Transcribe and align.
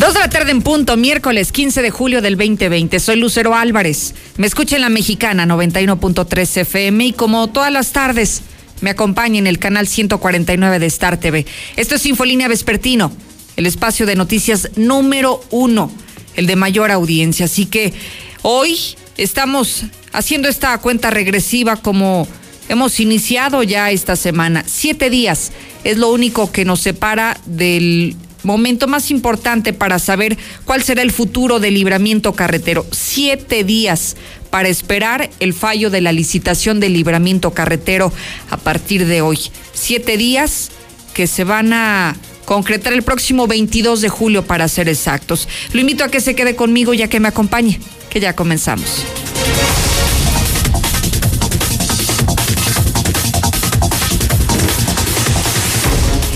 Dos 0.00 0.14
de 0.14 0.20
la 0.20 0.30
tarde 0.30 0.50
en 0.50 0.62
punto, 0.62 0.96
miércoles 0.96 1.52
15 1.52 1.82
de 1.82 1.90
julio 1.90 2.22
del 2.22 2.38
2020. 2.38 2.98
Soy 3.00 3.16
Lucero 3.16 3.54
Álvarez. 3.54 4.14
Me 4.38 4.46
escucha 4.46 4.76
en 4.76 4.80
la 4.80 4.88
mexicana 4.88 5.44
91.3 5.44 6.56
FM 6.62 7.04
y 7.04 7.12
como 7.12 7.48
todas 7.48 7.70
las 7.70 7.92
tardes 7.92 8.40
me 8.80 8.88
acompaña 8.88 9.38
en 9.38 9.46
el 9.46 9.58
canal 9.58 9.86
149 9.86 10.78
de 10.78 10.86
Star 10.86 11.20
TV. 11.20 11.44
Esto 11.76 11.96
es 11.96 12.06
Infolínea 12.06 12.48
Vespertino, 12.48 13.12
el 13.56 13.66
espacio 13.66 14.06
de 14.06 14.16
noticias 14.16 14.70
número 14.74 15.44
uno, 15.50 15.92
el 16.34 16.46
de 16.46 16.56
mayor 16.56 16.90
audiencia. 16.90 17.44
Así 17.44 17.66
que 17.66 17.92
hoy 18.40 18.78
estamos 19.18 19.84
haciendo 20.12 20.48
esta 20.48 20.78
cuenta 20.78 21.10
regresiva 21.10 21.76
como 21.76 22.26
hemos 22.70 23.00
iniciado 23.00 23.62
ya 23.64 23.90
esta 23.90 24.16
semana. 24.16 24.64
Siete 24.66 25.10
días 25.10 25.52
es 25.84 25.98
lo 25.98 26.10
único 26.10 26.50
que 26.50 26.64
nos 26.64 26.80
separa 26.80 27.38
del 27.44 28.16
momento 28.42 28.86
más 28.86 29.10
importante 29.10 29.72
para 29.72 29.98
saber 29.98 30.38
cuál 30.64 30.82
será 30.82 31.02
el 31.02 31.12
futuro 31.12 31.60
del 31.60 31.74
libramiento 31.74 32.32
carretero. 32.32 32.86
Siete 32.90 33.64
días 33.64 34.16
para 34.50 34.68
esperar 34.68 35.30
el 35.40 35.54
fallo 35.54 35.90
de 35.90 36.00
la 36.00 36.12
licitación 36.12 36.80
del 36.80 36.92
libramiento 36.92 37.52
carretero 37.52 38.12
a 38.50 38.56
partir 38.56 39.06
de 39.06 39.22
hoy. 39.22 39.38
Siete 39.72 40.16
días 40.16 40.70
que 41.14 41.26
se 41.26 41.44
van 41.44 41.72
a 41.72 42.16
concretar 42.44 42.92
el 42.92 43.02
próximo 43.02 43.46
22 43.46 44.00
de 44.00 44.08
julio 44.08 44.44
para 44.44 44.66
ser 44.68 44.88
exactos. 44.88 45.48
Lo 45.72 45.80
invito 45.80 46.02
a 46.04 46.08
que 46.08 46.20
se 46.20 46.34
quede 46.34 46.56
conmigo 46.56 46.94
ya 46.94 47.08
que 47.08 47.20
me 47.20 47.28
acompañe, 47.28 47.78
que 48.10 48.20
ya 48.20 48.34
comenzamos. 48.34 49.04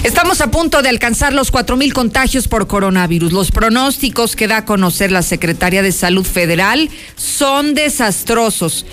Estamos 0.05 0.43
a 0.43 0.51
punto 0.51 0.83
de 0.83 0.91
alcanzar 0.91 1.33
los 1.33 1.51
4.000 1.51 1.95
contagios 1.95 2.47
por 2.47 2.67
coronavirus. 2.67 3.33
Los 3.33 3.51
pronósticos 3.51 4.37
que 4.37 4.47
da 4.47 4.59
a 4.59 4.65
conocer 4.67 5.11
la 5.11 5.23
Secretaría 5.23 5.83
de 5.83 5.93
Salud 5.93 6.27
Federal 6.27 6.91
son 7.17 7.73
desastrosos 7.73 8.85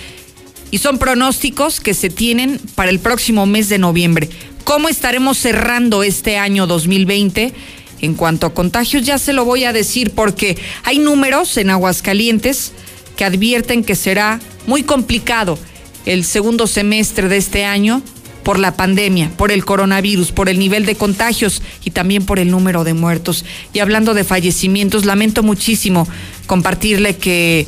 y 0.70 0.78
son 0.78 0.96
pronósticos 0.96 1.80
que 1.80 1.92
se 1.92 2.08
tienen 2.08 2.58
para 2.74 2.90
el 2.90 2.98
próximo 2.98 3.44
mes 3.44 3.68
de 3.68 3.76
noviembre. 3.76 4.30
¿Cómo 4.64 4.88
estaremos 4.88 5.36
cerrando 5.36 6.02
este 6.02 6.38
año 6.38 6.66
2020? 6.66 7.52
En 8.00 8.14
cuanto 8.14 8.46
a 8.46 8.54
contagios, 8.54 9.04
ya 9.04 9.18
se 9.18 9.34
lo 9.34 9.44
voy 9.44 9.64
a 9.64 9.74
decir 9.74 10.12
porque 10.12 10.56
hay 10.82 10.98
números 10.98 11.58
en 11.58 11.68
Aguascalientes 11.68 12.72
que 13.18 13.26
advierten 13.26 13.84
que 13.84 13.96
será 13.96 14.40
muy 14.66 14.82
complicado 14.82 15.58
el 16.06 16.24
segundo 16.24 16.66
semestre 16.66 17.28
de 17.28 17.36
este 17.36 17.66
año 17.66 18.02
por 18.42 18.58
la 18.58 18.76
pandemia, 18.76 19.30
por 19.36 19.52
el 19.52 19.64
coronavirus, 19.64 20.32
por 20.32 20.48
el 20.48 20.58
nivel 20.58 20.84
de 20.86 20.94
contagios 20.94 21.62
y 21.84 21.90
también 21.90 22.24
por 22.24 22.38
el 22.38 22.50
número 22.50 22.84
de 22.84 22.94
muertos. 22.94 23.44
Y 23.72 23.78
hablando 23.78 24.14
de 24.14 24.24
fallecimientos, 24.24 25.04
lamento 25.04 25.42
muchísimo 25.42 26.06
compartirle 26.46 27.16
que 27.16 27.66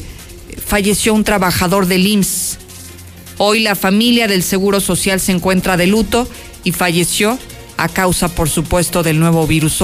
falleció 0.65 1.15
un 1.15 1.25
trabajador 1.25 1.87
del 1.87 2.07
IMSS. 2.07 2.59
Hoy 3.39 3.61
la 3.61 3.75
familia 3.75 4.29
del 4.29 4.43
Seguro 4.43 4.81
Social 4.81 5.21
se 5.21 5.33
encuentra 5.33 5.77
de 5.77 5.87
luto 5.87 6.29
y 6.63 6.73
falleció 6.73 7.39
a 7.77 7.89
causa, 7.89 8.29
por 8.29 8.49
supuesto, 8.49 9.03
del 9.03 9.19
nuevo 9.19 9.47
virus. 9.47 9.83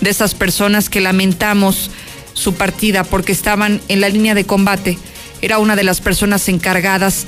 De 0.00 0.10
esas 0.10 0.34
personas 0.34 0.90
que 0.90 1.00
lamentamos 1.00 1.90
su 2.34 2.54
partida 2.54 3.04
porque 3.04 3.32
estaban 3.32 3.80
en 3.88 4.00
la 4.00 4.08
línea 4.08 4.34
de 4.34 4.44
combate. 4.44 4.98
Era 5.40 5.58
una 5.58 5.76
de 5.76 5.84
las 5.84 6.00
personas 6.00 6.48
encargadas 6.48 7.26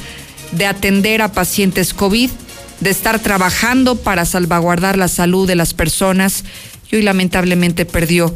de 0.52 0.66
atender 0.66 1.22
a 1.22 1.32
pacientes 1.32 1.94
COVID 1.94 2.30
de 2.80 2.90
estar 2.90 3.18
trabajando 3.20 3.96
para 3.96 4.24
salvaguardar 4.24 4.98
la 4.98 5.08
salud 5.08 5.46
de 5.46 5.56
las 5.56 5.74
personas 5.74 6.44
y 6.90 6.96
hoy 6.96 7.02
lamentablemente 7.02 7.86
perdió, 7.86 8.34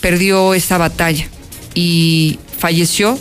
perdió 0.00 0.54
esa 0.54 0.78
batalla 0.78 1.28
y 1.74 2.38
falleció 2.58 3.18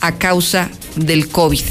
a 0.00 0.16
causa 0.16 0.70
del 0.96 1.28
COVID. 1.28 1.64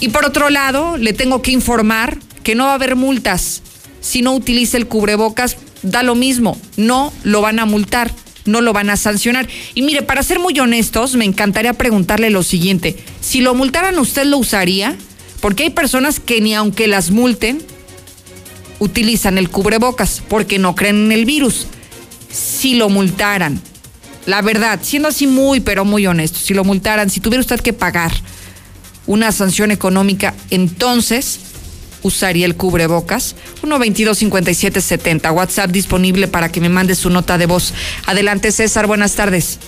Y 0.00 0.08
por 0.08 0.24
otro 0.24 0.50
lado, 0.50 0.96
le 0.96 1.12
tengo 1.12 1.40
que 1.42 1.52
informar 1.52 2.18
que 2.42 2.54
no 2.54 2.64
va 2.64 2.72
a 2.72 2.74
haber 2.74 2.96
multas 2.96 3.62
si 4.04 4.20
no 4.20 4.34
utiliza 4.34 4.76
el 4.76 4.86
cubrebocas, 4.86 5.56
da 5.82 6.02
lo 6.02 6.14
mismo, 6.14 6.60
no 6.76 7.10
lo 7.22 7.40
van 7.40 7.58
a 7.58 7.64
multar, 7.64 8.10
no 8.44 8.60
lo 8.60 8.74
van 8.74 8.90
a 8.90 8.98
sancionar. 8.98 9.48
Y 9.74 9.80
mire, 9.80 10.02
para 10.02 10.22
ser 10.22 10.38
muy 10.38 10.58
honestos, 10.60 11.16
me 11.16 11.24
encantaría 11.24 11.72
preguntarle 11.72 12.28
lo 12.28 12.42
siguiente, 12.42 12.96
si 13.22 13.40
lo 13.40 13.54
multaran, 13.54 13.98
¿usted 13.98 14.26
lo 14.26 14.36
usaría? 14.36 14.94
Porque 15.44 15.64
hay 15.64 15.70
personas 15.70 16.20
que 16.20 16.40
ni 16.40 16.54
aunque 16.54 16.86
las 16.86 17.10
multen, 17.10 17.60
utilizan 18.78 19.36
el 19.36 19.50
cubrebocas 19.50 20.22
porque 20.26 20.58
no 20.58 20.74
creen 20.74 21.04
en 21.04 21.12
el 21.12 21.26
virus. 21.26 21.66
Si 22.32 22.76
lo 22.76 22.88
multaran, 22.88 23.60
la 24.24 24.40
verdad, 24.40 24.80
siendo 24.82 25.10
así 25.10 25.26
muy, 25.26 25.60
pero 25.60 25.84
muy 25.84 26.06
honesto, 26.06 26.38
si 26.38 26.54
lo 26.54 26.64
multaran, 26.64 27.10
si 27.10 27.20
tuviera 27.20 27.42
usted 27.42 27.60
que 27.60 27.74
pagar 27.74 28.10
una 29.06 29.32
sanción 29.32 29.70
económica, 29.70 30.32
entonces 30.48 31.40
usaría 32.00 32.46
el 32.46 32.56
cubrebocas. 32.56 33.36
122-5770, 33.62 35.30
WhatsApp 35.30 35.70
disponible 35.70 36.26
para 36.26 36.50
que 36.50 36.62
me 36.62 36.70
mande 36.70 36.94
su 36.94 37.10
nota 37.10 37.36
de 37.36 37.44
voz. 37.44 37.74
Adelante, 38.06 38.50
César, 38.50 38.86
buenas 38.86 39.12
tardes. 39.12 39.58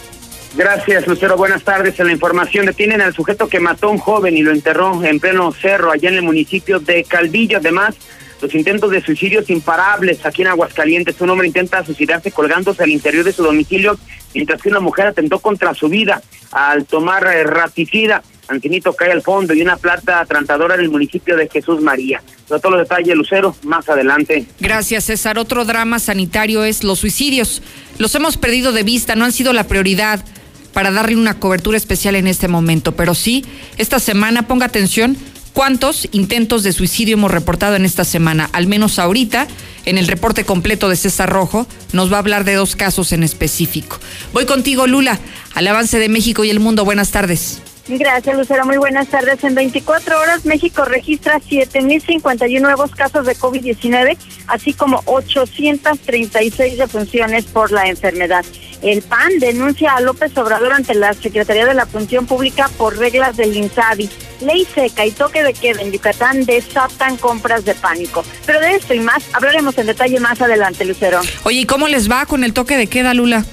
Gracias, 0.54 1.06
Lucero. 1.06 1.36
Buenas 1.36 1.62
tardes. 1.62 1.98
En 2.00 2.06
la 2.06 2.12
información 2.12 2.66
detienen 2.66 3.00
al 3.00 3.14
sujeto 3.14 3.48
que 3.48 3.60
mató 3.60 3.88
a 3.88 3.90
un 3.90 3.98
joven 3.98 4.36
y 4.36 4.42
lo 4.42 4.52
enterró 4.52 5.04
en 5.04 5.20
pleno 5.20 5.52
cerro 5.52 5.90
allá 5.90 6.08
en 6.08 6.16
el 6.16 6.22
municipio 6.22 6.80
de 6.80 7.04
Calvillo. 7.04 7.58
Además, 7.58 7.96
los 8.41 8.54
intentos 8.54 8.91
de 8.91 9.02
suicidios 9.02 9.48
imparables 9.50 10.24
aquí 10.24 10.42
en 10.42 10.48
Aguascalientes. 10.48 11.20
Un 11.20 11.30
hombre 11.30 11.47
intenta 11.47 11.84
suicidarse 11.84 12.30
colgándose 12.30 12.82
al 12.82 12.91
interior 12.91 13.24
de 13.24 13.32
su 13.32 13.42
domicilio, 13.42 13.98
mientras 14.34 14.60
que 14.60 14.69
una 14.69 14.80
mujer 14.80 15.06
atentó 15.06 15.38
contra 15.38 15.74
su 15.74 15.88
vida 15.88 16.22
al 16.52 16.84
tomar 16.84 17.26
eh, 17.26 17.44
raticida. 17.44 18.22
Antinito 18.48 18.92
cae 18.92 19.10
al 19.10 19.22
fondo 19.22 19.54
y 19.54 19.60
una 19.60 19.76
plata 19.76 20.20
atrantadora 20.20 20.76
en 20.76 20.82
el 20.82 20.88
municipio 20.88 21.36
de 21.36 21.48
Jesús 21.48 21.80
María. 21.80 22.22
Todos 22.46 22.70
los 22.70 22.78
detalles, 22.78 23.16
Lucero, 23.16 23.56
más 23.64 23.88
adelante. 23.88 24.46
Gracias, 24.60 25.04
César. 25.04 25.36
Otro 25.36 25.64
drama 25.64 25.98
sanitario 25.98 26.62
es 26.62 26.84
los 26.84 27.00
suicidios. 27.00 27.60
Los 27.98 28.14
hemos 28.14 28.36
perdido 28.36 28.72
de 28.72 28.84
vista, 28.84 29.16
no 29.16 29.25
han 29.25 29.32
sido 29.32 29.52
la 29.52 29.64
prioridad 29.64 30.25
para 30.72 30.92
darle 30.92 31.16
una 31.16 31.41
cobertura 31.41 31.76
especial 31.76 32.14
en 32.14 32.26
este 32.26 32.48
momento. 32.48 32.92
Pero 32.92 33.14
sí, 33.14 33.44
esta 33.78 33.98
semana, 33.98 34.46
ponga 34.46 34.66
atención, 34.66 35.16
cuántos 35.56 36.06
intentos 36.12 36.65
de 36.65 36.75
suicidio 36.75 37.15
hemos 37.15 37.31
reportado 37.31 37.77
en 37.77 37.87
esta 37.87 38.05
semana. 38.05 38.50
Al 38.53 38.67
menos 38.67 38.99
ahorita, 38.99 39.49
en 39.87 39.97
el 39.97 40.06
reporte 40.06 40.44
completo 40.44 40.91
de 40.91 40.97
César 40.97 41.31
Rojo, 41.31 41.67
nos 41.94 42.12
va 42.12 42.17
a 42.17 42.19
hablar 42.19 42.44
de 42.44 42.53
dos 42.53 42.77
casos 42.77 43.11
en 43.12 43.22
específico. 43.22 43.99
Voy 44.34 44.44
contigo, 44.44 44.87
Lula, 44.87 45.19
al 45.55 45.67
avance 45.67 45.99
de 45.99 46.11
México 46.11 46.44
y 46.44 46.50
el 46.50 46.61
mundo. 46.61 46.84
Buenas 46.84 47.11
tardes. 47.11 47.62
Gracias, 47.88 48.36
Lucero. 48.36 48.66
Muy 48.66 48.78
buenas 48.78 49.08
tardes. 49.08 49.44
En 49.44 49.54
24 49.54 50.19
horas, 50.19 50.44
México 50.44 50.84
registra 50.84 51.38
7.051 51.38 52.60
nuevos 52.60 52.91
casos 52.91 53.26
de 53.26 53.36
COVID-19, 53.36 54.16
así 54.48 54.72
como 54.72 55.02
836 55.04 56.78
defunciones 56.78 57.44
por 57.44 57.70
la 57.70 57.86
enfermedad. 57.88 58.44
El 58.82 59.02
PAN 59.02 59.38
denuncia 59.38 59.92
a 59.94 60.00
López 60.00 60.36
Obrador 60.36 60.72
ante 60.72 60.94
la 60.94 61.14
Secretaría 61.14 61.64
de 61.64 61.75
la 61.75 61.86
Función 61.86 62.26
Pública 62.26 62.69
por 62.76 62.98
reglas 62.98 63.36
del 63.36 63.56
INSABI. 63.56 64.10
Ley 64.41 64.66
seca 64.75 65.06
y 65.06 65.12
toque 65.12 65.42
de 65.42 65.54
queda 65.54 65.80
en 65.80 65.92
Yucatán 65.92 66.44
desatan 66.44 67.16
compras 67.16 67.64
de 67.64 67.75
pánico. 67.75 68.25
Pero 68.44 68.60
de 68.60 68.75
esto 68.75 68.94
y 68.94 69.00
más 69.00 69.25
hablaremos 69.32 69.78
en 69.78 69.86
detalle 69.86 70.20
más 70.20 70.41
adelante, 70.42 70.84
Lucero. 70.84 71.20
Oye, 71.44 71.60
¿y 71.60 71.64
cómo 71.66 71.88
les 71.88 72.10
va 72.10 72.26
con 72.26 72.44
el 72.44 72.52
toque 72.52 72.76
de 72.76 72.88
queda, 72.88 73.14
Lula? 73.14 73.44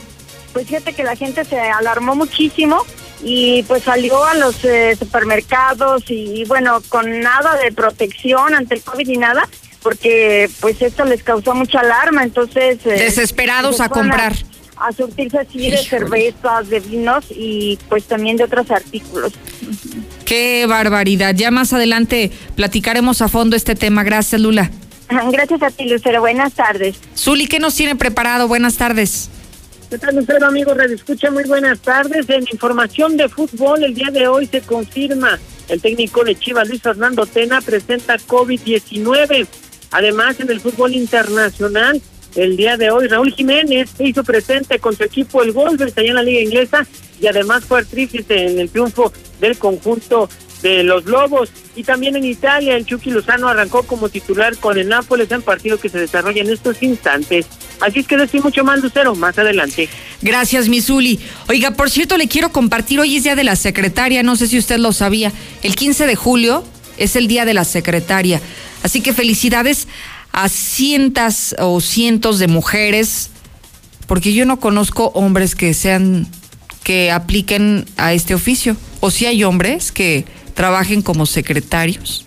Pues 0.51 0.67
fíjate 0.67 0.93
que 0.93 1.03
la 1.03 1.15
gente 1.15 1.45
se 1.45 1.59
alarmó 1.59 2.15
muchísimo 2.15 2.83
y 3.23 3.63
pues 3.63 3.83
salió 3.83 4.23
a 4.23 4.35
los 4.35 4.63
eh, 4.65 4.95
supermercados 4.97 6.03
y 6.09 6.43
bueno, 6.45 6.81
con 6.89 7.21
nada 7.21 7.57
de 7.57 7.71
protección 7.71 8.53
ante 8.53 8.75
el 8.75 8.81
COVID 8.81 9.07
y 9.07 9.17
nada, 9.17 9.47
porque 9.81 10.49
pues 10.59 10.81
esto 10.81 11.05
les 11.05 11.23
causó 11.23 11.55
mucha 11.55 11.79
alarma, 11.79 12.23
entonces... 12.23 12.79
Eh, 12.85 12.91
Desesperados 12.91 13.79
a 13.79 13.89
comprar. 13.89 14.33
A, 14.75 14.91
surtirse 14.91 15.39
así 15.39 15.71
de 15.71 15.77
cervezas, 15.77 16.67
de 16.69 16.81
vinos 16.81 17.25
y 17.29 17.79
pues 17.87 18.03
también 18.03 18.35
de 18.35 18.43
otros 18.43 18.69
artículos. 18.69 19.31
Qué 20.25 20.65
barbaridad. 20.67 21.33
Ya 21.35 21.51
más 21.51 21.71
adelante 21.71 22.31
platicaremos 22.55 23.21
a 23.21 23.29
fondo 23.29 23.55
este 23.55 23.75
tema. 23.75 24.03
Gracias, 24.03 24.41
Lula. 24.41 24.69
Gracias 25.31 25.61
a 25.61 25.69
ti, 25.69 25.85
Lucero. 25.85 26.19
Buenas 26.19 26.53
tardes. 26.53 26.97
Zuli, 27.15 27.47
¿qué 27.47 27.59
nos 27.59 27.75
tiene 27.75 27.95
preparado? 27.95 28.47
Buenas 28.49 28.75
tardes. 28.75 29.29
¿Qué 29.93 29.99
tal, 29.99 30.15
Lucero, 30.15 30.47
amigo? 30.47 30.73
Escucha, 30.73 31.29
muy 31.29 31.43
buenas 31.43 31.77
tardes. 31.77 32.27
En 32.27 32.45
información 32.51 33.15
de 33.15 33.29
fútbol, 33.29 33.83
el 33.83 33.93
día 33.93 34.09
de 34.09 34.27
hoy 34.27 34.47
se 34.47 34.61
confirma 34.61 35.37
el 35.69 35.81
técnico 35.81 36.23
de 36.23 36.33
Chivas, 36.33 36.67
Luis 36.67 36.81
Fernando 36.81 37.27
Tena, 37.27 37.61
presenta 37.61 38.17
COVID-19. 38.17 39.45
Además, 39.91 40.39
en 40.39 40.49
el 40.49 40.61
fútbol 40.61 40.95
internacional, 40.95 42.01
el 42.33 42.57
día 42.57 42.75
de 42.75 42.89
hoy, 42.89 43.07
Raúl 43.07 43.35
Jiménez 43.35 43.91
se 43.95 44.07
hizo 44.07 44.23
presente 44.23 44.79
con 44.79 44.95
su 44.97 45.03
equipo 45.03 45.43
el 45.43 45.51
Wolves 45.51 45.95
allá 45.95 46.09
en 46.09 46.15
la 46.15 46.23
Liga 46.23 46.41
Inglesa 46.41 46.87
y 47.21 47.27
además 47.27 47.63
fue 47.63 47.81
artífice 47.81 48.47
en 48.47 48.59
el 48.61 48.71
triunfo 48.71 49.13
del 49.39 49.59
conjunto 49.59 50.27
de 50.63 50.81
los 50.81 51.05
Lobos. 51.05 51.51
Y 51.75 51.83
también 51.83 52.15
en 52.15 52.23
Italia, 52.23 52.75
el 52.75 52.85
Chucky 52.85 53.11
Lozano 53.11 53.47
arrancó 53.47 53.83
como 53.83 54.09
titular 54.09 54.57
con 54.57 54.79
el 54.79 54.87
Nápoles 54.87 55.29
en 55.31 55.43
partido 55.43 55.79
que 55.79 55.89
se 55.89 55.99
desarrolla 55.99 56.41
en 56.41 56.49
estos 56.49 56.81
instantes. 56.81 57.45
Así 57.79 57.99
es 57.99 58.07
que 58.07 58.17
decir 58.17 58.41
mucho 58.41 58.63
más, 58.63 58.81
Lucero, 58.81 59.13
más 59.13 59.37
adelante. 59.37 59.89
Gracias, 60.21 60.69
Misuli. 60.69 61.19
Oiga, 61.49 61.71
por 61.71 61.89
cierto, 61.89 62.17
le 62.17 62.27
quiero 62.27 62.51
compartir, 62.51 62.99
hoy 62.99 63.17
es 63.17 63.23
Día 63.23 63.35
de 63.35 63.43
la 63.43 63.55
Secretaria, 63.55 64.23
no 64.23 64.35
sé 64.35 64.47
si 64.47 64.57
usted 64.57 64.77
lo 64.77 64.93
sabía. 64.93 65.31
El 65.61 65.75
15 65.75 66.07
de 66.07 66.15
julio 66.15 66.63
es 66.97 67.15
el 67.15 67.27
Día 67.27 67.45
de 67.45 67.53
la 67.53 67.65
Secretaria. 67.65 68.41
Así 68.83 69.01
que 69.01 69.13
felicidades 69.13 69.87
a 70.31 70.49
cientos 70.49 71.55
o 71.59 71.81
cientos 71.81 72.39
de 72.39 72.47
mujeres, 72.47 73.29
porque 74.07 74.33
yo 74.33 74.45
no 74.45 74.59
conozco 74.59 75.11
hombres 75.13 75.55
que 75.55 75.73
sean, 75.73 76.27
que 76.83 77.11
apliquen 77.11 77.85
a 77.97 78.13
este 78.13 78.33
oficio. 78.33 78.77
O 78.99 79.11
si 79.11 79.25
hay 79.25 79.43
hombres 79.43 79.91
que 79.91 80.25
trabajen 80.53 81.01
como 81.01 81.25
secretarios. 81.25 82.25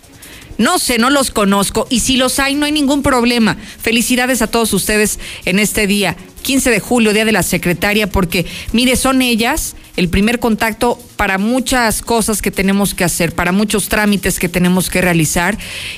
No 0.57 0.79
sé, 0.79 0.97
no 0.97 1.09
los 1.09 1.29
conozco 1.29 1.85
y 1.89 1.99
si 1.99 2.17
los 2.17 2.39
hay 2.39 2.55
no 2.55 2.65
hay 2.65 2.71
ningún 2.71 3.03
problema. 3.03 3.57
Felicidades 3.79 4.41
a 4.41 4.47
todos 4.47 4.73
ustedes 4.73 5.19
en 5.45 5.59
este 5.59 5.85
día, 5.85 6.17
15 6.41 6.71
de 6.71 6.79
julio, 6.79 7.13
Día 7.13 7.25
de 7.25 7.31
la 7.31 7.43
Secretaria, 7.43 8.09
porque 8.09 8.45
mire, 8.71 8.95
son 8.95 9.21
ellas 9.21 9.75
el 9.97 10.09
primer 10.09 10.39
contacto 10.39 10.99
para 11.15 11.37
muchas 11.37 12.01
cosas 12.01 12.41
que 12.41 12.51
tenemos 12.51 12.93
que 12.93 13.03
hacer, 13.03 13.33
para 13.33 13.51
muchos 13.51 13.89
trámites 13.89 14.39
que 14.39 14.49
tenemos 14.49 14.89
que 14.89 15.01
realizar 15.01 15.57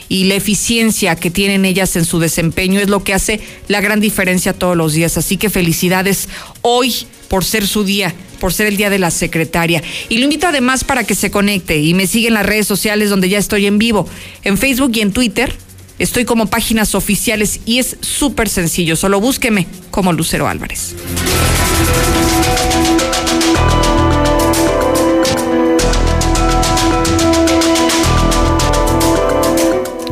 y 0.10 0.26
la 0.26 0.36
eficiencia 0.36 1.16
que 1.16 1.30
tienen 1.30 1.66
ellas 1.66 1.96
en 1.96 2.06
su 2.06 2.20
desempeño 2.20 2.80
es 2.80 2.90
lo 2.90 3.04
que 3.04 3.14
hace 3.14 3.40
la 3.68 3.80
gran 3.80 4.00
diferencia 4.02 4.54
todos 4.54 4.76
los 4.76 4.94
días. 4.94 5.18
Así 5.18 5.38
que 5.38 5.50
felicidades 5.50 6.28
hoy 6.62 7.08
por 7.30 7.46
ser 7.46 7.66
su 7.66 7.86
día 7.86 8.14
por 8.40 8.54
ser 8.54 8.68
el 8.68 8.78
Día 8.78 8.90
de 8.90 9.00
la 9.00 9.12
Secretaria. 9.12 9.84
Y 10.08 10.18
lo 10.18 10.24
invito 10.24 10.48
además 10.48 10.84
para 10.84 11.04
que 11.04 11.14
se 11.14 11.30
conecte 11.30 11.78
y 11.78 11.94
me 11.94 12.08
siga 12.08 12.30
en 12.30 12.34
las 12.34 12.46
redes 12.46 12.66
sociales 12.66 13.10
donde 13.10 13.30
ya 13.30 13.38
estoy 13.38 13.68
en 13.68 13.78
vivo, 13.78 14.08
en 14.44 14.58
Facebook 14.58 14.92
y 14.96 15.02
en 15.02 15.12
Twitter. 15.12 15.54
Estoy 16.00 16.24
como 16.24 16.46
páginas 16.48 16.96
oficiales 16.96 17.60
y 17.66 17.80
es 17.80 17.98
súper 18.00 18.48
sencillo. 18.48 18.96
Solo 18.96 19.20
búsqueme 19.20 19.68
como 19.92 20.14
Lucero 20.14 20.48
Álvarez. 20.48 20.96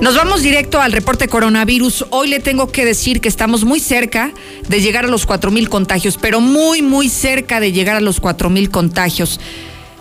Nos 0.01 0.15
vamos 0.15 0.43
directo 0.43 0.79
al 0.79 0.91
reporte 0.91 1.27
coronavirus. 1.27 2.05
Hoy 2.11 2.27
le 2.27 2.39
tengo 2.39 2.71
que 2.71 2.85
decir 2.85 3.19
que 3.19 3.27
estamos 3.27 3.63
muy 3.63 3.79
cerca 3.79 4.31
de 4.69 4.79
llegar 4.79 5.05
a 5.05 5.07
los 5.07 5.25
cuatro 5.25 5.49
mil 5.49 5.69
contagios, 5.69 6.19
pero 6.21 6.39
muy, 6.39 6.83
muy 6.83 7.09
cerca 7.09 7.59
de 7.59 7.71
llegar 7.71 7.95
a 7.95 8.01
los 8.01 8.19
cuatro 8.19 8.51
mil 8.51 8.69
contagios. 8.69 9.39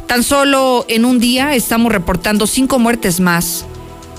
Tan 0.06 0.22
solo 0.22 0.84
en 0.88 1.06
un 1.06 1.18
día 1.18 1.54
estamos 1.54 1.92
reportando 1.92 2.46
cinco 2.46 2.78
muertes 2.78 3.20
más 3.20 3.64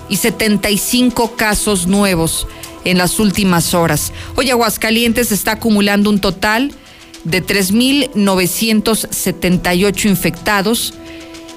y 0.09 0.15
75 0.17 1.35
casos 1.35 1.85
nuevos 1.85 2.47
en 2.83 2.97
las 2.97 3.19
últimas 3.19 3.75
horas. 3.75 4.13
Hoy 4.35 4.49
Aguascalientes 4.49 5.31
está 5.31 5.51
acumulando 5.53 6.09
un 6.09 6.19
total 6.19 6.73
de 7.23 7.45
3.978 7.45 10.09
infectados 10.09 10.95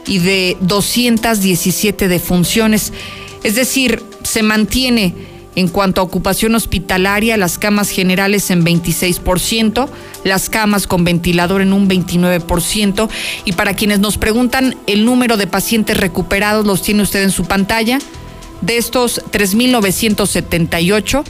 y 0.07 0.19
de 0.19 0.59
217 0.61 2.07
defunciones. 2.07 2.93
Es 3.43 3.55
decir, 3.55 4.10
se 4.31 4.44
mantiene 4.44 5.12
en 5.56 5.67
cuanto 5.67 6.00
a 6.00 6.05
ocupación 6.05 6.55
hospitalaria, 6.55 7.37
las 7.37 7.59
camas 7.59 7.91
generales 7.91 8.53
en 8.53 8.65
26%, 8.65 9.88
las 10.23 10.49
camas 10.49 10.87
con 10.87 11.03
ventilador 11.03 11.62
en 11.62 11.73
un 11.73 11.88
29%. 11.88 13.09
Y 13.44 13.53
para 13.53 13.75
quienes 13.75 13.99
nos 13.99 14.19
preguntan 14.19 14.77
el 14.87 15.05
número 15.05 15.37
de 15.37 15.49
pacientes 15.49 15.97
recuperados, 15.97 16.65
los 16.65 16.82
tiene 16.82 17.03
usted 17.03 17.25
en 17.25 17.32
su 17.32 17.44
pantalla. 17.44 17.99
De 18.61 18.77
estos 18.77 19.21
3.978, 19.32 21.25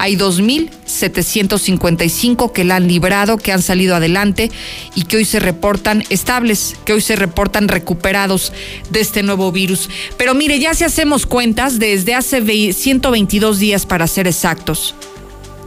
hay 0.00 0.16
2.755 0.16 2.52
que 2.52 2.64
la 2.64 2.76
han 2.76 2.88
librado, 2.88 3.36
que 3.36 3.52
han 3.52 3.60
salido 3.60 3.94
adelante 3.94 4.50
y 4.94 5.02
que 5.02 5.18
hoy 5.18 5.26
se 5.26 5.40
reportan 5.40 6.02
estables, 6.08 6.74
que 6.86 6.94
hoy 6.94 7.02
se 7.02 7.16
reportan 7.16 7.68
recuperados 7.68 8.54
de 8.88 9.00
este 9.00 9.22
nuevo 9.22 9.52
virus. 9.52 9.90
Pero 10.16 10.34
mire, 10.34 10.58
ya 10.58 10.72
si 10.72 10.84
hacemos 10.84 11.26
cuentas, 11.26 11.78
desde 11.78 12.14
hace 12.14 12.72
122 12.72 13.58
días 13.58 13.84
para 13.84 14.06
ser 14.06 14.26
exactos, 14.26 14.94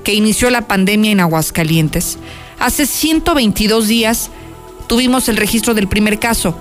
que 0.04 0.16
inició 0.16 0.50
la 0.50 0.68
pandemia 0.68 1.12
en 1.12 1.20
Aguascalientes, 1.20 2.18
hace 2.58 2.88
122 2.88 3.88
días 3.88 4.32
tuvimos 4.88 5.30
el 5.30 5.38
registro 5.38 5.76
del 5.76 5.88
primer 5.88 6.18
caso. 6.18 6.58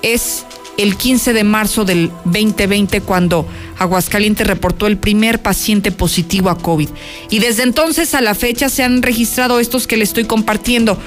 Es 0.00 0.46
el 0.78 0.96
15 0.96 1.34
de 1.34 1.44
marzo 1.44 1.84
del 1.84 2.10
2020 2.24 3.02
cuando 3.02 3.46
Aguascalientes 3.80 4.46
reportó 4.46 4.86
el 4.86 4.98
primer 4.98 5.40
paciente 5.40 5.90
positivo 5.90 6.50
a 6.50 6.58
COVID. 6.58 6.90
Y 7.30 7.38
desde 7.38 7.62
entonces 7.62 8.14
a 8.14 8.20
la 8.20 8.34
fecha 8.34 8.68
se 8.68 8.84
han 8.84 9.00
registrado 9.00 9.58
estos 9.58 9.86
que 9.86 9.96
le 9.96 10.04
estoy 10.04 10.24
compartiendo. 10.24 10.98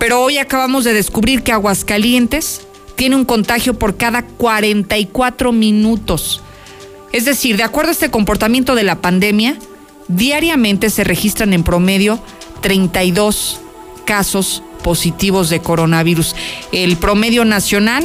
Pero 0.00 0.20
hoy 0.20 0.38
acabamos 0.38 0.82
de 0.82 0.92
descubrir 0.92 1.44
que 1.44 1.52
Aguascalientes 1.52 2.62
tiene 2.96 3.14
un 3.14 3.24
contagio 3.24 3.78
por 3.78 3.96
cada 3.96 4.22
44 4.22 5.52
minutos. 5.52 6.42
Es 7.12 7.26
decir, 7.26 7.56
de 7.56 7.62
acuerdo 7.62 7.90
a 7.90 7.92
este 7.92 8.10
comportamiento 8.10 8.74
de 8.74 8.82
la 8.82 9.00
pandemia, 9.00 9.56
diariamente 10.08 10.90
se 10.90 11.04
registran 11.04 11.52
en 11.52 11.62
promedio 11.62 12.20
32 12.60 13.60
casos 14.04 14.64
positivos 14.82 15.48
de 15.48 15.60
coronavirus. 15.60 16.34
El 16.72 16.96
promedio 16.96 17.44
nacional 17.44 18.04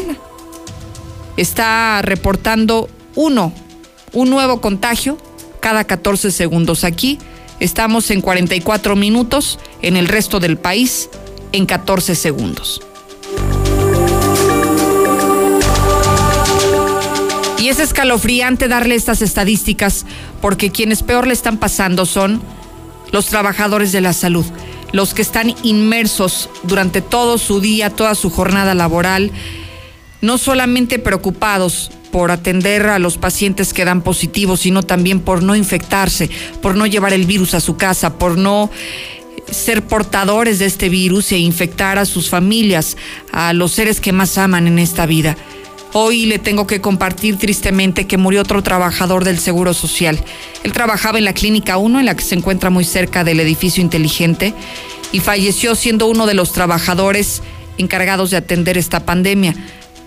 está 1.38 2.04
reportando 2.04 2.88
uno, 3.16 3.52
un 4.16 4.32
nuevo 4.32 4.62
contagio 4.62 5.20
cada 5.60 5.84
14 5.84 6.32
segundos. 6.32 6.84
Aquí 6.84 7.20
estamos 7.60 8.10
en 8.10 8.22
44 8.22 8.96
minutos, 8.96 9.60
en 9.84 9.98
el 9.98 10.08
resto 10.08 10.40
del 10.40 10.58
país 10.58 11.10
en 11.52 11.68
14 11.68 12.16
segundos. 12.16 12.82
Y 17.60 17.70
es 17.70 17.80
escalofriante 17.80 18.68
darle 18.68 18.96
estas 18.96 19.22
estadísticas 19.22 20.06
porque 20.42 20.72
quienes 20.72 21.04
peor 21.04 21.28
le 21.28 21.34
están 21.34 21.58
pasando 21.58 22.06
son 22.06 22.42
los 23.12 23.28
trabajadores 23.28 23.92
de 23.92 24.02
la 24.02 24.14
salud, 24.14 24.46
los 24.92 25.14
que 25.14 25.22
están 25.22 25.54
inmersos 25.64 26.50
durante 26.64 27.02
todo 27.02 27.38
su 27.38 27.60
día, 27.60 27.90
toda 27.90 28.16
su 28.16 28.30
jornada 28.30 28.76
laboral 28.76 29.32
no 30.26 30.40
solamente 30.40 30.98
preocupados 30.98 31.92
por 32.16 32.32
atender 32.32 32.86
a 32.88 32.98
los 32.98 33.18
pacientes 33.18 33.74
que 33.74 33.84
dan 33.84 34.02
positivos, 34.02 34.62
sino 34.62 34.84
también 34.84 35.20
por 35.20 35.44
no 35.44 35.54
infectarse, 35.54 36.30
por 36.62 36.78
no 36.78 36.86
llevar 36.86 37.12
el 37.12 37.26
virus 37.26 37.54
a 37.54 37.60
su 37.60 37.76
casa, 37.76 38.18
por 38.18 38.38
no 38.38 38.72
ser 39.52 39.84
portadores 39.84 40.58
de 40.60 40.66
este 40.66 40.88
virus 40.88 41.34
e 41.34 41.40
infectar 41.40 41.98
a 41.98 42.06
sus 42.06 42.30
familias, 42.30 42.96
a 43.34 43.52
los 43.52 43.74
seres 43.74 44.00
que 44.00 44.14
más 44.14 44.38
aman 44.38 44.66
en 44.66 44.80
esta 44.80 45.06
vida. 45.06 45.36
Hoy 45.92 46.26
le 46.26 46.40
tengo 46.40 46.66
que 46.66 46.80
compartir 46.80 47.38
tristemente 47.38 48.08
que 48.08 48.18
murió 48.18 48.44
otro 48.44 48.64
trabajador 48.64 49.26
del 49.26 49.38
Seguro 49.38 49.74
Social. 49.74 50.18
Él 50.64 50.72
trabajaba 50.72 51.18
en 51.18 51.26
la 51.26 51.34
Clínica 51.34 51.76
1, 51.76 52.00
en 52.00 52.06
la 52.06 52.16
que 52.16 52.24
se 52.24 52.36
encuentra 52.36 52.70
muy 52.70 52.86
cerca 52.86 53.26
del 53.26 53.42
edificio 53.42 53.84
inteligente, 53.84 54.54
y 55.12 55.20
falleció 55.20 55.76
siendo 55.76 56.08
uno 56.08 56.28
de 56.28 56.34
los 56.34 56.54
trabajadores 56.54 57.42
encargados 57.78 58.32
de 58.32 58.38
atender 58.38 58.78
esta 58.78 59.06
pandemia. 59.06 59.54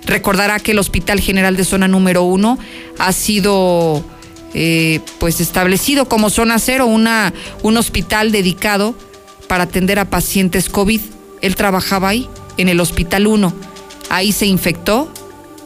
Recordará 0.07 0.59
que 0.61 0.73
el 0.73 0.79
Hospital 0.79 1.21
General 1.21 1.57
de 1.57 1.65
Zona 1.65 1.89
Número 1.89 2.23
Uno 2.23 2.59
ha 2.99 3.13
sido 3.13 4.05
eh, 4.55 5.01
pues 5.19 5.41
establecido 5.41 6.09
como 6.09 6.31
zona 6.31 6.59
cero, 6.59 6.87
una, 6.87 7.35
un 7.63 7.77
hospital 7.77 8.33
dedicado 8.33 8.95
para 9.47 9.65
atender 9.65 9.99
a 9.99 10.09
pacientes 10.09 10.69
COVID. 10.69 11.01
Él 11.43 11.57
trabajaba 11.57 12.09
ahí, 12.09 12.29
en 12.57 12.69
el 12.69 12.81
Hospital 12.81 13.27
1. 13.27 13.53
Ahí 14.11 14.33
se 14.33 14.47
infectó 14.47 15.13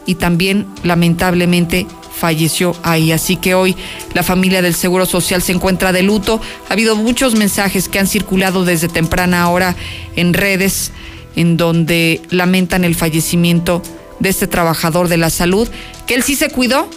y 0.07 0.17
también 0.17 0.67
lamentablemente 0.83 1.87
falleció 2.15 2.77
ahí. 2.83 3.13
Así 3.13 3.37
que 3.37 3.55
hoy 3.55 3.77
la 4.15 4.23
familia 4.23 4.63
del 4.63 4.75
Seguro 4.75 5.07
Social 5.07 5.43
se 5.43 5.53
encuentra 5.53 5.93
de 5.93 6.03
luto. 6.03 6.41
Ha 6.69 6.73
habido 6.73 6.97
muchos 6.97 7.35
mensajes 7.35 7.89
que 7.89 7.99
han 7.99 8.07
circulado 8.07 8.65
desde 8.65 8.89
temprana 8.89 9.49
hora 9.49 9.77
en 10.17 10.35
redes 10.35 10.93
en 11.35 11.57
donde 11.57 12.21
lamentan 12.31 12.85
el 12.85 12.95
fallecimiento 12.95 13.83
de 14.23 14.29
este 14.29 14.47
trabajador 14.47 15.09
de 15.09 15.19
la 15.19 15.29
salud, 15.29 15.69
que 16.07 16.15
él 16.15 16.23
sí 16.23 16.37
se 16.37 16.49
cuidó, 16.49 16.89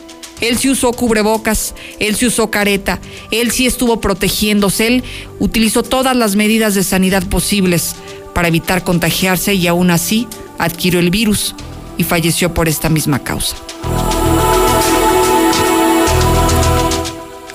él 0.41 0.57
sí 0.57 0.69
usó 0.69 0.93
cubrebocas, 0.93 1.73
él 1.99 2.15
sí 2.15 2.27
usó 2.27 2.51
careta, 2.51 2.99
él 3.31 3.51
sí 3.51 3.65
estuvo 3.65 3.99
protegiéndose, 3.99 4.87
él 4.87 5.03
utilizó 5.39 5.83
todas 5.83 6.15
las 6.15 6.35
medidas 6.35 6.75
de 6.75 6.83
sanidad 6.83 7.23
posibles 7.27 7.95
para 8.33 8.47
evitar 8.47 8.83
contagiarse 8.83 9.55
y 9.55 9.67
aún 9.67 9.91
así 9.91 10.27
adquirió 10.59 10.99
el 10.99 11.09
virus 11.09 11.55
y 11.97 12.03
falleció 12.03 12.53
por 12.53 12.67
esta 12.67 12.89
misma 12.89 13.19
causa. 13.19 13.55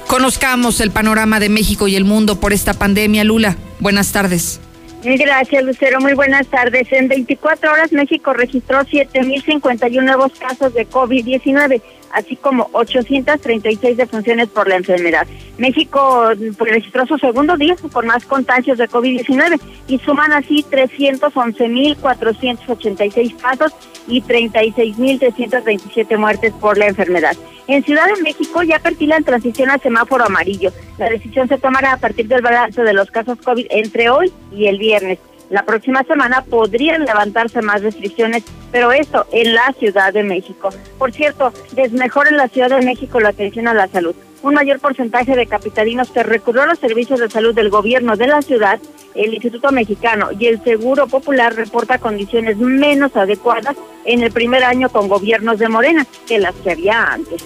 Conozcamos 0.09 0.81
el 0.81 0.91
panorama 0.91 1.39
de 1.39 1.49
México 1.49 1.87
y 1.87 1.95
el 1.95 2.05
mundo 2.05 2.41
por 2.41 2.53
esta 2.53 2.75
pandemia. 2.75 3.23
Lula, 3.23 3.57
buenas 3.79 4.11
tardes. 4.11 4.59
Gracias, 5.03 5.65
Lucero. 5.65 6.01
Muy 6.01 6.15
buenas 6.15 6.47
tardes. 6.49 6.93
En 6.93 7.09
24 7.09 7.73
horas, 7.73 7.93
México 7.93 8.33
registró 8.33 8.81
7.051 8.81 10.03
nuevos 10.03 10.33
casos 10.39 10.75
de 10.75 10.87
COVID-19 10.89 11.81
así 12.13 12.37
como 12.37 12.69
836 12.73 13.97
defunciones 13.97 14.49
por 14.49 14.69
la 14.69 14.77
enfermedad. 14.77 15.27
México 15.59 16.31
pues, 16.59 16.71
registró 16.71 17.07
su 17.07 17.19
segundo 17.19 17.57
día 17.57 17.77
por 17.93 18.07
más 18.07 18.25
contagios 18.25 18.79
de 18.79 18.89
COVID-19 18.89 19.61
y 19.89 19.99
suman 19.99 20.33
así 20.33 20.65
311.486 20.71 23.37
casos 23.37 23.73
y 24.07 24.23
36.327 24.23 26.17
muertes 26.17 26.53
por 26.55 26.79
la 26.79 26.87
enfermedad. 26.87 27.37
En 27.67 27.85
Ciudad 27.85 28.07
de 28.07 28.23
México 28.23 28.63
ya 28.65 28.79
perfilan 28.81 29.23
transición 29.23 29.69
a 29.71 29.79
semáforo 29.79 30.25
amarillo. 30.25 30.73
La 30.99 31.09
decisión 31.09 31.47
se 31.49 31.57
tomará 31.59 31.93
a 31.93 31.99
partir 31.99 32.27
del 32.27 32.43
balance 32.43 32.83
de 32.83 32.93
los 32.93 33.09
casos 33.11 33.39
COVID 33.39 33.67
entre 33.71 34.11
hoy 34.11 34.33
y 34.53 34.67
el 34.67 34.79
viernes. 34.79 35.21
La 35.51 35.65
próxima 35.65 36.05
semana 36.05 36.45
podrían 36.45 37.05
levantarse 37.05 37.61
más 37.61 37.83
restricciones, 37.83 38.45
pero 38.71 38.93
esto 38.93 39.27
en 39.33 39.53
la 39.53 39.75
Ciudad 39.77 40.13
de 40.13 40.23
México. 40.23 40.71
Por 40.97 41.13
cierto, 41.13 41.53
desmejora 41.73 42.31
en 42.31 42.37
la 42.37 42.47
Ciudad 42.47 42.71
de 42.71 42.87
México 42.87 43.19
la 43.19 43.31
atención 43.31 43.67
a 43.67 43.75
la 43.75 43.89
salud. 43.89 44.15
Un 44.43 44.55
mayor 44.55 44.79
porcentaje 44.79 45.35
de 45.35 45.47
capitalinos 45.47 46.11
que 46.11 46.23
recurrió 46.23 46.63
a 46.63 46.67
los 46.67 46.79
servicios 46.79 47.19
de 47.19 47.29
salud 47.29 47.53
del 47.53 47.69
gobierno 47.69 48.17
de 48.17 48.29
la 48.29 48.43
ciudad, 48.43 48.79
el 49.17 49.35
Instituto 49.35 49.73
Mexicano 49.73 50.29
y 50.39 50.47
el 50.47 50.63
Seguro 50.63 51.09
Popular 51.09 51.53
reporta 51.55 51.99
condiciones 51.99 52.57
menos 52.57 53.17
adecuadas 53.17 53.77
en 54.05 54.23
el 54.23 54.31
primer 54.31 54.63
año 54.63 54.89
con 54.89 55.09
gobiernos 55.09 55.59
de 55.59 55.69
Morena 55.69 56.07
que 56.29 56.39
las 56.39 56.55
que 56.55 56.71
había 56.71 57.03
antes 57.13 57.45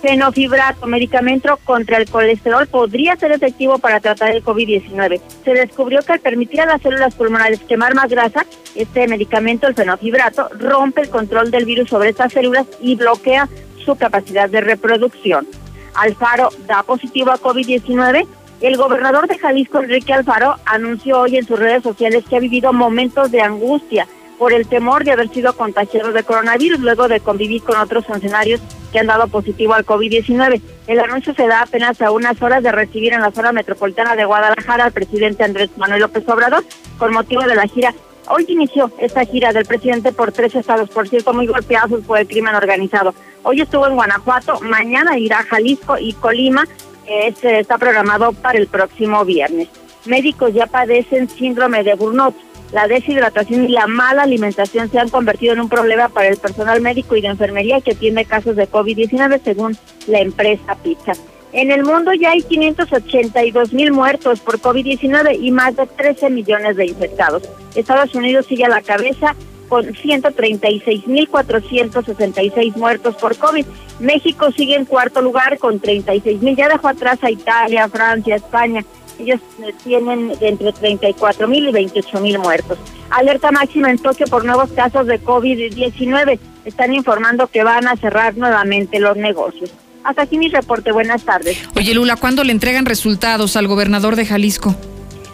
fenofibrato, 0.00 0.86
medicamento 0.86 1.58
contra 1.64 1.98
el 1.98 2.08
colesterol, 2.08 2.66
podría 2.66 3.16
ser 3.16 3.32
efectivo 3.32 3.78
para 3.78 4.00
tratar 4.00 4.30
el 4.30 4.44
COVID-19. 4.44 5.20
Se 5.44 5.52
descubrió 5.52 6.00
que 6.02 6.12
al 6.12 6.20
permitir 6.20 6.60
a 6.60 6.66
las 6.66 6.82
células 6.82 7.14
pulmonares 7.14 7.60
quemar 7.60 7.94
más 7.94 8.08
grasa, 8.08 8.46
este 8.74 9.08
medicamento, 9.08 9.66
el 9.66 9.74
fenofibrato, 9.74 10.48
rompe 10.58 11.02
el 11.02 11.10
control 11.10 11.50
del 11.50 11.64
virus 11.64 11.88
sobre 11.88 12.10
estas 12.10 12.32
células 12.32 12.66
y 12.80 12.94
bloquea 12.94 13.48
su 13.84 13.96
capacidad 13.96 14.48
de 14.48 14.60
reproducción. 14.60 15.46
Alfaro 15.94 16.50
da 16.66 16.82
positivo 16.82 17.30
a 17.30 17.38
COVID-19. 17.38 18.26
El 18.60 18.76
gobernador 18.76 19.28
de 19.28 19.38
Jalisco, 19.38 19.80
Enrique 19.80 20.12
Alfaro, 20.12 20.56
anunció 20.64 21.20
hoy 21.20 21.36
en 21.36 21.46
sus 21.46 21.58
redes 21.58 21.82
sociales 21.82 22.24
que 22.28 22.36
ha 22.36 22.40
vivido 22.40 22.72
momentos 22.72 23.30
de 23.30 23.40
angustia 23.40 24.06
por 24.38 24.52
el 24.52 24.66
temor 24.66 25.04
de 25.04 25.10
haber 25.10 25.28
sido 25.28 25.52
contagiado 25.54 26.12
de 26.12 26.22
coronavirus 26.22 26.78
luego 26.80 27.08
de 27.08 27.20
convivir 27.20 27.62
con 27.62 27.76
otros 27.76 28.06
funcionarios 28.06 28.60
que 28.92 29.00
han 29.00 29.08
dado 29.08 29.26
positivo 29.28 29.74
al 29.74 29.84
COVID-19. 29.84 30.62
El 30.86 31.00
anuncio 31.00 31.34
se 31.34 31.46
da 31.46 31.62
apenas 31.62 32.00
a 32.00 32.10
unas 32.10 32.40
horas 32.40 32.62
de 32.62 32.72
recibir 32.72 33.12
en 33.12 33.20
la 33.20 33.32
zona 33.32 33.52
metropolitana 33.52 34.14
de 34.14 34.24
Guadalajara 34.24 34.84
al 34.84 34.92
presidente 34.92 35.44
Andrés 35.44 35.70
Manuel 35.76 36.00
López 36.00 36.26
Obrador 36.28 36.64
con 36.96 37.12
motivo 37.12 37.42
de 37.42 37.54
la 37.54 37.66
gira. 37.66 37.92
Hoy 38.30 38.44
inició 38.48 38.90
esta 38.98 39.24
gira 39.24 39.52
del 39.52 39.64
presidente 39.64 40.12
por 40.12 40.32
tres 40.32 40.54
estados, 40.54 40.88
por 40.90 41.08
cierto, 41.08 41.32
muy 41.32 41.46
golpeados 41.46 42.04
por 42.04 42.18
el 42.18 42.28
crimen 42.28 42.54
organizado. 42.54 43.14
Hoy 43.42 43.60
estuvo 43.60 43.86
en 43.86 43.94
Guanajuato, 43.94 44.60
mañana 44.60 45.18
irá 45.18 45.40
a 45.40 45.44
Jalisco 45.44 45.96
y 45.98 46.12
Colima, 46.12 46.66
que 47.06 47.58
está 47.58 47.78
programado 47.78 48.32
para 48.32 48.58
el 48.58 48.66
próximo 48.66 49.24
viernes. 49.24 49.68
Médicos 50.04 50.52
ya 50.52 50.66
padecen 50.66 51.28
síndrome 51.28 51.82
de 51.82 51.94
Burnout 51.94 52.34
la 52.72 52.86
deshidratación 52.86 53.64
y 53.64 53.68
la 53.68 53.86
mala 53.86 54.22
alimentación 54.22 54.90
se 54.90 54.98
han 54.98 55.08
convertido 55.08 55.54
en 55.54 55.60
un 55.60 55.68
problema 55.68 56.08
para 56.08 56.28
el 56.28 56.36
personal 56.36 56.80
médico 56.80 57.16
y 57.16 57.22
de 57.22 57.28
enfermería 57.28 57.80
que 57.80 57.94
tiene 57.94 58.24
casos 58.24 58.56
de 58.56 58.68
COVID-19 58.68 59.40
según 59.42 59.76
la 60.06 60.20
empresa 60.20 60.76
Pizza. 60.82 61.12
En 61.52 61.70
el 61.70 61.82
mundo 61.82 62.12
ya 62.12 62.32
hay 62.32 62.42
582 62.42 63.72
mil 63.72 63.92
muertos 63.92 64.40
por 64.40 64.60
COVID-19 64.60 65.38
y 65.40 65.50
más 65.50 65.76
de 65.76 65.86
13 65.86 66.28
millones 66.28 66.76
de 66.76 66.84
infectados. 66.86 67.44
Estados 67.74 68.14
Unidos 68.14 68.44
sigue 68.46 68.66
a 68.66 68.68
la 68.68 68.82
cabeza 68.82 69.34
con 69.68 69.86
136.466 69.86 72.76
muertos 72.76 73.16
por 73.16 73.34
COVID. 73.36 73.64
México 73.98 74.52
sigue 74.52 74.76
en 74.76 74.84
cuarto 74.84 75.22
lugar 75.22 75.58
con 75.58 75.80
36.000. 75.80 76.56
Ya 76.56 76.68
dejó 76.68 76.88
atrás 76.88 77.18
a 77.22 77.30
Italia, 77.30 77.88
Francia, 77.88 78.36
España 78.36 78.84
ellos 79.18 79.40
tienen 79.84 80.32
entre 80.40 80.72
34 80.72 81.48
mil 81.48 81.68
y 81.68 81.72
28 81.72 82.20
mil 82.20 82.38
muertos. 82.38 82.78
Alerta 83.10 83.50
máxima 83.50 83.90
en 83.90 83.98
Tokio 83.98 84.26
por 84.26 84.44
nuevos 84.44 84.70
casos 84.72 85.06
de 85.06 85.20
COVID-19. 85.20 86.38
Están 86.64 86.94
informando 86.94 87.46
que 87.46 87.64
van 87.64 87.88
a 87.88 87.96
cerrar 87.96 88.36
nuevamente 88.36 89.00
los 89.00 89.16
negocios. 89.16 89.70
Hasta 90.04 90.22
aquí 90.22 90.38
mi 90.38 90.48
reporte. 90.48 90.92
Buenas 90.92 91.24
tardes. 91.24 91.58
Oye, 91.76 91.94
Lula, 91.94 92.16
¿cuándo 92.16 92.44
le 92.44 92.52
entregan 92.52 92.86
resultados 92.86 93.56
al 93.56 93.66
gobernador 93.66 94.16
de 94.16 94.26
Jalisco? 94.26 94.74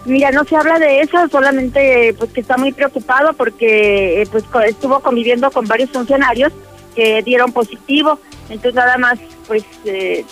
Mira, 0.05 0.31
no 0.31 0.45
se 0.45 0.57
habla 0.57 0.79
de 0.79 1.01
eso, 1.01 1.17
solamente 1.31 2.15
pues 2.19 2.31
que 2.31 2.41
está 2.41 2.59
muy 2.59 2.73
preocupado 2.73 3.33
porque 3.33 4.23
eh, 4.23 4.27
pues 4.31 4.45
estuvo 4.67 5.01
conviviendo 5.01 5.51
con 5.51 5.67
varios 5.67 5.91
funcionarios 5.91 6.53
que 6.95 7.23
dieron 7.23 7.53
positivo, 7.53 8.19
entonces 8.49 8.75
nada 8.75 8.99
más 8.99 9.19
pues 9.47 9.65
eh, 9.85 10.25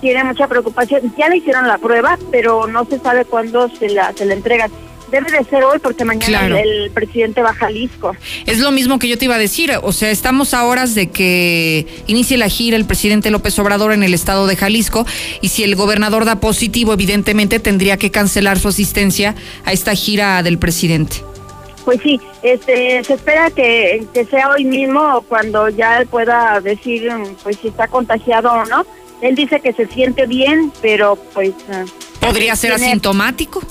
tiene 0.00 0.24
mucha 0.24 0.48
preocupación. 0.48 1.12
Ya 1.18 1.28
le 1.28 1.38
hicieron 1.38 1.66
la 1.68 1.78
prueba, 1.78 2.18
pero 2.30 2.66
no 2.66 2.84
se 2.84 2.98
sabe 2.98 3.24
cuándo 3.24 3.68
se 3.68 3.88
la, 3.88 4.12
se 4.12 4.24
la 4.24 4.34
entregan. 4.34 4.70
Debe 5.10 5.28
de 5.32 5.42
ser 5.44 5.64
hoy 5.64 5.80
porque 5.80 6.04
mañana 6.04 6.60
el, 6.60 6.88
presidente 6.92 7.42
va 7.42 7.50
a 7.50 7.54
Jalisco. 7.54 8.14
Es 8.46 8.60
lo 8.60 8.70
mismo 8.70 9.00
que 9.00 9.08
yo 9.08 9.18
te 9.18 9.24
iba 9.24 9.34
a 9.34 9.38
decir, 9.38 9.72
o 9.82 9.92
sea, 9.92 10.08
estamos 10.10 10.54
a 10.54 10.64
horas 10.64 10.94
de 10.94 11.10
que 11.10 11.88
inicie 12.06 12.36
la 12.36 12.48
gira 12.48 12.76
el 12.76 12.84
presidente 12.84 13.32
López 13.32 13.58
Obrador 13.58 13.92
en 13.92 14.04
el 14.04 14.14
estado 14.14 14.46
de 14.46 14.54
Jalisco 14.54 15.04
y 15.40 15.48
si 15.48 15.64
el 15.64 15.74
gobernador 15.74 16.26
da 16.26 16.38
positivo, 16.38 16.92
evidentemente 16.92 17.58
tendría 17.58 17.96
que 17.96 18.12
cancelar 18.12 18.60
su 18.60 18.68
asistencia 18.68 19.34
a 19.64 19.72
esta 19.72 19.96
gira 19.96 20.44
del 20.44 20.58
presidente. 20.58 21.24
Pues 21.84 22.00
sí, 22.02 22.20
este, 22.42 23.02
se 23.04 23.14
espera 23.14 23.50
que, 23.50 24.06
que 24.12 24.24
sea 24.26 24.50
hoy 24.50 24.64
mismo 24.64 25.24
cuando 25.28 25.68
ya 25.68 25.98
él 25.98 26.06
pueda 26.06 26.60
decir 26.60 27.10
pues 27.42 27.56
si 27.56 27.68
está 27.68 27.88
contagiado 27.88 28.52
o 28.52 28.64
no 28.66 28.84
él 29.20 29.34
dice 29.34 29.60
que 29.60 29.72
se 29.72 29.86
siente 29.86 30.26
bien, 30.26 30.72
pero 30.80 31.16
pues... 31.34 31.52
Ah, 31.70 31.84
¿Podría 32.20 32.56
ser 32.56 32.72
asintomático? 32.72 33.62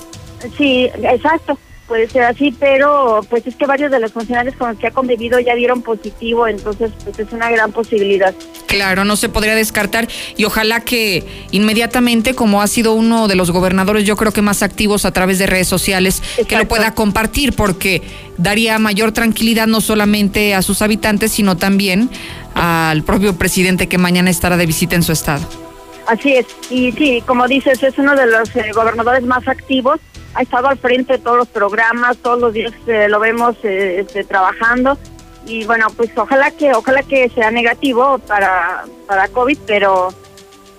Sí, 0.56 0.90
exacto, 1.02 1.58
puede 1.90 2.08
ser 2.08 2.22
así, 2.22 2.54
pero 2.56 3.20
pues 3.28 3.44
es 3.48 3.56
que 3.56 3.66
varios 3.66 3.90
de 3.90 3.98
los 3.98 4.12
funcionarios 4.12 4.54
con 4.54 4.68
los 4.68 4.78
que 4.78 4.86
ha 4.86 4.92
convivido 4.92 5.40
ya 5.40 5.56
dieron 5.56 5.82
positivo, 5.82 6.46
entonces 6.46 6.92
pues 7.02 7.18
es 7.18 7.32
una 7.32 7.50
gran 7.50 7.72
posibilidad. 7.72 8.32
Claro, 8.66 9.04
no 9.04 9.16
se 9.16 9.28
podría 9.28 9.56
descartar 9.56 10.06
y 10.36 10.44
ojalá 10.44 10.84
que 10.84 11.24
inmediatamente, 11.50 12.34
como 12.34 12.62
ha 12.62 12.68
sido 12.68 12.94
uno 12.94 13.26
de 13.26 13.34
los 13.34 13.50
gobernadores, 13.50 14.04
yo 14.04 14.14
creo 14.14 14.32
que 14.32 14.40
más 14.40 14.62
activos 14.62 15.04
a 15.04 15.10
través 15.10 15.40
de 15.40 15.48
redes 15.48 15.66
sociales, 15.66 16.22
que 16.46 16.56
lo 16.56 16.68
pueda 16.68 16.94
compartir 16.94 17.54
porque 17.54 18.02
daría 18.38 18.78
mayor 18.78 19.10
tranquilidad 19.10 19.66
no 19.66 19.80
solamente 19.80 20.54
a 20.54 20.62
sus 20.62 20.82
habitantes, 20.82 21.32
sino 21.32 21.56
también 21.56 22.08
al 22.54 23.02
propio 23.02 23.36
presidente 23.36 23.88
que 23.88 23.98
mañana 23.98 24.30
estará 24.30 24.56
de 24.56 24.66
visita 24.66 24.94
en 24.94 25.02
su 25.02 25.10
estado. 25.10 25.69
Así 26.06 26.34
es, 26.34 26.46
y 26.70 26.92
sí, 26.92 27.22
como 27.26 27.46
dices, 27.46 27.82
es 27.82 27.98
uno 27.98 28.16
de 28.16 28.26
los 28.26 28.54
eh, 28.56 28.70
gobernadores 28.74 29.22
más 29.24 29.46
activos, 29.46 30.00
ha 30.34 30.42
estado 30.42 30.68
al 30.68 30.78
frente 30.78 31.14
de 31.14 31.18
todos 31.18 31.36
los 31.36 31.48
programas, 31.48 32.16
todos 32.18 32.40
los 32.40 32.52
días 32.52 32.72
eh, 32.86 33.08
lo 33.08 33.20
vemos 33.20 33.56
eh, 33.62 34.00
este, 34.00 34.24
trabajando 34.24 34.98
y 35.46 35.64
bueno, 35.64 35.88
pues 35.96 36.10
ojalá 36.16 36.50
que 36.50 36.72
ojalá 36.72 37.02
que 37.02 37.28
sea 37.30 37.50
negativo 37.50 38.18
para 38.18 38.84
para 39.06 39.28
COVID, 39.28 39.58
pero 39.66 40.14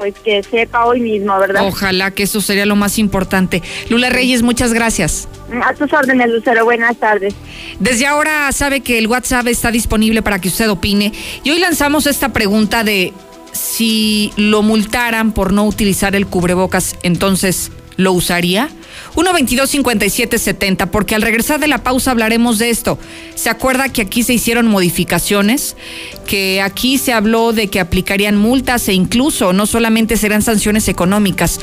pues 0.01 0.15
que 0.23 0.41
sepa 0.41 0.85
hoy 0.85 0.99
mismo, 0.99 1.37
¿verdad? 1.37 1.67
Ojalá 1.67 2.09
que 2.09 2.23
eso 2.23 2.41
sería 2.41 2.65
lo 2.65 2.75
más 2.75 2.97
importante. 2.97 3.61
Lula 3.87 4.09
Reyes, 4.09 4.41
muchas 4.41 4.73
gracias. 4.73 5.27
A 5.63 5.75
tus 5.75 5.93
órdenes, 5.93 6.27
Lucero. 6.27 6.65
Buenas 6.65 6.97
tardes. 6.97 7.35
Desde 7.79 8.07
ahora 8.07 8.51
sabe 8.51 8.81
que 8.81 8.97
el 8.97 9.05
WhatsApp 9.05 9.45
está 9.47 9.69
disponible 9.69 10.23
para 10.23 10.39
que 10.39 10.47
usted 10.47 10.71
opine. 10.71 11.11
Y 11.43 11.51
hoy 11.51 11.59
lanzamos 11.59 12.07
esta 12.07 12.33
pregunta 12.33 12.83
de 12.83 13.13
si 13.51 14.31
lo 14.37 14.61
multaran 14.61 15.31
por 15.33 15.53
no 15.53 15.65
utilizar 15.65 16.15
el 16.15 16.27
cubrebocas, 16.27 16.95
entonces, 17.03 17.71
¿lo 17.97 18.13
usaría? 18.13 18.69
1-22-57-70, 19.15 20.89
porque 20.89 21.15
al 21.15 21.21
regresar 21.21 21.59
de 21.59 21.67
la 21.67 21.83
pausa 21.83 22.11
hablaremos 22.11 22.59
de 22.59 22.69
esto. 22.69 22.97
¿Se 23.35 23.49
acuerda 23.49 23.89
que 23.89 24.01
aquí 24.01 24.23
se 24.23 24.33
hicieron 24.33 24.67
modificaciones? 24.67 25.75
Que 26.25 26.61
aquí 26.61 26.97
se 26.97 27.13
habló 27.13 27.53
de 27.53 27.67
que 27.67 27.79
aplicarían 27.79 28.37
multas 28.37 28.87
e 28.87 28.93
incluso 28.93 29.53
no 29.53 29.65
solamente 29.65 30.17
serán 30.17 30.41
sanciones 30.41 30.87
económicas, 30.87 31.59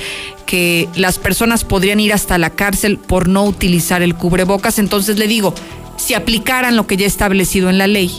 que 0.46 0.88
las 0.94 1.18
personas 1.18 1.64
podrían 1.64 2.00
ir 2.00 2.12
hasta 2.12 2.38
la 2.38 2.50
cárcel 2.50 2.98
por 2.98 3.28
no 3.28 3.44
utilizar 3.44 4.02
el 4.02 4.14
cubrebocas. 4.14 4.78
Entonces 4.78 5.18
le 5.18 5.26
digo, 5.26 5.54
si 5.96 6.14
aplicaran 6.14 6.76
lo 6.76 6.86
que 6.86 6.96
ya 6.96 7.06
establecido 7.06 7.70
en 7.70 7.78
la 7.78 7.86
ley, 7.86 8.10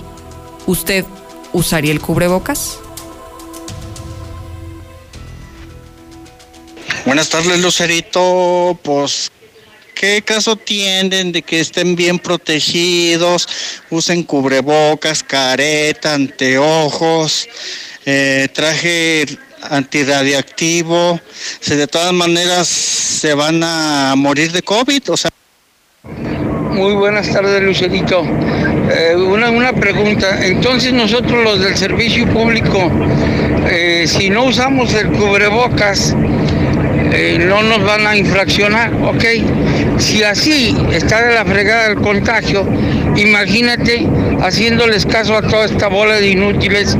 ¿usted 0.65 1.05
usaría 1.53 1.91
el 1.91 1.99
cubrebocas? 1.99 2.79
Buenas 7.09 7.29
tardes, 7.29 7.59
Lucerito. 7.59 8.79
Pues, 8.83 9.31
¿qué 9.95 10.21
caso 10.21 10.55
tienen 10.55 11.31
de 11.31 11.41
que 11.41 11.59
estén 11.59 11.95
bien 11.95 12.19
protegidos? 12.19 13.49
Usen 13.89 14.21
cubrebocas, 14.21 15.23
careta, 15.23 16.13
anteojos, 16.13 17.49
eh, 18.05 18.47
traje 18.53 19.25
antirradiactivo. 19.71 21.19
Si 21.59 21.73
de 21.73 21.87
todas 21.87 22.13
maneras 22.13 22.67
se 22.67 23.33
van 23.33 23.63
a 23.63 24.13
morir 24.15 24.51
de 24.51 24.61
COVID, 24.61 25.09
o 25.09 25.17
sea. 25.17 25.31
Muy 26.03 26.93
buenas 26.93 27.27
tardes, 27.33 27.63
Lucerito. 27.63 28.23
Eh, 28.23 29.15
una, 29.15 29.49
una 29.49 29.73
pregunta. 29.73 30.45
Entonces 30.45 30.93
nosotros 30.93 31.43
los 31.43 31.59
del 31.59 31.75
servicio 31.75 32.31
público, 32.31 32.91
eh, 33.67 34.05
si 34.07 34.29
no 34.29 34.43
usamos 34.43 34.93
el 34.93 35.07
cubrebocas, 35.13 36.15
eh, 37.11 37.37
no 37.39 37.63
nos 37.63 37.83
van 37.83 38.05
a 38.05 38.15
infraccionar, 38.15 38.93
¿ok? 38.93 39.23
Si 39.97 40.23
así 40.23 40.75
está 40.91 41.25
de 41.27 41.33
la 41.33 41.45
fregada 41.45 41.87
el 41.87 41.95
contagio, 41.95 42.67
imagínate 43.15 44.07
haciéndoles 44.41 45.05
caso 45.05 45.35
a 45.35 45.41
toda 45.41 45.65
esta 45.65 45.87
bola 45.87 46.15
de 46.15 46.29
inútiles. 46.29 46.97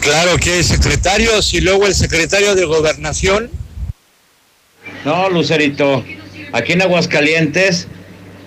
Claro 0.00 0.36
que 0.36 0.54
hay 0.54 0.64
secretarios 0.64 1.54
y 1.54 1.60
luego 1.60 1.86
el 1.86 1.94
secretario 1.94 2.54
de 2.54 2.64
gobernación. 2.64 3.50
No, 5.04 5.28
Lucerito, 5.30 6.04
aquí 6.52 6.72
en 6.72 6.82
Aguascalientes 6.82 7.86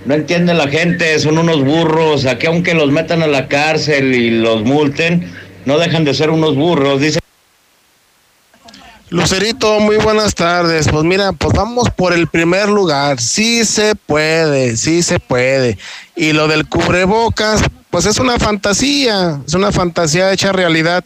no 0.05 0.13
entiende 0.15 0.53
la 0.53 0.67
gente, 0.67 1.17
son 1.20 1.38
unos 1.38 1.63
burros. 1.63 2.25
Aquí 2.25 2.48
aunque 2.48 2.74
los 2.74 2.91
metan 2.91 3.24
a 3.24 3.27
la 3.27 3.48
cárcel 3.48 4.13
y 4.13 4.32
los 4.32 4.63
multen, 4.63 5.32
no 5.65 5.79
dejan 5.79 6.03
de 6.03 6.13
ser 6.13 6.29
unos 6.29 6.55
burros. 6.55 7.01
Dice 7.01 7.20
Lucerito, 9.15 9.79
muy 9.79 9.95
buenas 9.95 10.36
tardes. 10.36 10.89
Pues 10.91 11.05
mira, 11.05 11.31
pues 11.31 11.53
vamos 11.53 11.89
por 11.89 12.12
el 12.12 12.27
primer 12.27 12.67
lugar. 12.67 13.22
Sí 13.22 13.63
se 13.63 13.95
puede, 13.95 14.75
sí 14.75 15.03
se 15.03 15.22
puede. 15.22 15.77
Y 16.17 16.34
lo 16.34 16.50
del 16.50 16.67
cubrebocas, 16.67 17.62
pues 17.89 18.07
es 18.07 18.19
una 18.19 18.38
fantasía, 18.39 19.39
es 19.48 19.53
una 19.53 19.72
fantasía 19.72 20.34
hecha 20.34 20.51
realidad 20.51 21.05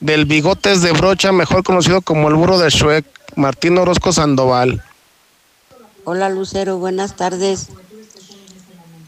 del 0.00 0.24
bigotes 0.24 0.80
de 0.80 0.92
brocha, 0.92 1.30
mejor 1.30 1.62
conocido 1.62 2.00
como 2.00 2.28
el 2.28 2.36
burro 2.36 2.58
de 2.58 2.70
Shrek, 2.70 3.04
Martín 3.34 3.76
Orozco 3.76 4.14
Sandoval. 4.14 4.82
Hola 6.04 6.30
Lucero, 6.30 6.78
buenas 6.78 7.16
tardes. 7.16 7.68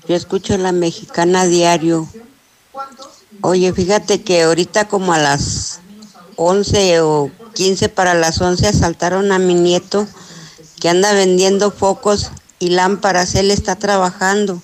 Yo 0.06 0.14
escucho 0.14 0.58
la 0.58 0.72
mexicana 0.72 1.46
diario. 1.46 2.06
Oye, 3.40 3.72
fíjate 3.72 4.20
que 4.20 4.42
ahorita 4.42 4.86
como 4.86 5.14
a 5.14 5.18
las 5.18 5.80
11 6.36 7.00
o 7.00 7.30
15 7.58 7.88
para 7.88 8.14
las 8.14 8.40
11 8.40 8.68
asaltaron 8.68 9.32
a 9.32 9.40
mi 9.40 9.54
nieto 9.54 10.06
que 10.80 10.88
anda 10.88 11.12
vendiendo 11.12 11.72
focos 11.72 12.30
y 12.60 12.68
lámparas. 12.68 13.34
Él 13.34 13.50
está 13.50 13.74
trabajando 13.74 14.62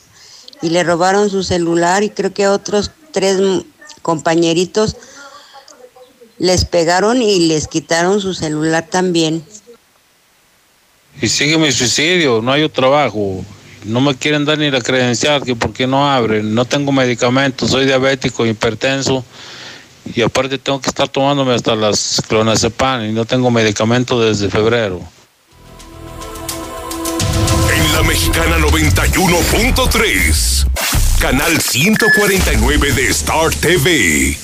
y 0.62 0.68
le 0.68 0.84
robaron 0.84 1.28
su 1.28 1.42
celular 1.42 2.04
y 2.04 2.10
creo 2.10 2.32
que 2.32 2.46
otros 2.46 2.92
tres 3.10 3.40
compañeritos 4.02 4.94
les 6.38 6.64
pegaron 6.66 7.20
y 7.20 7.48
les 7.48 7.66
quitaron 7.66 8.20
su 8.20 8.32
celular 8.32 8.86
también. 8.88 9.44
Y 11.20 11.26
sigue 11.26 11.58
mi 11.58 11.72
suicidio, 11.72 12.42
no 12.42 12.52
hay 12.52 12.68
trabajo. 12.68 13.44
No 13.86 14.00
me 14.00 14.14
quieren 14.14 14.44
dar 14.44 14.56
ni 14.58 14.70
la 14.70 14.80
credencial, 14.80 15.42
que 15.42 15.56
porque 15.56 15.88
no 15.88 16.08
abren. 16.08 16.54
No 16.54 16.64
tengo 16.64 16.92
medicamentos, 16.92 17.72
soy 17.72 17.86
diabético, 17.86 18.46
hipertenso. 18.46 19.24
Y 20.12 20.22
aparte 20.22 20.58
tengo 20.58 20.80
que 20.80 20.88
estar 20.88 21.08
tomándome 21.08 21.54
hasta 21.54 21.74
las 21.74 22.22
clonazepam 22.28 23.06
y 23.06 23.12
no 23.12 23.24
tengo 23.24 23.50
medicamento 23.50 24.20
desde 24.20 24.50
febrero. 24.50 25.00
En 27.74 27.92
la 27.92 28.02
mexicana 28.02 28.58
91.3, 28.58 30.66
canal 31.18 31.60
149 31.60 32.92
de 32.92 33.08
Star 33.08 33.52
TV. 33.54 34.43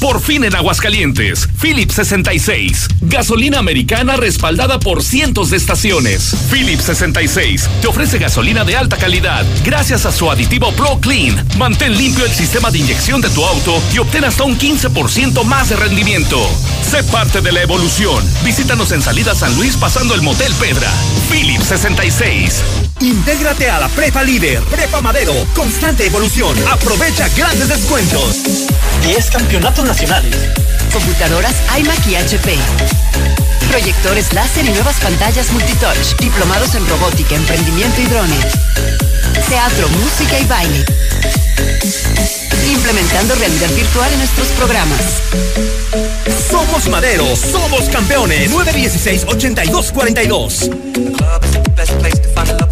Por 0.00 0.18
fin 0.22 0.44
en 0.44 0.56
Aguascalientes, 0.56 1.46
Philips 1.60 1.94
66. 1.96 2.88
Gasolina 3.02 3.58
americana 3.58 4.16
respaldada 4.16 4.80
por 4.80 5.02
cientos 5.02 5.50
de 5.50 5.58
estaciones. 5.58 6.34
Philips 6.50 6.84
66 6.84 7.68
te 7.82 7.86
ofrece 7.86 8.18
gasolina 8.18 8.64
de 8.64 8.76
alta 8.76 8.96
calidad 8.96 9.44
gracias 9.62 10.06
a 10.06 10.12
su 10.12 10.30
aditivo 10.30 10.72
Pro 10.72 10.98
Clean. 11.00 11.46
Mantén 11.58 11.98
limpio 11.98 12.24
el 12.24 12.32
sistema 12.32 12.70
de 12.70 12.78
inyección 12.78 13.20
de 13.20 13.28
tu 13.28 13.44
auto 13.44 13.78
y 13.92 13.98
obtén 13.98 14.24
hasta 14.24 14.44
un 14.44 14.58
15% 14.58 15.44
más 15.44 15.68
de 15.68 15.76
rendimiento. 15.76 16.38
Sé 16.80 17.04
parte 17.04 17.42
de 17.42 17.52
la 17.52 17.60
evolución. 17.60 18.24
Visítanos 18.42 18.92
en 18.92 19.02
Salida 19.02 19.34
San 19.34 19.54
Luis 19.56 19.76
pasando 19.76 20.14
el 20.14 20.22
Motel 20.22 20.52
Pedra. 20.54 20.90
Philips 21.30 21.66
66. 21.66 22.62
Intégrate 23.00 23.70
a 23.70 23.80
la 23.80 23.88
Prepa 23.88 24.22
Líder, 24.22 24.60
Prepa 24.64 25.00
Madero, 25.00 25.34
constante 25.54 26.06
evolución. 26.06 26.54
Aprovecha 26.70 27.28
grandes 27.36 27.68
descuentos. 27.68 28.66
10 29.02 29.30
campeonatos 29.30 29.89
Computadoras 30.92 31.56
iMac 31.76 32.06
y 32.06 32.14
HP. 32.14 32.56
Proyectores 33.70 34.32
láser 34.32 34.64
y 34.64 34.70
nuevas 34.70 35.00
pantallas 35.00 35.50
multitouch. 35.50 36.16
Diplomados 36.20 36.76
en 36.76 36.86
robótica, 36.86 37.34
emprendimiento 37.34 38.00
y 38.00 38.06
drones. 38.06 38.46
Teatro, 39.48 39.88
música 39.88 40.38
y 40.38 40.44
baile. 40.46 40.84
Implementando 42.70 43.34
realidad 43.34 43.70
virtual 43.74 44.12
en 44.12 44.18
nuestros 44.18 44.46
programas. 44.48 45.00
Somos 46.50 46.88
Madero, 46.88 47.24
somos 47.34 47.88
campeones. 47.88 48.52
916-8242. 48.52 50.70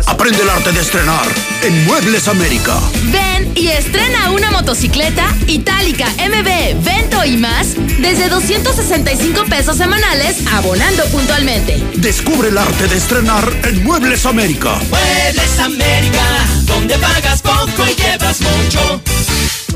Aprende 0.06 0.42
el 0.42 0.50
arte 0.50 0.70
de 0.70 0.80
estrenar 0.80 1.26
en 1.62 1.84
Muebles 1.84 2.28
América. 2.28 2.78
Ven 3.11 3.52
y 3.56 3.66
estrena 3.68 4.30
una 4.30 4.52
motocicleta 4.52 5.34
Itálica 5.48 6.06
MB, 6.11 6.84
Vento 6.84 7.24
y 7.24 7.37
más 7.37 7.74
desde 7.98 8.28
265 8.28 9.46
pesos 9.46 9.76
semanales 9.76 10.46
abonando 10.52 11.04
puntualmente. 11.06 11.82
Descubre 11.96 12.50
el 12.50 12.58
arte 12.58 12.87
de 12.87 12.96
estrenar 12.96 13.52
en 13.64 13.82
Muebles 13.82 14.26
América. 14.26 14.78
Muebles 14.90 15.58
América, 15.58 16.46
donde 16.66 16.96
pagas 16.98 17.42
poco 17.42 17.84
y 17.84 17.96
llevas 17.96 18.40
mucho. 18.40 19.02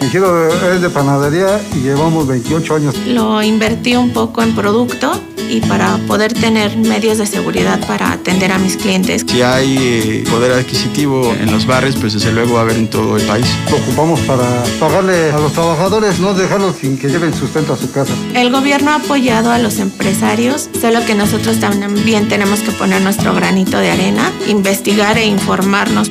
Mi 0.00 0.08
giro 0.08 0.48
es 0.48 0.80
de 0.80 0.90
panadería 0.90 1.60
y 1.74 1.80
llevamos 1.80 2.26
28 2.26 2.74
años. 2.74 2.96
Lo 3.06 3.42
invertí 3.42 3.96
un 3.96 4.10
poco 4.10 4.42
en 4.42 4.54
producto 4.54 5.12
y 5.52 5.60
para 5.60 5.98
poder 6.06 6.32
tener 6.32 6.76
medios 6.78 7.18
de 7.18 7.26
seguridad 7.26 7.78
para 7.86 8.12
atender 8.12 8.52
a 8.52 8.58
mis 8.58 8.76
clientes. 8.76 9.24
Si 9.28 9.42
hay 9.42 9.76
eh, 9.78 10.24
poder 10.30 10.52
adquisitivo 10.52 11.34
en 11.38 11.52
los 11.52 11.66
barrios, 11.66 11.96
pues 11.96 12.14
desde 12.14 12.32
luego 12.32 12.54
va 12.54 12.60
a 12.60 12.62
haber 12.62 12.76
en 12.76 12.88
todo 12.88 13.16
el 13.16 13.22
país. 13.26 13.46
Lo 13.70 13.76
ocupamos 13.76 14.20
para 14.20 14.62
pagarle 14.80 15.30
a 15.30 15.38
los 15.38 15.52
trabajadores, 15.52 16.20
no 16.20 16.32
dejarlos 16.32 16.76
sin 16.76 16.96
que 16.96 17.08
lleven 17.08 17.34
sustento 17.34 17.74
a 17.74 17.76
su 17.76 17.90
casa. 17.92 18.14
El 18.34 18.50
gobierno 18.50 18.92
ha 18.92 18.94
apoyado 18.96 19.50
a 19.50 19.58
los 19.58 19.78
empresarios, 19.78 20.70
solo 20.80 21.04
que 21.04 21.14
nosotros 21.14 21.60
también 21.60 22.28
tenemos 22.28 22.60
que 22.60 22.72
poner 22.72 23.02
nuestro 23.02 23.34
granito 23.34 23.76
de 23.76 23.90
arena, 23.90 24.32
investigar 24.48 25.18
e 25.18 25.26
informarnos. 25.26 26.10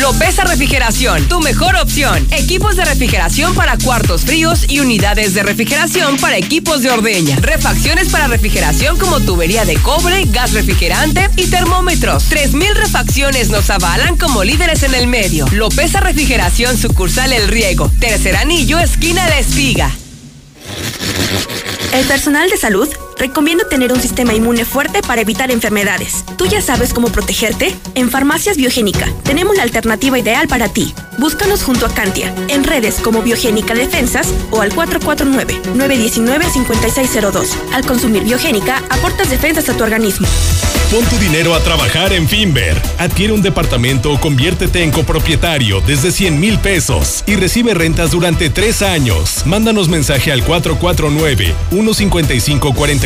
Lopeza 0.00 0.44
Refrigeración, 0.44 1.26
tu 1.26 1.40
mejor 1.40 1.74
opción. 1.76 2.26
Equipos 2.30 2.76
de 2.76 2.84
refrigeración 2.84 3.54
para 3.54 3.78
cuartos 3.78 4.22
fríos 4.22 4.66
y 4.68 4.80
unidades 4.80 5.32
de 5.32 5.42
refrigeración 5.42 6.18
para 6.18 6.36
equipos 6.36 6.82
de 6.82 6.90
ordeña. 6.90 7.36
Refacciones 7.36 8.10
para 8.10 8.26
refrigeración 8.26 8.98
como 8.98 9.20
tubería 9.20 9.64
de 9.64 9.76
cobre, 9.76 10.24
gas 10.26 10.52
refrigerante 10.52 11.30
y 11.36 11.46
termómetros. 11.46 12.30
3.000 12.30 12.74
refacciones 12.74 13.48
nos 13.48 13.70
avalan 13.70 14.16
como 14.18 14.44
líderes 14.44 14.82
en 14.82 14.94
el 14.94 15.06
medio. 15.06 15.46
Lopeza 15.52 16.00
Refrigeración, 16.00 16.76
sucursal 16.76 17.32
El 17.32 17.48
Riego. 17.48 17.90
Tercer 17.98 18.36
anillo, 18.36 18.78
esquina 18.78 19.26
La 19.28 19.38
Espiga. 19.38 19.90
El 21.92 22.04
personal 22.06 22.50
de 22.50 22.56
salud 22.58 22.88
recomienda 23.16 23.68
tener 23.68 23.92
un 23.92 24.00
sistema 24.00 24.34
inmune 24.34 24.64
fuerte 24.64 25.02
para 25.02 25.20
evitar 25.20 25.50
enfermedades. 25.50 26.24
¿Tú 26.36 26.46
ya 26.46 26.60
sabes 26.60 26.92
cómo 26.92 27.08
protegerte? 27.08 27.74
En 27.94 28.10
Farmacias 28.10 28.56
Biogénica 28.56 29.08
tenemos 29.24 29.56
la 29.56 29.62
alternativa 29.62 30.18
ideal 30.18 30.48
para 30.48 30.68
ti. 30.68 30.92
Búscanos 31.18 31.62
junto 31.62 31.86
a 31.86 31.94
Cantia, 31.94 32.34
en 32.48 32.64
redes 32.64 32.96
como 32.96 33.22
Biogénica 33.22 33.74
Defensas 33.74 34.28
o 34.50 34.60
al 34.60 34.72
449-919-5602. 34.72 37.46
Al 37.72 37.86
consumir 37.86 38.24
Biogénica, 38.24 38.82
aportas 38.90 39.30
defensas 39.30 39.68
a 39.68 39.76
tu 39.76 39.84
organismo. 39.84 40.26
Pon 40.90 41.04
tu 41.06 41.18
dinero 41.18 41.54
a 41.54 41.60
trabajar 41.60 42.12
en 42.12 42.28
Finver. 42.28 42.80
Adquiere 42.98 43.32
un 43.32 43.40
departamento 43.42 44.12
o 44.12 44.20
conviértete 44.20 44.84
en 44.84 44.92
copropietario 44.92 45.80
desde 45.80 46.12
100 46.12 46.38
mil 46.38 46.60
pesos 46.60 47.24
y 47.26 47.34
recibe 47.34 47.74
rentas 47.74 48.12
durante 48.12 48.50
tres 48.50 48.82
años. 48.82 49.44
Mándanos 49.46 49.88
mensaje 49.88 50.30
al 50.30 50.44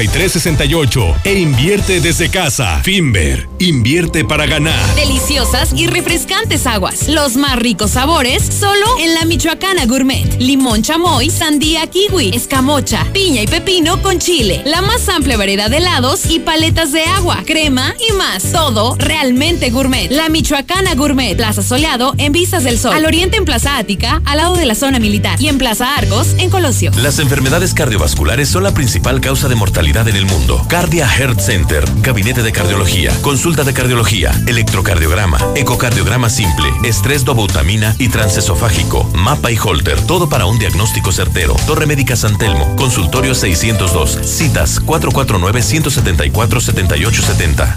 449-155-4368 0.09 1.17
e 1.25 1.39
invierte 1.39 2.01
desde 2.01 2.31
casa. 2.31 2.81
Finver, 2.83 3.49
invierte 3.59 4.25
para 4.25 4.47
ganar. 4.47 4.95
Deliciosas 4.95 5.73
y 5.75 5.87
refrescantes 5.87 6.67
aguas. 6.67 7.09
Los 7.09 7.37
más 7.37 7.57
ricos 7.57 7.93
sabores 7.93 8.43
solo 8.43 8.87
en 9.01 9.15
la 9.15 9.25
Michoacana 9.25 9.87
Gourmet. 9.87 10.37
Limón 10.39 10.83
chamoy, 10.83 11.31
sandía 11.31 11.87
kiwi, 11.87 12.31
escamocha, 12.35 13.07
piña 13.13 13.43
y 13.43 13.47
pepino 13.47 14.01
con 14.03 14.19
chile. 14.19 14.63
La 14.65 14.83
más 14.83 15.09
amplia 15.09 15.37
variedad 15.37 15.71
de 15.71 15.79
helados 15.79 16.27
y 16.31 16.41
paletas 16.41 16.93
de 16.93 17.05
agua, 17.05 17.43
crema 17.45 17.95
y 18.09 18.13
más. 18.15 18.53
Todo 18.53 18.97
realmente 18.99 19.71
gourmet. 19.71 20.11
La 20.11 20.29
Michoacana 20.29 20.95
Gourmet. 20.95 21.37
Plaza 21.37 21.63
Soleado 21.63 22.15
en 22.19 22.33
Vistas 22.33 22.65
del 22.65 22.79
Sol. 22.79 22.95
Al 22.95 23.05
oriente 23.05 23.37
en 23.37 23.45
Plaza 23.45 23.77
Ática, 23.77 24.23
al 24.25 24.39
lado 24.39 24.57
de 24.57 24.67
la 24.67 24.75
zona 24.75 24.99
militar. 24.99 25.41
Y 25.41 25.49
en 25.49 25.59
Plaza 25.59 25.97
Argos, 25.97 26.35
en 26.39 26.51
Colosio. 26.51 26.91
Las 26.97 27.19
enfermedades 27.19 27.75
cardiovasculares 27.75 28.49
son 28.49 28.63
la 28.63 28.73
principal 28.73 29.21
causa 29.21 29.49
de 29.49 29.55
mortalidad 29.55 29.89
en 29.90 30.14
el 30.14 30.24
mundo. 30.24 30.64
Cardia 30.68 31.09
Heart 31.09 31.40
Center, 31.40 31.85
Gabinete 31.96 32.44
de 32.44 32.53
Cardiología, 32.53 33.12
Consulta 33.22 33.64
de 33.64 33.74
Cardiología, 33.74 34.31
Electrocardiograma, 34.46 35.40
Ecocardiograma 35.57 36.31
Simple, 36.31 36.68
Estrés 36.85 37.24
dobutamina 37.24 37.96
y 37.98 38.09
transesofágico, 38.09 39.03
Mapa 39.14 39.50
y 39.50 39.59
Holter, 39.59 40.00
todo 40.07 40.29
para 40.29 40.46
un 40.46 40.61
diagnóstico 40.61 41.11
certero. 41.11 41.57
Torre 41.66 41.87
Médica 41.87 42.14
San 42.14 42.38
Telmo, 42.38 42.76
Consultorio 42.76 43.35
602, 43.35 44.20
citas 44.24 44.81
449-174-7870. 44.87 47.74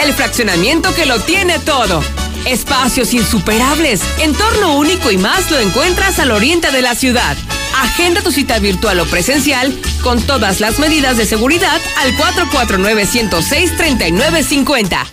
El 0.04 0.12
fraccionamiento 0.12 0.94
que 0.94 1.06
lo 1.06 1.18
tiene 1.20 1.58
todo. 1.60 2.02
Espacios 2.46 3.12
insuperables, 3.14 4.02
entorno 4.18 4.76
único 4.76 5.10
y 5.10 5.16
más 5.18 5.50
lo 5.50 5.58
encuentras 5.58 6.18
al 6.18 6.30
oriente 6.30 6.70
de 6.70 6.80
la 6.82 6.94
ciudad. 6.94 7.36
Agenda 7.80 8.22
tu 8.22 8.32
cita 8.32 8.58
virtual 8.58 9.00
o 9.00 9.06
presencial 9.06 9.78
con 10.02 10.20
todas 10.22 10.60
las 10.60 10.78
medidas 10.78 11.16
de 11.16 11.24
seguridad 11.26 11.80
al 11.98 12.16
449-106-3950. 12.16 15.06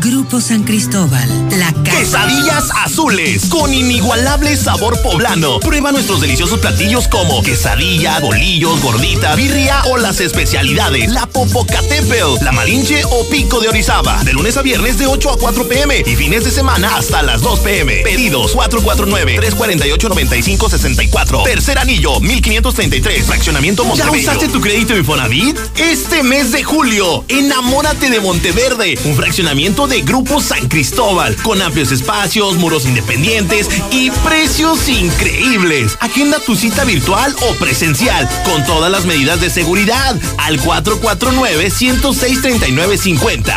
Grupo 0.00 0.40
San 0.40 0.64
Cristóbal, 0.64 1.28
la 1.58 1.72
casa. 1.84 1.98
Quesadillas 1.98 2.64
azules 2.84 3.44
con 3.48 3.72
inigualable 3.72 4.56
sabor 4.56 5.00
poblano. 5.02 5.60
Prueba 5.60 5.92
nuestros 5.92 6.20
deliciosos 6.20 6.58
platillos 6.58 7.06
como 7.06 7.40
quesadilla, 7.42 8.18
bolillos, 8.20 8.82
gordita, 8.82 9.36
birria 9.36 9.84
o 9.84 9.96
las 9.96 10.18
especialidades, 10.20 11.12
la 11.12 11.26
popocatépetl, 11.26 12.42
la 12.42 12.50
malinche 12.52 13.04
o 13.04 13.28
pico 13.28 13.60
de 13.60 13.68
orizaba. 13.68 14.24
De 14.24 14.32
lunes 14.32 14.56
a 14.56 14.62
viernes 14.62 14.98
de 14.98 15.06
8 15.06 15.30
a 15.30 15.38
4 15.38 15.68
pm 15.68 16.02
y 16.04 16.16
fines 16.16 16.42
de 16.44 16.50
semana 16.50 16.96
hasta 16.96 17.22
las 17.22 17.40
2 17.42 17.60
pm. 17.60 18.02
Pedidos 18.02 18.56
449-348-9564. 18.56 21.44
Tercer 21.44 21.78
anillo 21.78 22.18
1533. 22.20 23.26
Fraccionamiento 23.26 23.84
Montebello. 23.84 24.16
¿Ya 24.16 24.22
usaste 24.32 24.48
tu 24.48 24.60
crédito 24.60 24.96
Infonavit? 24.96 25.56
Este 25.76 26.24
mes 26.24 26.50
de 26.52 26.64
julio, 26.64 27.24
enamórate 27.28 28.10
de 28.10 28.18
Monteverde. 28.20 28.98
Un 29.04 29.14
fraccionamiento 29.14 29.83
de 29.86 30.02
Grupo 30.02 30.40
San 30.40 30.68
Cristóbal, 30.68 31.34
con 31.36 31.60
amplios 31.60 31.92
espacios, 31.92 32.56
muros 32.56 32.86
independientes 32.86 33.68
y 33.90 34.10
precios 34.10 34.88
increíbles. 34.88 35.98
Agenda 36.00 36.38
tu 36.38 36.56
cita 36.56 36.84
virtual 36.84 37.36
o 37.42 37.52
presencial, 37.54 38.26
con 38.44 38.64
todas 38.64 38.90
las 38.90 39.04
medidas 39.04 39.38
de 39.40 39.50
seguridad, 39.50 40.18
al 40.38 40.58
449-106-3950. 40.60 43.54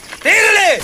¡Tírale! 0.21 0.81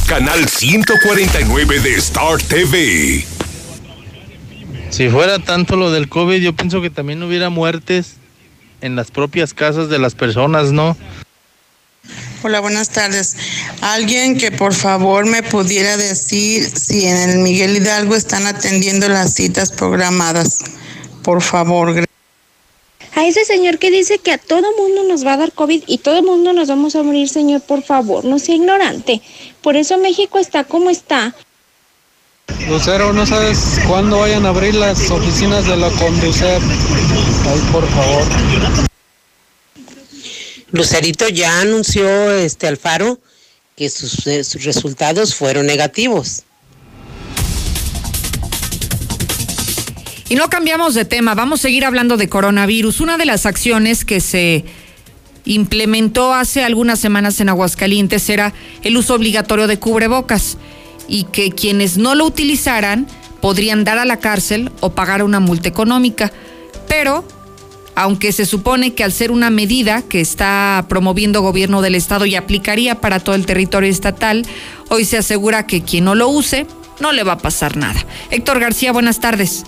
Canal 0.07 0.47
149 0.49 1.81
de 1.81 1.95
Star 1.97 2.43
TV. 2.43 3.36
Si 4.97 5.11
fuera 5.11 5.39
tanto 5.39 5.77
lo 5.77 5.91
del 5.91 6.09
COVID, 6.09 6.41
yo 6.41 6.57
pienso 6.57 6.81
que 6.81 6.89
también 6.89 7.23
hubiera 7.23 7.51
muertes 7.51 8.15
en 8.81 8.97
las 8.97 9.11
propias 9.11 9.53
casas 9.53 9.91
de 9.91 9.99
las 9.99 10.15
personas, 10.15 10.73
¿no? 10.73 10.97
Hola, 12.43 12.61
buenas 12.61 12.89
tardes. 12.89 13.37
Alguien 13.83 14.39
que 14.39 14.51
por 14.51 14.73
favor 14.73 15.27
me 15.27 15.43
pudiera 15.43 15.99
decir 15.99 16.65
si 16.65 17.05
en 17.05 17.29
el 17.29 17.39
Miguel 17.41 17.77
Hidalgo 17.77 18.15
están 18.15 18.47
atendiendo 18.47 19.07
las 19.11 19.35
citas 19.35 19.71
programadas. 19.71 20.65
Por 21.23 21.43
favor. 21.43 22.07
A 23.15 23.27
ese 23.27 23.45
señor 23.45 23.79
que 23.79 23.91
dice 23.91 24.17
que 24.17 24.33
a 24.33 24.39
todo 24.39 24.75
mundo 24.79 25.05
nos 25.07 25.27
va 25.27 25.35
a 25.35 25.37
dar 25.37 25.53
COVID 25.53 25.83
y 25.87 25.99
todo 25.99 26.23
mundo 26.23 26.55
nos 26.55 26.69
vamos 26.69 26.97
a 26.97 27.03
morir, 27.03 27.29
señor, 27.29 27.61
por 27.61 27.83
favor, 27.83 28.25
no 28.25 28.39
sea 28.39 28.55
ignorante. 28.55 29.21
Por 29.61 29.77
eso 29.77 29.99
México 29.99 30.39
está 30.39 30.65
como 30.65 30.89
está. 30.89 31.35
Lucero, 32.69 33.13
¿no 33.13 33.25
sabes 33.25 33.79
cuándo 33.87 34.19
vayan 34.19 34.45
a 34.45 34.49
abrir 34.49 34.75
las 34.75 35.11
oficinas 35.11 35.67
de 35.67 35.77
la 35.77 35.89
Conducef? 35.91 36.63
Ahí, 37.47 37.61
por 37.71 37.89
favor. 37.91 38.25
Lucerito 40.73 41.29
ya 41.29 41.61
anunció 41.61 42.33
este 42.33 42.67
Alfaro 42.67 43.21
que 43.77 43.89
sus, 43.89 44.27
eh, 44.27 44.43
sus 44.43 44.65
resultados 44.65 45.35
fueron 45.35 45.67
negativos. 45.67 46.43
Y 50.29 50.35
no 50.35 50.51
cambiamos 50.51 50.95
de 50.95 51.05
tema, 51.05 51.37
vamos 51.37 51.61
a 51.61 51.63
seguir 51.63 51.85
hablando 51.85 52.17
de 52.17 52.29
coronavirus. 52.29 53.01
Una 53.01 53.17
de 53.17 53.27
las 53.27 53.47
acciones 53.47 54.05
que 54.05 54.21
se 54.21 54.65
implementó 55.45 56.35
hace 56.35 56.65
algunas 56.65 56.99
semanas 56.99 57.41
en 57.41 57.49
Aguascalientes 57.49 58.29
era 58.29 58.53
el 58.83 58.97
uso 58.97 59.15
obligatorio 59.15 59.69
de 59.69 59.79
cubrebocas 59.79 60.59
y 61.09 61.25
que 61.25 61.51
quienes 61.51 61.97
no 61.97 62.15
lo 62.15 62.25
utilizaran 62.25 63.07
podrían 63.41 63.85
dar 63.85 63.99
a 63.99 64.05
la 64.05 64.19
cárcel 64.19 64.73
o 64.81 64.91
pagar 64.91 65.23
una 65.23 65.41
multa 65.41 65.69
económica. 65.69 66.33
Pero, 66.89 67.25
aunque 67.95 68.33
se 68.33 68.47
supone 68.47 68.95
que 68.95 69.05
al 69.05 69.13
ser 69.13 69.31
una 69.31 69.51
medida 69.51 70.03
que 70.03 70.21
está 70.21 70.85
promoviendo 70.89 71.43
gobierno 71.43 71.83
del 71.83 71.95
estado 71.95 72.27
y 72.27 72.35
aplicaría 72.35 73.01
para 73.01 73.21
todo 73.21 73.35
el 73.35 73.47
territorio 73.47 73.91
estatal, 73.91 74.47
hoy 74.89 75.05
se 75.05 75.19
asegura 75.19 75.67
que 75.67 75.83
quien 75.83 76.05
no 76.05 76.15
lo 76.15 76.29
use 76.29 76.67
no 77.01 77.13
le 77.13 77.23
va 77.25 77.33
a 77.33 77.39
pasar 77.39 77.77
nada. 77.77 78.05
Héctor 78.31 78.61
García, 78.61 78.93
buenas 78.93 79.21
tardes. 79.21 79.65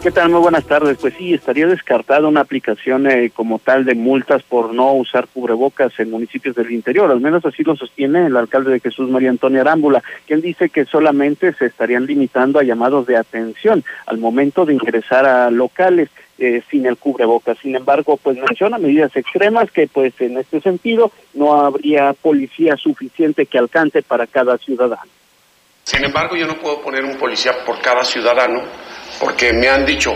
¿Qué 0.00 0.12
tal? 0.12 0.28
Muy 0.28 0.38
buenas 0.38 0.64
tardes. 0.64 0.96
Pues 1.00 1.14
sí, 1.18 1.34
estaría 1.34 1.66
descartada 1.66 2.28
una 2.28 2.42
aplicación 2.42 3.10
eh, 3.10 3.32
como 3.34 3.58
tal 3.58 3.84
de 3.84 3.96
multas 3.96 4.44
por 4.44 4.72
no 4.72 4.92
usar 4.92 5.26
cubrebocas 5.26 5.98
en 5.98 6.12
municipios 6.12 6.54
del 6.54 6.70
interior. 6.70 7.10
Al 7.10 7.20
menos 7.20 7.44
así 7.44 7.64
lo 7.64 7.74
sostiene 7.74 8.26
el 8.26 8.36
alcalde 8.36 8.70
de 8.70 8.78
Jesús 8.78 9.10
María 9.10 9.30
Antonio 9.30 9.60
Arámbula, 9.60 10.04
quien 10.24 10.40
dice 10.40 10.68
que 10.68 10.84
solamente 10.84 11.52
se 11.54 11.66
estarían 11.66 12.06
limitando 12.06 12.60
a 12.60 12.62
llamados 12.62 13.08
de 13.08 13.16
atención 13.16 13.82
al 14.06 14.18
momento 14.18 14.64
de 14.64 14.74
ingresar 14.74 15.26
a 15.26 15.50
locales. 15.50 16.08
Eh, 16.40 16.62
sin 16.70 16.86
el 16.86 16.96
cubrebocas. 16.96 17.58
Sin 17.58 17.74
embargo, 17.74 18.16
pues 18.16 18.38
menciona 18.38 18.78
medidas 18.78 19.10
extremas 19.16 19.72
que 19.72 19.88
pues 19.88 20.14
en 20.20 20.38
este 20.38 20.60
sentido 20.60 21.10
no 21.34 21.52
habría 21.52 22.12
policía 22.12 22.76
suficiente 22.76 23.46
que 23.46 23.58
alcance 23.58 24.02
para 24.02 24.28
cada 24.28 24.56
ciudadano. 24.56 25.10
Sin 25.82 26.04
embargo, 26.04 26.36
yo 26.36 26.46
no 26.46 26.54
puedo 26.58 26.80
poner 26.80 27.04
un 27.04 27.16
policía 27.16 27.50
por 27.66 27.80
cada 27.80 28.04
ciudadano 28.04 28.62
porque 29.18 29.52
me 29.52 29.68
han 29.68 29.84
dicho, 29.84 30.14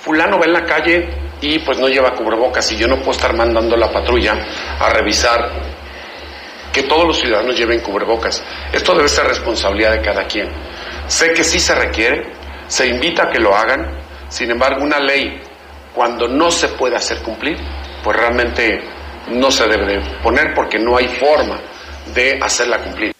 fulano 0.00 0.38
va 0.38 0.46
en 0.46 0.52
la 0.52 0.64
calle 0.64 1.08
y 1.40 1.58
pues 1.60 1.78
no 1.78 1.88
lleva 1.88 2.14
cubrebocas 2.14 2.70
y 2.72 2.76
yo 2.76 2.86
no 2.86 2.96
puedo 2.96 3.12
estar 3.12 3.34
mandando 3.34 3.76
la 3.76 3.90
patrulla 3.90 4.34
a 4.78 4.88
revisar 4.90 5.50
que 6.72 6.84
todos 6.84 7.06
los 7.06 7.18
ciudadanos 7.18 7.58
lleven 7.58 7.80
cubrebocas. 7.80 8.42
Esto 8.72 8.94
debe 8.94 9.08
ser 9.08 9.26
responsabilidad 9.26 9.92
de 9.92 10.00
cada 10.00 10.24
quien. 10.26 10.48
Sé 11.06 11.32
que 11.32 11.42
sí 11.42 11.58
se 11.58 11.74
requiere, 11.74 12.32
se 12.68 12.86
invita 12.86 13.24
a 13.24 13.30
que 13.30 13.40
lo 13.40 13.54
hagan, 13.54 14.00
sin 14.28 14.50
embargo 14.50 14.84
una 14.84 15.00
ley 15.00 15.40
cuando 15.94 16.28
no 16.28 16.50
se 16.50 16.68
puede 16.68 16.96
hacer 16.96 17.20
cumplir, 17.22 17.58
pues 18.04 18.16
realmente 18.16 18.80
no 19.28 19.50
se 19.50 19.66
debe 19.66 19.86
de 19.86 20.00
poner 20.22 20.54
porque 20.54 20.78
no 20.78 20.96
hay 20.96 21.08
forma 21.08 21.60
de 22.14 22.38
hacerla 22.40 22.78
cumplir 22.78 23.12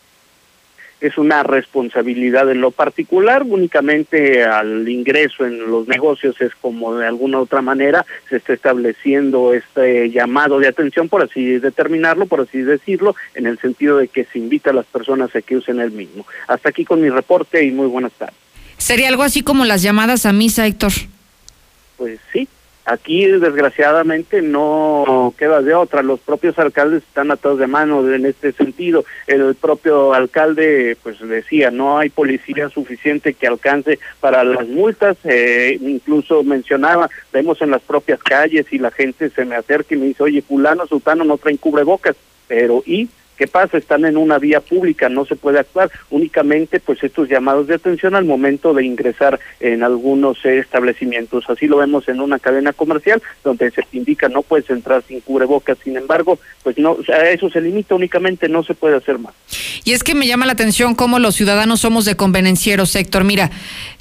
es 1.00 1.16
una 1.18 1.42
responsabilidad 1.42 2.50
en 2.50 2.60
lo 2.60 2.70
particular, 2.70 3.42
únicamente 3.42 4.44
al 4.44 4.88
ingreso 4.88 5.46
en 5.46 5.70
los 5.70 5.88
negocios 5.88 6.40
es 6.40 6.54
como 6.54 6.96
de 6.96 7.06
alguna 7.06 7.38
otra 7.38 7.62
manera 7.62 8.04
se 8.28 8.36
está 8.36 8.52
estableciendo 8.52 9.54
este 9.54 10.10
llamado 10.10 10.58
de 10.58 10.68
atención, 10.68 11.08
por 11.08 11.22
así 11.22 11.58
determinarlo, 11.58 12.26
por 12.26 12.40
así 12.40 12.62
decirlo, 12.62 13.16
en 13.34 13.46
el 13.46 13.58
sentido 13.58 13.96
de 13.96 14.08
que 14.08 14.24
se 14.24 14.38
invita 14.38 14.70
a 14.70 14.74
las 14.74 14.86
personas 14.86 15.34
a 15.34 15.42
que 15.42 15.56
usen 15.56 15.80
el 15.80 15.90
mismo. 15.90 16.26
Hasta 16.48 16.68
aquí 16.68 16.84
con 16.84 17.00
mi 17.00 17.08
reporte 17.08 17.64
y 17.64 17.70
muy 17.70 17.86
buenas 17.86 18.12
tardes. 18.12 18.36
¿Sería 18.76 19.08
algo 19.08 19.22
así 19.22 19.42
como 19.42 19.64
las 19.64 19.82
llamadas 19.82 20.26
a 20.26 20.32
misa, 20.32 20.66
Héctor? 20.66 20.92
Pues 21.96 22.18
sí, 22.32 22.48
Aquí, 22.86 23.26
desgraciadamente, 23.26 24.42
no 24.42 25.34
queda 25.38 25.60
de 25.62 25.74
otra. 25.74 26.02
Los 26.02 26.18
propios 26.20 26.58
alcaldes 26.58 27.02
están 27.02 27.30
atados 27.30 27.58
de 27.58 27.66
mano 27.66 28.12
en 28.12 28.26
este 28.26 28.52
sentido. 28.52 29.04
El 29.26 29.54
propio 29.54 30.14
alcalde, 30.14 30.96
pues 31.02 31.20
decía, 31.20 31.70
no 31.70 31.98
hay 31.98 32.08
policía 32.08 32.68
suficiente 32.68 33.34
que 33.34 33.46
alcance 33.46 33.98
para 34.18 34.44
las 34.44 34.66
multas. 34.66 35.18
Eh, 35.24 35.78
incluso 35.80 36.42
mencionaba, 36.42 37.08
vemos 37.32 37.60
en 37.62 37.70
las 37.70 37.82
propias 37.82 38.22
calles 38.22 38.66
y 38.72 38.78
la 38.78 38.90
gente 38.90 39.30
se 39.30 39.44
me 39.44 39.56
acerca 39.56 39.94
y 39.94 39.98
me 39.98 40.06
dice, 40.06 40.22
oye, 40.22 40.42
fulano, 40.42 40.86
sultano, 40.86 41.22
no 41.24 41.36
traen 41.36 41.58
cubrebocas. 41.58 42.16
Pero, 42.48 42.82
¿y 42.84 43.08
¿Qué 43.40 43.46
pasa? 43.46 43.78
Están 43.78 44.04
en 44.04 44.18
una 44.18 44.38
vía 44.38 44.60
pública, 44.60 45.08
no 45.08 45.24
se 45.24 45.34
puede 45.34 45.58
actuar. 45.58 45.90
Únicamente, 46.10 46.78
pues, 46.78 47.02
estos 47.02 47.26
llamados 47.26 47.68
de 47.68 47.76
atención 47.76 48.14
al 48.14 48.26
momento 48.26 48.74
de 48.74 48.84
ingresar 48.84 49.40
en 49.60 49.82
algunos 49.82 50.44
establecimientos. 50.44 51.48
Así 51.48 51.66
lo 51.66 51.78
vemos 51.78 52.06
en 52.10 52.20
una 52.20 52.38
cadena 52.38 52.74
comercial 52.74 53.22
donde 53.42 53.70
se 53.70 53.82
indica 53.92 54.28
no 54.28 54.42
puedes 54.42 54.68
entrar 54.68 55.02
sin 55.08 55.22
cubrebocas. 55.22 55.78
Sin 55.82 55.96
embargo, 55.96 56.38
pues 56.62 56.76
no, 56.76 56.98
a 57.08 57.30
eso 57.30 57.48
se 57.48 57.62
limita 57.62 57.94
únicamente, 57.94 58.46
no 58.46 58.62
se 58.62 58.74
puede 58.74 58.96
hacer 58.96 59.18
más. 59.18 59.32
Y 59.84 59.92
es 59.92 60.04
que 60.04 60.14
me 60.14 60.26
llama 60.26 60.44
la 60.44 60.52
atención 60.52 60.94
cómo 60.94 61.18
los 61.18 61.34
ciudadanos 61.34 61.80
somos 61.80 62.04
de 62.04 62.16
convenencieros, 62.16 62.90
sector. 62.90 63.24
Mira, 63.24 63.50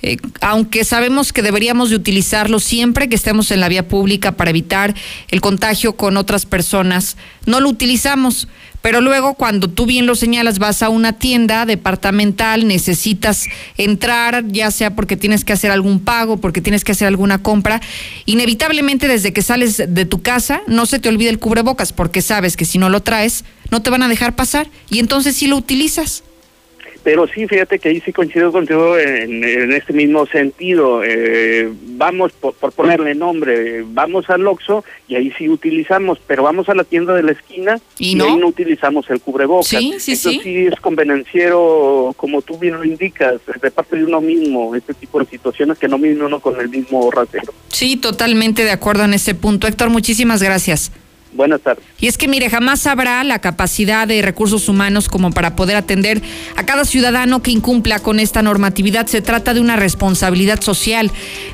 eh, 0.01 0.17
aunque 0.41 0.83
sabemos 0.83 1.31
que 1.31 1.41
deberíamos 1.41 1.91
de 1.91 1.95
utilizarlo 1.95 2.59
siempre 2.59 3.07
que 3.07 3.15
estemos 3.15 3.51
en 3.51 3.61
la 3.61 3.69
vía 3.69 3.87
pública 3.87 4.33
para 4.33 4.49
evitar 4.49 4.95
el 5.29 5.39
contagio 5.39 5.93
con 5.93 6.17
otras 6.17 6.45
personas, 6.45 7.15
no 7.45 7.61
lo 7.61 7.69
utilizamos. 7.69 8.49
Pero 8.81 9.01
luego, 9.01 9.33
cuando 9.33 9.69
tú 9.69 9.85
bien 9.85 10.05
lo 10.05 10.15
señalas, 10.15 10.57
vas 10.57 10.81
a 10.81 10.89
una 10.89 11.13
tienda 11.13 11.65
departamental, 11.65 12.67
necesitas 12.67 13.47
entrar, 13.77 14.47
ya 14.47 14.71
sea 14.71 14.95
porque 14.95 15.17
tienes 15.17 15.43
que 15.43 15.53
hacer 15.53 15.71
algún 15.71 15.99
pago, 15.99 16.37
porque 16.37 16.61
tienes 16.61 16.83
que 16.83 16.93
hacer 16.93 17.07
alguna 17.07 17.43
compra, 17.43 17.81
inevitablemente 18.25 19.07
desde 19.07 19.33
que 19.33 19.41
sales 19.41 19.83
de 19.85 20.05
tu 20.05 20.21
casa, 20.21 20.61
no 20.67 20.85
se 20.85 20.99
te 20.99 21.09
olvide 21.09 21.29
el 21.29 21.39
cubrebocas, 21.39 21.91
porque 21.91 22.21
sabes 22.21 22.55
que 22.55 22.65
si 22.65 22.77
no 22.77 22.89
lo 22.89 23.01
traes, 23.01 23.43
no 23.69 23.81
te 23.81 23.89
van 23.89 24.03
a 24.03 24.07
dejar 24.07 24.35
pasar 24.35 24.69
y 24.89 24.99
entonces 24.99 25.35
sí 25.35 25.47
lo 25.47 25.57
utilizas. 25.57 26.23
Pero 27.03 27.27
sí, 27.27 27.47
fíjate 27.47 27.79
que 27.79 27.89
ahí 27.89 28.01
sí 28.01 28.11
coincido 28.11 28.51
contigo 28.51 28.97
en, 28.97 29.43
este 29.73 29.93
mismo 29.93 30.25
sentido. 30.25 31.01
Eh, 31.03 31.71
vamos, 31.97 32.31
por, 32.33 32.53
ponerle 32.73 33.15
nombre, 33.15 33.83
vamos 33.85 34.29
al 34.29 34.45
Oxxo 34.45 34.83
y 35.07 35.15
ahí 35.15 35.31
sí 35.37 35.49
utilizamos, 35.49 36.19
pero 36.27 36.43
vamos 36.43 36.69
a 36.69 36.75
la 36.75 36.83
tienda 36.83 37.13
de 37.13 37.23
la 37.23 37.31
esquina 37.31 37.79
y, 37.97 38.19
ahí 38.19 38.35
no 38.37 38.47
utilizamos 38.47 39.09
el 39.09 39.21
cubrebocas. 39.21 39.67
Sí, 39.67 39.95
sí, 39.99 40.11
Eso 40.13 40.31
sí. 40.31 40.41
sí 40.43 40.67
es 40.67 40.79
convenenciero, 40.79 42.13
como 42.17 42.41
tú 42.41 42.57
bien 42.57 42.75
lo 42.75 42.85
indicas, 42.85 43.41
de 43.61 43.71
parte 43.71 43.95
de 43.95 44.05
uno 44.05 44.21
mismo, 44.21 44.75
este 44.75 44.93
tipo 44.93 45.19
de 45.19 45.25
situaciones 45.25 45.77
que 45.77 45.87
no 45.87 45.97
viene 45.97 46.23
uno 46.23 46.39
con 46.39 46.59
el 46.59 46.69
mismo 46.69 47.09
rasero. 47.11 47.53
Sí, 47.69 47.97
totalmente 47.97 48.63
de 48.63 48.71
acuerdo 48.71 49.05
en 49.05 49.13
ese 49.13 49.35
punto. 49.35 49.67
Héctor, 49.67 49.89
muchísimas 49.89 50.43
gracias. 50.43 50.91
Buenas 51.31 51.61
tardes. 51.61 51.83
Y 51.99 52.07
es 52.07 52.17
que, 52.17 52.27
mire, 52.27 52.49
jamás 52.49 52.87
habrá 52.87 53.23
la 53.23 53.39
capacidad 53.39 54.07
de 54.07 54.21
recursos 54.21 54.67
humanos 54.67 55.09
como 55.09 55.31
para 55.31 55.55
poder 55.55 55.75
atender 55.75 56.21
a 56.55 56.65
cada 56.65 56.85
ciudadano 56.85 57.43
que 57.43 57.51
incumpla 57.51 57.99
con 57.99 58.19
esta 58.19 58.41
normatividad. 58.41 59.05
Se 59.07 59.21
trata 59.21 59.53
de 59.53 59.61
una 59.61 59.75
responsabilidad 59.75 60.61
social, 60.61 61.11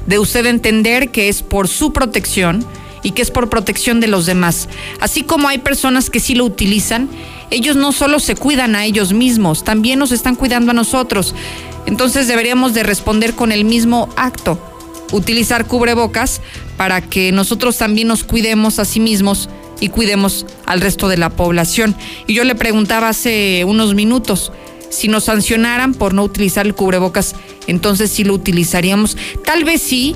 de 0.07 0.19
usted 0.19 0.45
entender 0.45 1.09
que 1.09 1.27
es 1.27 1.41
por 1.41 1.67
su 1.67 1.91
protección 1.91 2.65
y 3.03 3.11
que 3.11 3.21
es 3.21 3.31
por 3.31 3.49
protección 3.49 3.99
de 3.99 4.07
los 4.07 4.25
demás. 4.25 4.69
Así 5.01 5.23
como 5.23 5.49
hay 5.49 5.57
personas 5.57 6.09
que 6.09 6.19
sí 6.19 6.35
lo 6.35 6.45
utilizan, 6.45 7.09
ellos 7.51 7.75
no 7.75 7.91
solo 7.91 8.19
se 8.19 8.35
cuidan 8.35 8.75
a 8.75 8.85
ellos 8.85 9.13
mismos, 9.13 9.63
también 9.63 9.99
nos 9.99 10.11
están 10.11 10.35
cuidando 10.35 10.71
a 10.71 10.73
nosotros. 10.73 11.35
Entonces 11.85 12.27
deberíamos 12.27 12.73
de 12.73 12.83
responder 12.83 13.33
con 13.33 13.51
el 13.51 13.65
mismo 13.65 14.09
acto 14.15 14.59
utilizar 15.11 15.67
cubrebocas 15.67 16.41
para 16.77 17.01
que 17.01 17.31
nosotros 17.31 17.77
también 17.77 18.07
nos 18.07 18.23
cuidemos 18.23 18.79
a 18.79 18.85
sí 18.85 18.99
mismos 18.99 19.49
y 19.79 19.89
cuidemos 19.89 20.45
al 20.65 20.81
resto 20.81 21.07
de 21.07 21.17
la 21.17 21.29
población. 21.29 21.95
Y 22.27 22.33
yo 22.33 22.43
le 22.43 22.55
preguntaba 22.55 23.09
hace 23.09 23.63
unos 23.65 23.93
minutos 23.93 24.51
si 24.89 25.07
nos 25.07 25.25
sancionaran 25.25 25.93
por 25.93 26.13
no 26.13 26.23
utilizar 26.23 26.65
el 26.65 26.75
cubrebocas, 26.75 27.35
entonces 27.67 28.11
sí 28.11 28.23
lo 28.23 28.33
utilizaríamos. 28.33 29.17
Tal 29.43 29.63
vez 29.63 29.81
sí, 29.81 30.15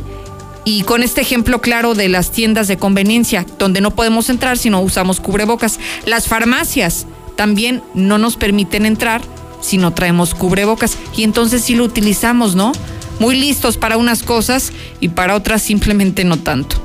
y 0.64 0.84
con 0.84 1.04
este 1.04 1.22
ejemplo 1.22 1.62
claro 1.62 1.96
de 1.96 2.10
las 2.10 2.32
tiendas 2.32 2.68
de 2.68 2.78
conveniencia, 2.78 3.46
donde 3.58 3.82
no 3.82 3.92
podemos 3.92 4.30
entrar 4.30 4.58
si 4.58 4.70
no 4.70 4.82
usamos 4.82 5.20
cubrebocas. 5.20 5.80
Las 6.06 6.28
farmacias 6.28 7.08
también 7.36 7.82
no 7.94 8.18
nos 8.18 8.38
permiten 8.38 8.86
entrar 8.86 9.22
si 9.62 9.78
no 9.78 9.94
traemos 9.94 10.34
cubrebocas. 10.34 10.98
Y 11.16 11.24
entonces 11.24 11.64
sí 11.64 11.76
lo 11.76 11.84
utilizamos, 11.84 12.56
¿no? 12.56 12.72
Muy 13.20 13.38
listos 13.38 13.78
para 13.78 13.98
unas 13.98 14.24
cosas 14.24 14.72
y 15.00 15.10
para 15.10 15.36
otras 15.36 15.62
simplemente 15.62 16.24
no 16.24 16.38
tanto. 16.38 16.78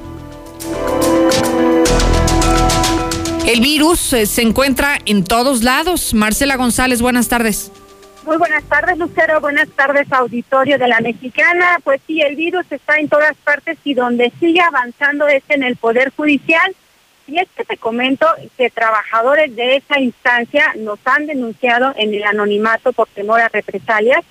El 3.47 3.61
virus 3.61 4.15
eh, 4.15 4.25
se 4.25 4.41
encuentra 4.41 4.99
en 5.05 5.23
todos 5.23 5.63
lados. 5.63 6.15
Marcela 6.15 6.57
González, 6.57 7.03
buenas 7.03 7.29
tardes. 7.29 7.71
Muy 8.25 8.39
buenas 8.39 8.65
tardes, 8.65 8.97
Lucero. 8.97 9.39
Buenas 9.43 9.69
tardes, 9.69 10.11
auditorio 10.11 10.79
de 10.79 10.89
la 10.89 11.01
Mexicana. 11.01 11.79
Pues 11.85 12.01
sí, 12.07 12.23
el 12.23 12.37
virus 12.37 12.65
está 12.71 12.97
en 12.97 13.11
todas 13.11 13.37
partes 13.45 13.77
y 13.85 13.93
donde 13.93 14.33
sigue 14.41 14.63
avanzando 14.63 15.29
es 15.29 15.43
en 15.51 15.63
el 15.63 15.77
Poder 15.77 16.11
Judicial. 16.17 16.75
Y 17.27 17.39
es 17.39 17.47
que 17.55 17.67
te 17.67 17.77
comento 17.77 18.27
que 18.57 18.71
trabajadores 18.71 19.55
de 19.55 19.77
esa 19.77 20.01
instancia 20.01 20.73
nos 20.79 20.99
han 21.05 21.27
denunciado 21.27 21.93
en 21.99 22.15
el 22.15 22.25
anonimato 22.25 22.95
por 22.95 23.09
temor 23.09 23.43
a 23.43 23.51
represalias 23.51 24.25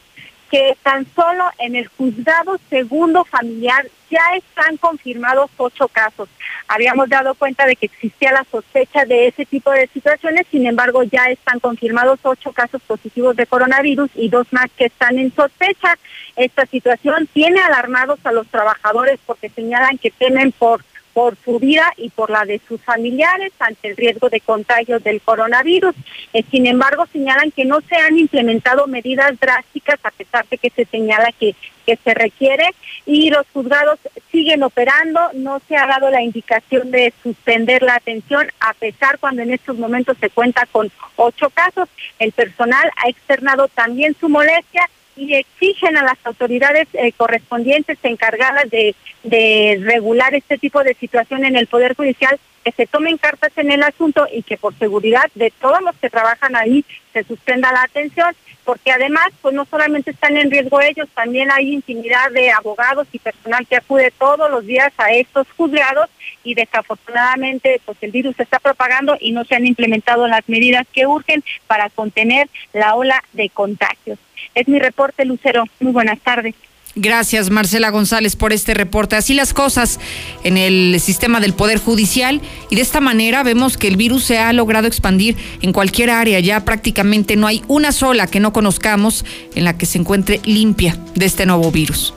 que 0.53 0.77
tan 0.83 1.07
solo 1.15 1.45
en 1.57 1.75
el 1.75 1.87
juzgado 1.87 2.59
segundo 2.69 3.25
familiar 3.25 3.87
ya 4.11 4.21
están 4.35 4.77
confirmados 4.77 5.49
ocho 5.57 5.87
casos. 5.87 6.29
Habíamos 6.67 7.09
dado 7.09 7.33
cuenta 7.33 7.65
de 7.65 7.75
que 7.75 7.87
existía 7.87 8.31
la 8.31 8.45
sospecha 8.51 9.03
de 9.05 9.29
ese 9.29 9.47
tipo 9.47 9.71
de 9.71 9.87
situaciones, 9.87 10.45
sin 10.51 10.67
embargo 10.67 11.01
ya 11.01 11.25
están 11.31 11.59
confirmados 11.59 12.19
ocho 12.21 12.51
casos 12.51 12.83
positivos 12.83 13.35
de 13.35 13.47
coronavirus 13.47 14.11
y 14.13 14.29
dos 14.29 14.45
más 14.53 14.69
que 14.77 14.85
están 14.85 15.17
en 15.17 15.33
sospecha. 15.33 15.97
Esta 16.35 16.67
situación 16.67 17.27
tiene 17.33 17.59
alarmados 17.59 18.19
a 18.23 18.31
los 18.31 18.45
trabajadores 18.45 19.19
porque 19.25 19.49
señalan 19.49 19.97
que 19.97 20.11
temen 20.11 20.51
por 20.51 20.85
por 21.13 21.37
su 21.43 21.59
vida 21.59 21.93
y 21.97 22.09
por 22.09 22.29
la 22.29 22.45
de 22.45 22.59
sus 22.67 22.81
familiares 22.81 23.53
ante 23.59 23.89
el 23.89 23.97
riesgo 23.97 24.29
de 24.29 24.41
contagio 24.41 24.99
del 24.99 25.21
coronavirus. 25.21 25.95
Eh, 26.33 26.43
sin 26.49 26.65
embargo, 26.65 27.05
señalan 27.11 27.51
que 27.51 27.65
no 27.65 27.81
se 27.81 27.95
han 27.95 28.17
implementado 28.17 28.87
medidas 28.87 29.39
drásticas 29.39 29.99
a 30.03 30.11
pesar 30.11 30.47
de 30.49 30.57
que 30.57 30.69
se 30.69 30.85
señala 30.85 31.31
que, 31.39 31.55
que 31.85 31.97
se 31.97 32.13
requiere 32.13 32.67
y 33.05 33.29
los 33.29 33.45
juzgados 33.53 33.99
siguen 34.31 34.63
operando. 34.63 35.19
No 35.33 35.61
se 35.67 35.77
ha 35.77 35.85
dado 35.85 36.09
la 36.09 36.21
indicación 36.21 36.91
de 36.91 37.13
suspender 37.21 37.83
la 37.83 37.95
atención 37.95 38.47
a 38.59 38.73
pesar 38.73 39.19
cuando 39.19 39.43
en 39.43 39.51
estos 39.51 39.77
momentos 39.77 40.17
se 40.19 40.29
cuenta 40.29 40.65
con 40.71 40.91
ocho 41.15 41.49
casos. 41.51 41.87
El 42.19 42.31
personal 42.31 42.91
ha 42.97 43.09
externado 43.09 43.67
también 43.67 44.15
su 44.19 44.29
molestia 44.29 44.89
y 45.15 45.35
exigen 45.35 45.97
a 45.97 46.03
las 46.03 46.17
autoridades 46.23 46.87
eh, 46.93 47.11
correspondientes 47.13 47.97
encargadas 48.03 48.69
de, 48.69 48.95
de 49.23 49.79
regular 49.83 50.33
este 50.33 50.57
tipo 50.57 50.83
de 50.83 50.93
situación 50.95 51.45
en 51.45 51.55
el 51.55 51.67
Poder 51.67 51.95
Judicial 51.95 52.39
que 52.63 52.71
se 52.71 52.87
tomen 52.87 53.17
cartas 53.17 53.51
en 53.57 53.71
el 53.71 53.83
asunto 53.83 54.25
y 54.31 54.41
que 54.43 54.57
por 54.57 54.73
seguridad 54.77 55.29
de 55.35 55.51
todos 55.51 55.81
los 55.81 55.95
que 55.97 56.09
trabajan 56.09 56.55
ahí 56.55 56.85
se 57.11 57.23
suspenda 57.23 57.71
la 57.71 57.83
atención, 57.83 58.33
porque 58.65 58.91
además 58.91 59.29
pues 59.41 59.53
no 59.53 59.65
solamente 59.65 60.11
están 60.11 60.37
en 60.37 60.51
riesgo 60.51 60.81
ellos, 60.81 61.07
también 61.13 61.51
hay 61.51 61.73
infinidad 61.73 62.31
de 62.31 62.51
abogados 62.51 63.07
y 63.11 63.19
personal 63.19 63.67
que 63.67 63.77
acude 63.77 64.11
todos 64.17 64.49
los 64.49 64.65
días 64.65 64.91
a 64.97 65.11
estos 65.11 65.47
juzgados 65.57 66.09
y 66.43 66.55
desafortunadamente 66.55 67.81
pues 67.85 67.97
el 68.01 68.11
virus 68.11 68.35
se 68.35 68.43
está 68.43 68.59
propagando 68.59 69.17
y 69.19 69.31
no 69.31 69.43
se 69.45 69.55
han 69.55 69.65
implementado 69.65 70.27
las 70.27 70.47
medidas 70.47 70.85
que 70.91 71.07
urgen 71.07 71.43
para 71.67 71.89
contener 71.89 72.49
la 72.73 72.95
ola 72.95 73.23
de 73.33 73.49
contagios. 73.49 74.19
Es 74.55 74.67
mi 74.67 74.79
reporte, 74.79 75.25
Lucero. 75.25 75.65
Muy 75.79 75.91
buenas 75.91 76.19
tardes. 76.19 76.55
Gracias, 76.95 77.49
Marcela 77.49 77.89
González, 77.89 78.35
por 78.35 78.53
este 78.53 78.75
reporte. 78.75 79.15
Así 79.15 79.33
las 79.33 79.53
cosas 79.55 79.99
en 80.43 80.57
el 80.57 80.99
sistema 80.99 81.39
del 81.39 81.53
Poder 81.53 81.79
Judicial 81.79 82.39
y 82.69 82.75
de 82.75 82.83
esta 82.83 83.01
manera 83.01 83.41
vemos 83.41 83.77
que 83.77 83.87
el 83.87 83.97
virus 83.97 84.23
se 84.25 84.37
ha 84.37 84.53
logrado 84.53 84.87
expandir 84.87 85.35
en 85.61 85.73
cualquier 85.73 86.11
área. 86.11 86.39
Ya 86.39 86.63
prácticamente 86.65 87.35
no 87.35 87.47
hay 87.47 87.63
una 87.67 87.91
sola 87.91 88.27
que 88.27 88.39
no 88.39 88.53
conozcamos 88.53 89.25
en 89.55 89.63
la 89.63 89.75
que 89.75 89.87
se 89.87 89.97
encuentre 89.97 90.39
limpia 90.45 90.95
de 91.15 91.25
este 91.25 91.47
nuevo 91.47 91.71
virus. 91.71 92.13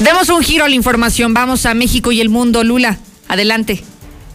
Demos 0.00 0.28
un 0.28 0.42
giro 0.42 0.64
a 0.64 0.68
la 0.68 0.74
información. 0.74 1.32
Vamos 1.32 1.64
a 1.64 1.72
México 1.72 2.12
y 2.12 2.20
el 2.20 2.28
mundo. 2.28 2.62
Lula, 2.62 2.98
adelante. 3.28 3.84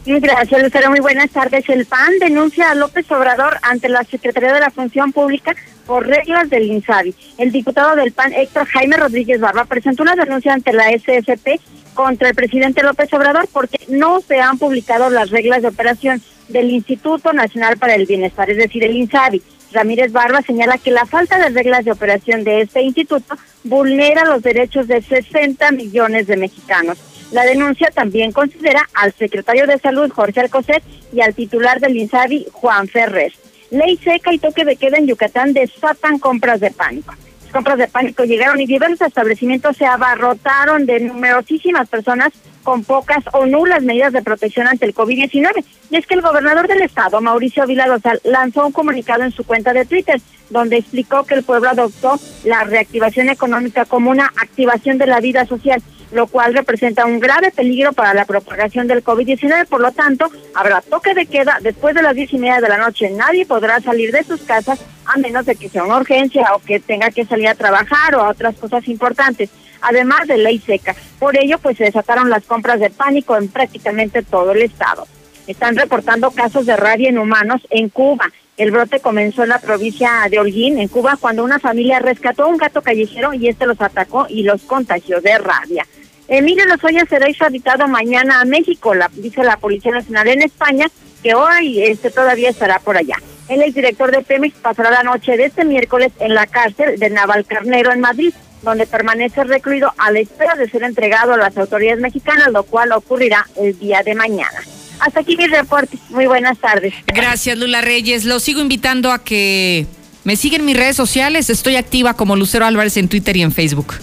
Gracias, 0.07 0.63
Lucero. 0.63 0.89
Muy 0.89 1.01
buenas 1.01 1.29
tardes. 1.31 1.67
El 1.67 1.85
PAN 1.85 2.17
denuncia 2.21 2.71
a 2.71 2.75
López 2.75 3.11
Obrador 3.11 3.57
ante 3.61 3.89
la 3.89 4.05
Secretaría 4.05 4.53
de 4.53 4.61
la 4.61 4.71
Función 4.71 5.11
Pública 5.11 5.53
por 5.85 6.07
reglas 6.07 6.49
del 6.49 6.63
INSABI. 6.63 7.13
El 7.37 7.51
diputado 7.51 7.93
del 7.97 8.13
PAN, 8.13 8.31
Héctor 8.31 8.67
Jaime 8.67 8.95
Rodríguez 8.95 9.41
Barba, 9.41 9.65
presentó 9.65 10.03
una 10.03 10.15
denuncia 10.15 10.53
ante 10.53 10.71
la 10.71 10.85
SFP 10.91 11.59
contra 11.93 12.29
el 12.29 12.35
presidente 12.35 12.83
López 12.83 13.11
Obrador 13.13 13.49
porque 13.51 13.79
no 13.89 14.21
se 14.21 14.39
han 14.39 14.57
publicado 14.57 15.09
las 15.09 15.29
reglas 15.29 15.61
de 15.61 15.67
operación 15.67 16.21
del 16.47 16.71
Instituto 16.71 17.33
Nacional 17.33 17.77
para 17.77 17.95
el 17.95 18.05
Bienestar, 18.05 18.49
es 18.49 18.57
decir, 18.57 18.85
el 18.85 18.95
INSABI. 18.95 19.41
Ramírez 19.73 20.13
Barba 20.13 20.41
señala 20.41 20.77
que 20.77 20.91
la 20.91 21.05
falta 21.05 21.37
de 21.37 21.49
reglas 21.49 21.83
de 21.83 21.91
operación 21.91 22.45
de 22.45 22.61
este 22.61 22.81
instituto 22.81 23.35
vulnera 23.65 24.23
los 24.23 24.41
derechos 24.41 24.87
de 24.87 25.01
60 25.01 25.69
millones 25.71 26.27
de 26.27 26.37
mexicanos. 26.37 26.97
La 27.31 27.43
denuncia 27.43 27.89
también 27.93 28.31
considera 28.31 28.87
al 28.93 29.13
secretario 29.13 29.67
de 29.67 29.79
Salud, 29.79 30.11
Jorge 30.11 30.39
Alcocer, 30.39 30.81
y 31.11 31.21
al 31.21 31.33
titular 31.33 31.79
del 31.79 31.97
INSABI, 31.97 32.47
Juan 32.51 32.87
Ferrer. 32.87 33.33
Ley 33.69 33.97
seca 33.97 34.33
y 34.33 34.39
toque 34.39 34.63
de 34.63 34.77
queda 34.77 34.97
en 34.97 35.07
Yucatán 35.07 35.53
desatan 35.53 36.19
compras 36.19 36.61
de 36.61 36.71
pánico. 36.71 37.13
Las 37.43 37.51
compras 37.51 37.77
de 37.77 37.87
pánico 37.87 38.23
llegaron 38.23 38.61
y 38.61 38.65
diversos 38.65 39.07
establecimientos 39.07 39.75
se 39.75 39.85
abarrotaron 39.85 40.85
de 40.85 41.01
numerosísimas 41.01 41.89
personas 41.89 42.31
con 42.63 42.83
pocas 42.83 43.23
o 43.33 43.45
nulas 43.45 43.83
medidas 43.83 44.13
de 44.13 44.21
protección 44.21 44.67
ante 44.67 44.85
el 44.85 44.93
COVID-19. 44.93 45.63
Y 45.89 45.95
es 45.97 46.05
que 46.05 46.15
el 46.15 46.21
gobernador 46.21 46.67
del 46.67 46.81
estado, 46.81 47.19
Mauricio 47.21 47.65
Vila 47.65 47.87
lanzó 48.23 48.65
un 48.65 48.73
comunicado 48.73 49.23
en 49.23 49.31
su 49.31 49.45
cuenta 49.45 49.73
de 49.73 49.85
Twitter, 49.85 50.21
donde 50.49 50.77
explicó 50.77 51.25
que 51.25 51.35
el 51.35 51.43
pueblo 51.43 51.69
adoptó 51.69 52.19
la 52.45 52.63
reactivación 52.63 53.29
económica 53.29 53.85
como 53.85 54.11
una 54.11 54.27
activación 54.27 54.97
de 54.97 55.07
la 55.07 55.19
vida 55.19 55.45
social 55.45 55.81
lo 56.11 56.27
cual 56.27 56.53
representa 56.53 57.05
un 57.05 57.19
grave 57.19 57.51
peligro 57.51 57.93
para 57.93 58.13
la 58.13 58.25
propagación 58.25 58.87
del 58.87 59.03
COVID-19. 59.03 59.67
Por 59.67 59.81
lo 59.81 59.91
tanto, 59.91 60.29
habrá 60.53 60.81
toque 60.81 61.13
de 61.13 61.25
queda 61.25 61.59
después 61.61 61.95
de 61.95 62.01
las 62.01 62.15
diez 62.15 62.31
y 62.33 62.37
media 62.37 62.61
de 62.61 62.69
la 62.69 62.77
noche. 62.77 63.09
Nadie 63.09 63.45
podrá 63.45 63.79
salir 63.81 64.11
de 64.11 64.23
sus 64.23 64.41
casas 64.41 64.79
a 65.05 65.17
menos 65.17 65.45
de 65.45 65.55
que 65.55 65.69
sea 65.69 65.83
una 65.83 65.97
urgencia 65.97 66.53
o 66.55 66.59
que 66.59 66.79
tenga 66.79 67.11
que 67.11 67.25
salir 67.25 67.47
a 67.47 67.55
trabajar 67.55 68.15
o 68.15 68.21
a 68.21 68.29
otras 68.29 68.55
cosas 68.55 68.87
importantes, 68.87 69.49
además 69.81 70.27
de 70.27 70.37
ley 70.37 70.59
seca. 70.59 70.95
Por 71.19 71.37
ello, 71.37 71.57
pues 71.59 71.77
se 71.77 71.85
desataron 71.85 72.29
las 72.29 72.45
compras 72.45 72.79
de 72.79 72.89
pánico 72.89 73.37
en 73.37 73.47
prácticamente 73.47 74.21
todo 74.23 74.51
el 74.51 74.61
estado. 74.61 75.07
Están 75.47 75.77
reportando 75.77 76.31
casos 76.31 76.65
de 76.65 76.75
rabia 76.75 77.09
en 77.09 77.17
humanos 77.17 77.61
en 77.69 77.87
Cuba. 77.89 78.31
El 78.57 78.71
brote 78.71 78.99
comenzó 78.99 79.43
en 79.43 79.49
la 79.49 79.59
provincia 79.59 80.27
de 80.29 80.39
Holguín, 80.39 80.79
en 80.79 80.87
Cuba, 80.87 81.15
cuando 81.19 81.43
una 81.43 81.59
familia 81.59 81.99
rescató 81.99 82.43
a 82.43 82.47
un 82.47 82.57
gato 82.57 82.81
callejero 82.81 83.33
y 83.33 83.47
este 83.47 83.65
los 83.65 83.79
atacó 83.79 84.25
y 84.27 84.43
los 84.43 84.63
contagió 84.63 85.21
de 85.21 85.37
rabia. 85.37 85.85
Emilio 86.27 86.65
Lozoya 86.65 87.05
será 87.09 87.27
extraditado 87.27 87.87
mañana 87.87 88.41
a 88.41 88.45
México, 88.45 88.93
la, 88.93 89.09
dice 89.13 89.43
la 89.43 89.57
Policía 89.57 89.91
Nacional 89.91 90.27
en 90.27 90.41
España, 90.41 90.87
que 91.23 91.33
hoy 91.33 91.83
este 91.83 92.11
todavía 92.11 92.49
estará 92.49 92.79
por 92.79 92.97
allá. 92.97 93.15
El 93.47 93.61
exdirector 93.61 94.11
de 94.11 94.23
Pemex 94.23 94.55
pasará 94.57 94.91
la 94.91 95.03
noche 95.03 95.37
de 95.37 95.45
este 95.45 95.63
miércoles 95.63 96.11
en 96.19 96.33
la 96.33 96.45
cárcel 96.45 96.99
de 96.99 97.09
Navalcarnero 97.09 97.93
en 97.93 98.01
Madrid, 98.01 98.33
donde 98.61 98.85
permanece 98.85 99.43
recluido 99.45 99.93
a 99.97 100.11
la 100.11 100.19
espera 100.19 100.55
de 100.55 100.69
ser 100.69 100.83
entregado 100.83 101.33
a 101.33 101.37
las 101.37 101.57
autoridades 101.57 102.01
mexicanas, 102.01 102.51
lo 102.51 102.63
cual 102.63 102.91
ocurrirá 102.91 103.47
el 103.55 103.77
día 103.79 104.03
de 104.03 104.15
mañana. 104.15 104.59
Hasta 104.99 105.21
aquí 105.21 105.37
mi 105.37 105.47
reporte. 105.47 105.97
Muy 106.09 106.25
buenas 106.25 106.57
tardes. 106.57 106.93
Gracias, 107.05 107.57
Lula 107.57 107.81
Reyes. 107.81 108.25
Lo 108.25 108.39
sigo 108.39 108.59
invitando 108.59 109.11
a 109.11 109.23
que 109.23 109.85
me 110.25 110.35
sigan 110.35 110.61
en 110.61 110.65
mis 110.65 110.77
redes 110.77 110.97
sociales. 110.97 111.49
Estoy 111.49 111.77
activa 111.77 112.15
como 112.15 112.35
Lucero 112.35 112.65
Álvarez 112.65 112.97
en 112.97 113.07
Twitter 113.07 113.37
y 113.37 113.43
en 113.43 113.53
Facebook. 113.53 113.93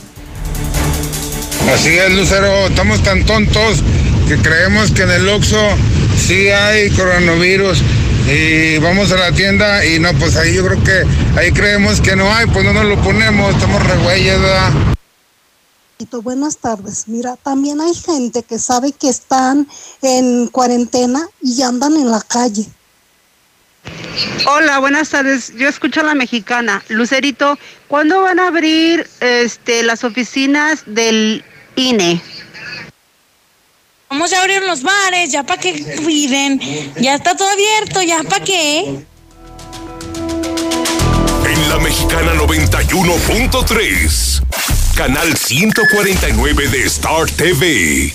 Así 1.73 1.97
es, 1.97 2.13
Lucero. 2.13 2.67
Estamos 2.67 3.03
tan 3.03 3.25
tontos 3.25 3.83
que 4.29 4.37
creemos 4.39 4.91
que 4.93 5.03
en 5.03 5.11
el 5.11 5.29
Oxxo 5.29 5.59
sí 6.17 6.49
hay 6.49 6.91
coronavirus 6.91 7.83
y 8.29 8.79
vamos 8.79 9.13
a 9.13 9.17
la 9.17 9.33
tienda 9.33 9.85
y 9.85 9.99
no, 9.99 10.13
pues 10.15 10.37
ahí 10.37 10.55
yo 10.55 10.65
creo 10.67 10.83
que 10.83 11.05
ahí 11.39 11.53
creemos 11.53 12.01
que 12.01 12.17
no 12.17 12.33
hay, 12.33 12.47
pues 12.47 12.65
no 12.65 12.73
nos 12.73 12.85
lo 12.85 13.03
ponemos, 13.03 13.55
estamos 13.55 13.87
regüeyes, 13.87 14.41
¿verdad? 14.41 14.73
Buenas 16.23 16.59
tardes. 16.59 17.09
Mira, 17.09 17.37
también 17.37 17.81
hay 17.81 17.95
gente 17.95 18.43
que 18.43 18.59
sabe 18.59 18.93
que 18.93 19.09
están 19.09 19.67
en 20.03 20.49
cuarentena 20.49 21.27
y 21.41 21.63
andan 21.63 21.95
en 21.95 22.11
la 22.11 22.21
calle. 22.21 22.67
Hola, 24.47 24.79
buenas 24.79 25.11
tardes. 25.11 25.53
Yo 25.57 25.69
escucho 25.69 26.01
a 26.01 26.05
la 26.05 26.15
mexicana. 26.15 26.83
Lucerito, 26.89 27.59
¿cuándo 27.89 28.23
van 28.23 28.39
a 28.39 28.49
abrir 28.49 29.09
este, 29.21 29.83
las 29.83 30.05
oficinas 30.05 30.83
del 30.87 31.45
INE? 31.77 32.21
Vamos 34.11 34.33
a 34.33 34.43
abrir 34.43 34.63
los 34.63 34.83
bares, 34.83 35.33
ya 35.33 35.43
para 35.43 35.61
que 35.61 35.97
cuiden. 36.03 36.61
Ya 37.01 37.17
está 37.17 37.37
todo 37.37 37.49
abierto, 37.49 38.01
ya 38.03 38.23
para 38.23 38.45
qué. 38.45 39.05
En 41.47 41.69
la 41.69 41.79
mexicana 41.79 42.33
91.3, 42.35 44.43
canal 44.95 45.37
149 45.37 46.69
de 46.69 46.85
Star 46.85 47.29
TV. 47.31 48.15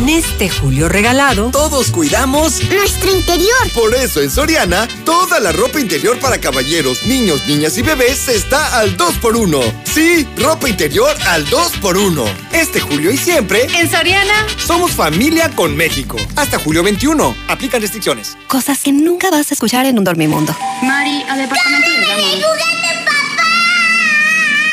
En 0.00 0.08
este 0.08 0.48
julio 0.48 0.88
regalado, 0.88 1.50
todos 1.50 1.90
cuidamos 1.90 2.62
nuestro 2.70 3.14
interior. 3.14 3.70
Por 3.74 3.94
eso 3.94 4.22
en 4.22 4.30
Soriana, 4.30 4.88
toda 5.04 5.38
la 5.40 5.52
ropa 5.52 5.78
interior 5.78 6.18
para 6.18 6.40
caballeros, 6.40 7.04
niños, 7.04 7.46
niñas 7.46 7.76
y 7.76 7.82
bebés 7.82 8.26
está 8.28 8.78
al 8.78 8.96
2x1. 8.96 9.60
Sí, 9.84 10.26
ropa 10.38 10.70
interior 10.70 11.14
al 11.26 11.44
2x1. 11.44 12.24
Este 12.50 12.80
julio 12.80 13.10
y 13.10 13.18
siempre, 13.18 13.66
en 13.78 13.90
Soriana, 13.90 14.46
somos 14.56 14.92
familia 14.92 15.50
con 15.50 15.76
México. 15.76 16.16
Hasta 16.34 16.58
julio 16.58 16.82
21. 16.82 17.36
Aplican 17.48 17.82
restricciones. 17.82 18.38
Cosas 18.48 18.78
que 18.78 18.92
nunca 18.92 19.30
vas 19.30 19.50
a 19.50 19.54
escuchar 19.54 19.84
en 19.84 19.98
un 19.98 20.04
dormimundo. 20.04 20.56
Mari, 20.82 21.24
al 21.28 21.40
departamento 21.40 21.90
de 21.90 22.06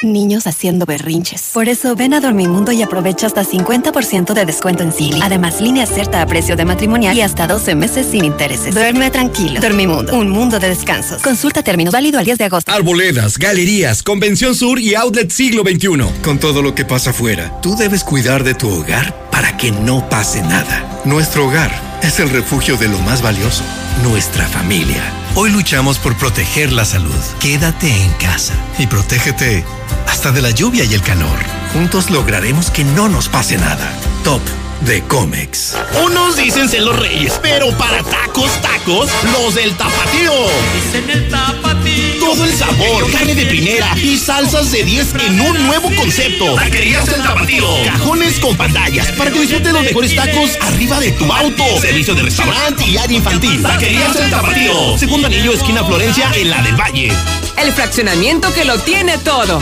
niños 0.04 0.48
haciendo 0.48 0.86
berrinches. 0.86 1.52
Por 1.54 1.70
eso 1.70 1.95
ven 1.95 2.14
a 2.14 2.20
Dormimundo 2.20 2.72
y 2.72 2.82
aprovecha 2.82 3.28
hasta 3.28 3.43
50% 3.43 4.34
de 4.34 4.45
descuento 4.45 4.84
en 4.84 4.91
Silly. 4.91 5.20
Además, 5.22 5.62
línea 5.62 5.86
cierta 5.86 6.22
a 6.22 6.26
precio 6.26 6.56
de 6.56 6.66
matrimonial 6.66 7.16
y 7.16 7.22
hasta 7.22 7.48
12 7.48 7.76
meses 7.76 8.08
sin 8.10 8.26
intereses. 8.26 8.74
Duerme 8.74 9.12
tranquilo. 9.12 9.60
Dormimundo, 9.60 10.16
un 10.16 10.30
mundo 10.30 10.60
de 10.60 10.70
descansos. 10.70 11.22
Consulta 11.22 11.64
términos 11.64 11.93
válido 11.93 12.20
al 12.20 12.26
10 12.26 12.38
de 12.38 12.45
agosto. 12.45 12.72
Arboledas, 12.72 13.38
galerías, 13.38 14.04
Convención 14.04 14.56
Sur 14.56 14.80
y 14.80 14.95
Outlet 14.95 15.32
Siglo 15.32 15.64
XXI. 15.64 16.22
Con 16.24 16.39
todo 16.39 16.62
lo 16.62 16.76
que 16.76 16.86
pasa 16.86 17.12
afuera, 17.12 17.60
tú 17.62 17.76
debes 17.76 18.04
cuidar 18.04 18.43
de 18.43 18.54
tu 18.54 18.70
hogar 18.70 19.27
para 19.38 19.56
que 19.56 19.72
no 19.72 20.10
pase 20.10 20.42
nada. 20.42 20.84
Nuestro 21.06 21.46
hogar 21.46 21.72
es 22.02 22.20
el 22.20 22.32
refugio 22.32 22.76
de 22.76 22.88
lo 22.88 22.98
más 23.02 23.22
valioso, 23.22 23.64
nuestra 24.02 24.48
familia. 24.48 25.04
Hoy 25.36 25.52
luchamos 25.52 26.00
por 26.00 26.18
proteger 26.18 26.74
la 26.74 26.86
salud. 26.86 27.14
Quédate 27.40 27.88
en 27.88 28.12
casa 28.14 28.56
y 28.80 28.88
protégete 28.88 29.64
hasta 30.08 30.32
de 30.32 30.42
la 30.42 30.50
lluvia 30.50 30.86
y 30.86 30.96
el 30.96 31.04
calor. 31.04 31.38
Juntos 31.72 32.10
lograremos 32.10 32.72
que 32.72 32.84
no 32.84 33.10
nos 33.10 33.30
pase 33.30 33.60
nada. 33.60 33.88
Top 34.24 34.42
de 34.82 35.02
Comex. 35.04 35.76
Unos 36.04 36.36
dicen 36.36 36.70
ser 36.70 36.84
los 36.84 36.98
reyes, 36.98 37.40
pero 37.42 37.70
para 37.78 38.04
tacos, 38.04 38.50
tacos, 38.62 39.10
los 39.34 39.56
del 39.56 39.76
tapatío. 39.76 40.32
Dicen 40.76 41.10
el 41.10 41.30
tapatío. 41.30 42.20
Todo 42.20 42.46
el 42.46 42.54
sabor, 42.54 43.12
carne 43.12 43.36
de 43.36 43.46
primera 43.46 43.96
y 43.98 44.18
salsas 44.18 44.72
de 44.72 44.84
10 44.84 45.16
en 45.28 45.42
un 45.42 45.68
nuevo 45.68 45.90
concepto. 45.96 46.56
Taquerías 46.56 47.08
el 47.08 47.24
tapatío. 47.24 47.66
Cajones 47.86 48.40
con 48.40 48.56
pantallas 48.56 49.08
para 49.14 49.32
que 49.32 49.40
disfrutes 49.40 49.74
los 49.74 49.84
mejores 49.84 50.16
tacos 50.16 50.58
arriba 50.62 51.00
de 51.00 51.12
tu 51.14 51.32
auto. 51.32 51.64
Servicio 51.80 52.16
de 52.16 52.24
restaurante 52.24 52.86
y 52.86 52.98
área 52.98 53.18
infantil. 53.18 53.62
Taquerías 53.62 54.16
el 54.16 54.30
tapatío. 54.30 54.98
Segundo 54.98 55.28
anillo, 55.28 55.54
esquina 55.54 55.84
Florencia, 55.84 56.32
en 56.36 56.50
la 56.50 56.62
del 56.62 56.76
Valle. 56.76 57.12
El 57.58 57.72
fraccionamiento 57.72 58.54
que 58.54 58.66
lo 58.66 58.78
tiene 58.80 59.18
todo. 59.18 59.62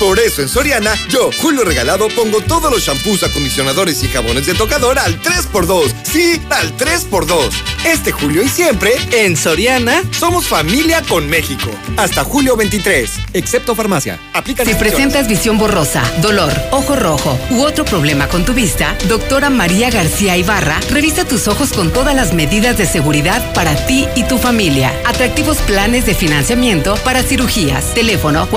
Por 0.00 0.18
eso 0.18 0.40
en 0.40 0.48
Soriana, 0.48 0.94
yo, 1.10 1.28
Julio 1.42 1.62
Regalado, 1.62 2.08
pongo 2.08 2.40
todos 2.40 2.72
los 2.72 2.82
shampoos, 2.82 3.22
acondicionadores 3.22 4.02
y 4.02 4.08
jabones 4.08 4.46
de 4.46 4.54
tocador 4.54 4.98
al 4.98 5.20
3x2. 5.20 5.92
Sí, 6.10 6.40
al 6.48 6.74
3x2. 6.78 7.50
Este 7.84 8.10
julio 8.10 8.42
y 8.42 8.48
siempre, 8.48 8.94
en 9.12 9.36
Soriana, 9.36 10.02
somos 10.18 10.46
familia 10.46 11.02
con 11.02 11.28
México. 11.28 11.70
Hasta 11.98 12.24
julio 12.24 12.56
23, 12.56 13.10
excepto 13.34 13.74
farmacia. 13.74 14.18
Aplica 14.32 14.64
Si 14.64 14.72
presentas 14.72 15.28
visión 15.28 15.58
borrosa, 15.58 16.02
dolor, 16.22 16.50
ojo 16.70 16.96
rojo 16.96 17.38
u 17.50 17.60
otro 17.60 17.84
problema 17.84 18.26
con 18.28 18.46
tu 18.46 18.54
vista, 18.54 18.96
doctora 19.06 19.50
María 19.50 19.90
García 19.90 20.34
Ibarra 20.34 20.80
revisa 20.90 21.26
tus 21.26 21.46
ojos 21.46 21.74
con 21.74 21.92
todas 21.92 22.14
las 22.14 22.32
medidas 22.32 22.78
de 22.78 22.86
seguridad 22.86 23.52
para 23.52 23.76
ti 23.86 24.08
y 24.16 24.24
tu 24.24 24.38
familia. 24.38 24.98
Atractivos 25.04 25.58
planes 25.58 26.06
de 26.06 26.14
financiamiento 26.14 26.94
para 27.04 27.22
cirugías. 27.22 27.92
Teléfono 27.92 28.48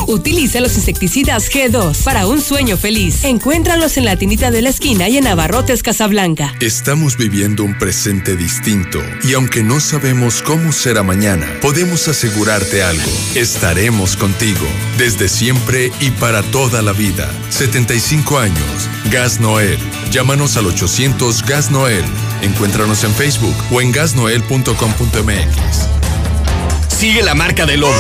Utiliza 0.08 0.60
los 0.60 0.76
insecticidas 0.76 1.52
G2 1.52 2.04
para 2.04 2.26
un 2.26 2.42
sueño 2.42 2.78
feliz. 2.78 3.24
Encuéntralos 3.24 3.96
en 3.98 4.06
la 4.06 4.16
tinita 4.16 4.50
de 4.50 4.64
la 4.64 4.70
esquina 4.70 5.08
y 5.08 5.18
en 5.18 5.28
Abarrotes 5.28 5.84
Casablanca. 5.84 6.56
Estamos 6.62 7.16
viviendo 7.16 7.64
un 7.64 7.78
presente 7.78 8.36
distinto 8.36 9.00
y 9.24 9.34
aunque 9.34 9.62
no 9.62 9.80
sabemos 9.80 10.42
cómo 10.42 10.72
será 10.72 11.04
mañana, 11.04 11.48
podemos 11.62 12.08
asegurarte 12.08 12.82
algo. 12.82 13.12
Estaremos 13.36 14.18
contigo 14.18 14.66
desde 14.98 15.30
siempre 15.30 15.92
y 16.00 16.10
para 16.12 16.42
toda 16.42 16.82
la 16.82 16.94
vida. 16.94 17.32
75 17.50 18.40
años. 18.40 18.90
Gas 19.12 19.40
Noel. 19.40 19.78
Llámanos 20.12 20.58
al 20.58 20.66
800 20.66 21.46
Gas 21.46 21.70
Noel. 21.70 22.06
Encuéntranos 22.42 23.04
en 23.04 23.14
Facebook 23.14 23.56
o 23.72 23.82
en 23.82 23.92
gasnoel.com.mx. 23.92 25.88
Sigue 26.98 27.24
la 27.24 27.36
marca 27.36 27.66
del 27.66 27.82
lobo. 27.82 27.94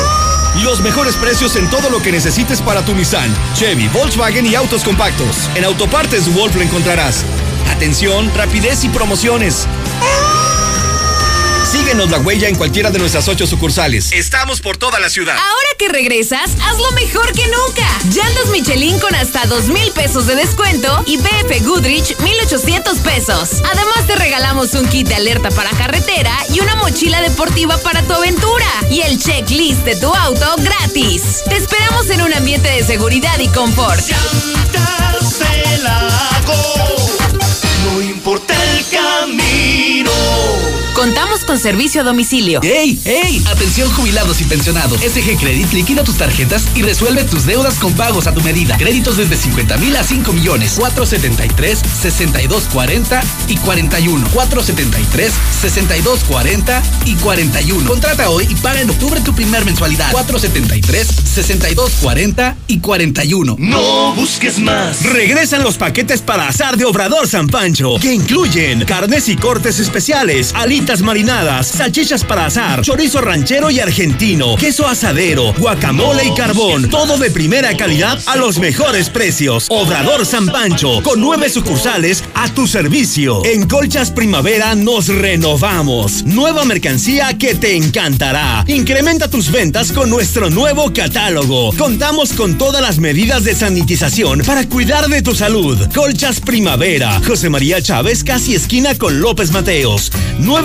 Los 0.63 0.81
mejores 0.81 1.15
precios 1.15 1.55
en 1.55 1.69
todo 1.69 1.89
lo 1.89 2.01
que 2.01 2.11
necesites 2.11 2.61
para 2.61 2.83
tu 2.83 2.93
Nissan, 2.93 3.33
Chevy, 3.55 3.87
Volkswagen 3.89 4.45
y 4.45 4.55
autos 4.55 4.83
compactos. 4.83 5.49
En 5.55 5.63
Autopartes 5.63 6.33
Wolf 6.33 6.55
lo 6.55 6.61
encontrarás. 6.61 7.23
Atención, 7.71 8.31
rapidez 8.35 8.83
y 8.83 8.89
promociones. 8.89 9.67
Síguenos 11.71 12.09
la 12.09 12.17
huella 12.17 12.47
en 12.47 12.55
cualquiera 12.55 12.89
de 12.89 12.97
nuestras 12.97 13.27
ocho 13.27 13.45
sucursales. 13.45 14.11
Estamos 14.11 14.59
por 14.59 14.77
toda 14.77 14.99
la 14.99 15.07
ciudad. 15.07 15.35
Ahora 15.35 15.69
que 15.77 15.87
regresas, 15.87 16.49
hazlo 16.63 16.89
mejor 16.93 17.31
que 17.33 17.45
nunca. 17.45 17.87
Llantas 18.11 18.47
Michelin 18.51 18.97
con 18.99 19.13
hasta 19.13 19.45
dos 19.45 19.67
mil 19.67 19.91
pesos 19.91 20.25
de 20.25 20.33
descuento 20.33 21.03
y 21.05 21.17
BF 21.17 21.63
Goodrich 21.63 22.17
1800 22.21 22.97
pesos. 22.99 23.61
Además 23.63 24.07
te 24.07 24.15
regalamos 24.15 24.73
un 24.73 24.87
kit 24.87 25.07
de 25.07 25.13
alerta 25.13 25.51
para 25.51 25.69
carretera 25.69 26.35
y 26.51 26.59
una 26.59 26.75
mochila 26.75 27.21
deportiva 27.21 27.77
para 27.77 28.01
tu 28.01 28.13
aventura. 28.13 28.65
Y 28.89 29.01
el 29.01 29.19
checklist 29.19 29.83
de 29.85 29.95
tu 29.95 30.11
auto 30.11 30.55
gratis. 30.57 31.43
Te 31.47 31.57
esperamos 31.57 32.09
en 32.09 32.23
un 32.23 32.33
ambiente 32.33 32.67
de 32.69 32.83
seguridad 32.83 33.37
y 33.37 33.47
confort. 33.49 34.01
No 37.85 38.01
importa 38.01 38.55
el 38.71 38.85
camino. 38.89 40.68
Contamos 40.99 41.45
con 41.45 41.57
servicio 41.57 42.01
a 42.01 42.03
domicilio. 42.03 42.59
¡Ey! 42.61 42.99
¡Ey! 43.05 43.41
Atención 43.49 43.89
jubilados 43.93 44.41
y 44.41 44.43
pensionados. 44.43 44.99
SG 44.99 45.39
Credit 45.39 45.71
liquida 45.71 46.03
tus 46.03 46.17
tarjetas 46.17 46.67
y 46.75 46.81
resuelve 46.81 47.23
tus 47.23 47.45
deudas 47.45 47.75
con 47.75 47.93
pagos 47.93 48.27
a 48.27 48.33
tu 48.33 48.41
medida. 48.41 48.75
Créditos 48.75 49.15
desde 49.15 49.37
50 49.37 49.77
mil 49.77 49.95
a 49.95 50.03
5 50.03 50.33
millones. 50.33 50.73
473 50.77 51.79
6240 52.01 53.21
y 53.47 53.55
41. 53.55 54.27
473 54.33 55.33
6240 55.61 56.83
y 57.05 57.15
41. 57.15 57.87
Contrata 57.87 58.29
hoy 58.29 58.45
y 58.49 58.55
paga 58.55 58.81
en 58.81 58.89
octubre 58.89 59.21
tu 59.21 59.33
primer 59.33 59.63
mensualidad. 59.63 60.11
473 60.11 61.07
6240 61.07 62.57
y 62.67 62.79
41. 62.79 63.55
No 63.57 64.13
busques 64.15 64.59
más. 64.59 65.01
Regresan 65.03 65.63
los 65.63 65.77
paquetes 65.77 66.21
para 66.21 66.49
azar 66.49 66.75
de 66.75 66.83
Obrador 66.83 67.25
San 67.25 67.47
Pancho, 67.47 67.95
que 68.01 68.13
incluyen 68.13 68.83
carnes 68.83 69.29
y 69.29 69.37
cortes 69.37 69.79
especiales, 69.79 70.51
alitas 70.53 70.88
marinadas, 70.97 71.67
salchichas 71.67 72.23
para 72.23 72.47
azar, 72.47 72.81
chorizo 72.81 73.21
ranchero 73.21 73.69
y 73.69 73.79
argentino, 73.79 74.55
queso 74.55 74.87
asadero, 74.87 75.53
guacamole 75.53 76.25
y 76.25 76.33
carbón. 76.33 76.89
Todo 76.89 77.19
de 77.19 77.29
primera 77.29 77.77
calidad 77.77 78.19
a 78.25 78.35
los 78.35 78.57
mejores 78.57 79.09
precios. 79.09 79.67
Obrador 79.69 80.25
San 80.25 80.47
Pancho, 80.47 81.03
con 81.03 81.21
nueve 81.21 81.49
sucursales 81.49 82.23
a 82.33 82.49
tu 82.49 82.65
servicio. 82.65 83.45
En 83.45 83.67
Colchas 83.67 84.09
Primavera 84.09 84.73
nos 84.73 85.07
renovamos. 85.07 86.23
Nueva 86.23 86.65
mercancía 86.65 87.37
que 87.37 87.53
te 87.53 87.75
encantará. 87.75 88.65
Incrementa 88.67 89.29
tus 89.29 89.51
ventas 89.51 89.91
con 89.91 90.09
nuestro 90.09 90.49
nuevo 90.49 90.91
catálogo. 90.91 91.71
Contamos 91.77 92.33
con 92.33 92.57
todas 92.57 92.81
las 92.81 92.97
medidas 92.97 93.43
de 93.43 93.53
sanitización 93.53 94.39
para 94.39 94.67
cuidar 94.67 95.07
de 95.07 95.21
tu 95.21 95.35
salud. 95.35 95.77
Colchas 95.93 96.41
Primavera. 96.41 97.21
José 97.27 97.49
María 97.49 97.79
Chávez, 97.79 98.23
casi 98.23 98.55
esquina 98.55 98.95
con 98.95 99.21
López 99.21 99.51
Mateos. 99.51 100.11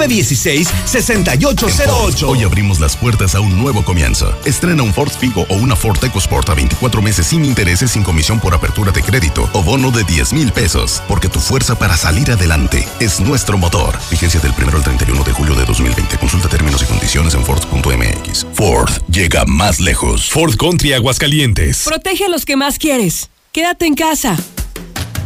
916-6808. 0.06 2.28
Hoy 2.28 2.42
abrimos 2.42 2.80
las 2.80 2.96
puertas 2.96 3.34
a 3.34 3.40
un 3.40 3.58
nuevo 3.58 3.84
comienzo. 3.84 4.34
Estrena 4.44 4.82
un 4.82 4.92
Ford 4.92 5.10
Figo 5.10 5.46
o 5.48 5.54
una 5.54 5.76
Ford 5.76 6.02
EcoSport 6.02 6.48
a 6.50 6.54
24 6.54 7.02
meses 7.02 7.26
sin 7.26 7.44
intereses, 7.44 7.92
sin 7.92 8.02
comisión 8.02 8.40
por 8.40 8.54
apertura 8.54 8.92
de 8.92 9.02
crédito 9.02 9.48
o 9.52 9.62
bono 9.62 9.90
de 9.90 10.04
10 10.04 10.32
mil 10.32 10.52
pesos. 10.52 11.02
Porque 11.08 11.28
tu 11.28 11.40
fuerza 11.40 11.78
para 11.78 11.96
salir 11.96 12.30
adelante 12.30 12.86
es 13.00 13.20
nuestro 13.20 13.58
motor. 13.58 13.98
Vigencia 14.10 14.40
del 14.40 14.52
1 14.56 14.76
al 14.76 14.82
31 14.82 15.24
de 15.24 15.32
julio 15.32 15.54
de 15.54 15.64
2020. 15.64 16.18
Consulta 16.18 16.48
términos 16.48 16.82
y 16.82 16.86
condiciones 16.86 17.34
en 17.34 17.44
Ford.mx. 17.44 18.46
Ford 18.52 18.90
llega 19.08 19.44
más 19.46 19.80
lejos. 19.80 20.30
Ford 20.30 20.56
Country 20.56 20.92
Aguascalientes. 20.92 21.84
Protege 21.84 22.24
a 22.24 22.28
los 22.28 22.44
que 22.44 22.56
más 22.56 22.78
quieres. 22.78 23.30
Quédate 23.52 23.86
en 23.86 23.94
casa. 23.94 24.36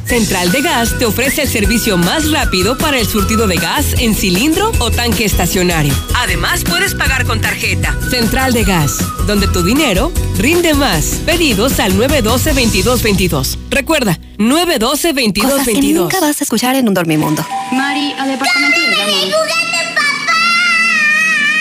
Central 0.09 0.51
de 0.51 0.63
Gas 0.63 0.99
te 0.99 1.05
ofrece 1.05 1.43
el 1.43 1.49
servicio 1.49 1.99
más 1.99 2.31
rápido 2.31 2.79
para 2.79 2.99
el 2.99 3.07
surtido 3.07 3.47
de 3.47 3.57
gas 3.57 3.95
en 3.99 4.15
cilindro 4.15 4.73
o 4.79 4.91
tanque 4.91 5.27
estacionario. 5.27 5.93
Además, 6.17 6.65
puedes 6.65 6.95
pagar 6.95 7.27
con 7.27 7.43
tarjeta. 7.43 7.95
Central 8.09 8.55
de 8.55 8.65
Gas, 8.65 8.97
donde 9.27 9.49
tu 9.49 9.63
dinero 9.63 10.11
rinde 10.39 10.73
más. 10.73 11.21
Pedidos 11.27 11.79
al 11.79 11.93
912-2222. 11.93 13.59
Recuerda, 13.69 14.19
912-2222. 14.39 15.43
Cosas 15.43 15.67
que 15.67 15.83
nunca 15.93 16.21
vas 16.21 16.41
a 16.41 16.45
escuchar 16.45 16.75
en 16.77 16.89
un 16.89 16.95
dormimundo. 16.95 17.47
Mari, 17.73 18.15
al 18.19 18.31
departamento 18.31 18.81
de 18.81 19.78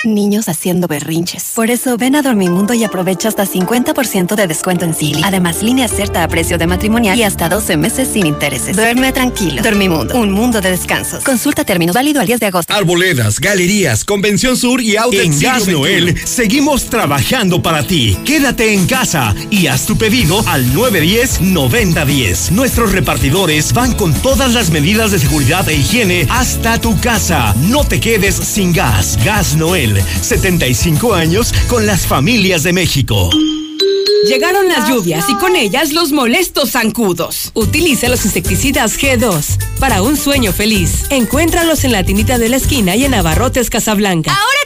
Niños 0.04 0.50
haciendo 0.50 0.88
berrinches. 0.88 1.52
Por 1.56 1.70
eso 1.70 1.98
ven 1.98 2.16
a 2.16 2.22
Dormimundo 2.22 2.74
y 2.74 2.84
aprovecha 2.84 3.28
hasta 3.28 3.46
50% 3.46 4.36
de 4.36 4.48
descuento 4.48 4.86
en 4.86 4.94
Silly. 4.94 5.22
Además, 5.24 5.64
línea 5.64 5.88
cierta 5.88 6.24
a 6.24 6.28
precio 6.28 6.58
de 6.58 6.68
matrimonial 6.68 7.18
y 7.18 7.24
hasta 7.24 7.50
12 7.50 7.78
meses 7.78 8.10
sin 8.12 8.26
intereses. 8.26 8.76
Duerme 8.76 9.12
tranquilo. 9.12 9.62
Dormimundo, 9.62 10.16
un 10.16 10.32
mundo 10.32 10.62
de 10.62 10.72
descansos. 10.72 11.24
Consulta 11.24 11.64
términos 11.64 11.96
válido 11.96 12.22
al 12.22 12.28
10 12.28 12.40
de 12.40 12.46
agosto. 12.46 12.74
Arboledas, 12.74 13.40
galerías, 13.40 14.06
Convención 14.06 14.56
Sur 14.56 14.82
y 14.82 14.98
Outlet 14.98 15.26
En 15.26 15.40
Gas 15.40 15.68
Noel 15.68 16.16
seguimos 16.26 16.86
trabajando 16.86 17.62
para 17.62 17.84
ti. 17.84 18.18
Quédate 18.26 18.74
en 18.74 18.86
casa 18.88 19.34
y 19.50 19.68
haz 19.68 19.86
tu 19.86 19.98
pedido 19.98 20.44
al 20.48 20.66
910-9010. 20.74 22.52
Nuestros 22.52 22.92
repartidores 22.92 23.74
van 23.74 23.94
con 23.94 24.14
todas 24.14 24.54
las 24.54 24.70
medidas 24.70 25.12
de 25.12 25.20
seguridad 25.20 25.68
e 25.70 25.76
higiene 25.76 26.28
hasta 26.30 26.80
tu 26.80 27.00
casa. 27.00 27.56
No 27.62 27.84
te 27.84 28.00
quedes 28.00 28.36
sin 28.36 28.74
gas. 28.74 29.18
Gas 29.24 29.56
Noel. 29.56 29.87
75 29.96 31.14
años 31.14 31.54
con 31.68 31.86
las 31.86 32.06
familias 32.06 32.64
de 32.64 32.74
México. 32.74 33.30
Llegaron 34.28 34.68
las 34.68 34.90
lluvias 34.90 35.26
y 35.30 35.36
con 35.36 35.56
ellas 35.56 35.94
los 35.94 36.12
molestos 36.12 36.72
zancudos. 36.72 37.52
Utiliza 37.54 38.10
los 38.10 38.26
insecticidas 38.26 39.00
G2 39.00 39.58
para 39.80 40.02
un 40.02 40.18
sueño 40.18 40.52
feliz. 40.52 41.06
Encuéntralos 41.10 41.84
en 41.84 41.92
la 41.92 42.04
tinita 42.04 42.38
de 42.38 42.50
la 42.50 42.58
esquina 42.58 42.96
y 42.96 43.06
en 43.06 43.14
Abarrotes 43.14 43.70
Casablanca. 43.70 44.32
Ahora 44.32 44.57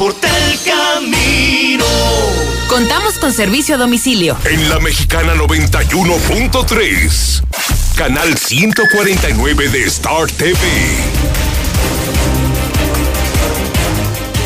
Importa 0.00 0.28
el 0.50 0.58
camino. 0.62 1.84
Contamos 2.70 3.18
con 3.18 3.34
servicio 3.34 3.74
a 3.74 3.78
domicilio. 3.78 4.34
En 4.46 4.70
la 4.70 4.80
mexicana 4.80 5.34
91.3. 5.34 7.42
Canal 7.96 8.38
149 8.38 9.68
de 9.68 9.84
Star 9.84 10.30
TV. 10.30 10.56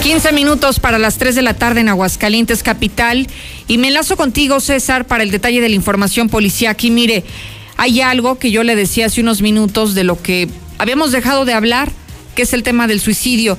15 0.03 0.33
minutos 0.33 0.81
para 0.81 0.99
las 0.99 1.19
3 1.19 1.37
de 1.37 1.43
la 1.43 1.55
tarde 1.55 1.83
en 1.83 1.89
Aguascalientes, 1.89 2.65
capital. 2.65 3.29
Y 3.69 3.79
me 3.79 3.87
enlazo 3.87 4.17
contigo, 4.17 4.59
César, 4.59 5.07
para 5.07 5.23
el 5.23 5.31
detalle 5.31 5.61
de 5.61 5.69
la 5.69 5.77
información 5.77 6.29
Aquí, 6.69 6.91
Mire, 6.91 7.23
hay 7.77 8.01
algo 8.01 8.41
que 8.41 8.51
yo 8.51 8.65
le 8.65 8.75
decía 8.75 9.07
hace 9.07 9.21
unos 9.21 9.41
minutos 9.41 9.95
de 9.95 10.03
lo 10.03 10.21
que 10.21 10.49
habíamos 10.79 11.13
dejado 11.13 11.45
de 11.45 11.55
hablar, 11.55 11.93
que 12.35 12.43
es 12.43 12.53
el 12.55 12.65
tema 12.65 12.89
del 12.89 12.99
suicidio. 12.99 13.57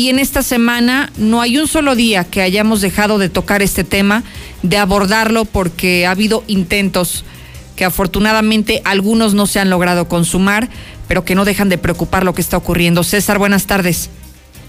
Y 0.00 0.08
en 0.08 0.18
esta 0.18 0.42
semana 0.42 1.12
no 1.18 1.42
hay 1.42 1.58
un 1.58 1.68
solo 1.68 1.94
día 1.94 2.24
que 2.24 2.40
hayamos 2.40 2.80
dejado 2.80 3.18
de 3.18 3.28
tocar 3.28 3.60
este 3.60 3.84
tema, 3.84 4.22
de 4.62 4.78
abordarlo, 4.78 5.44
porque 5.44 6.06
ha 6.06 6.12
habido 6.12 6.42
intentos 6.46 7.22
que 7.76 7.84
afortunadamente 7.84 8.80
algunos 8.86 9.34
no 9.34 9.46
se 9.46 9.60
han 9.60 9.68
logrado 9.68 10.08
consumar, 10.08 10.70
pero 11.06 11.26
que 11.26 11.34
no 11.34 11.44
dejan 11.44 11.68
de 11.68 11.76
preocupar 11.76 12.24
lo 12.24 12.32
que 12.32 12.40
está 12.40 12.56
ocurriendo. 12.56 13.04
César, 13.04 13.38
buenas 13.38 13.66
tardes. 13.66 14.08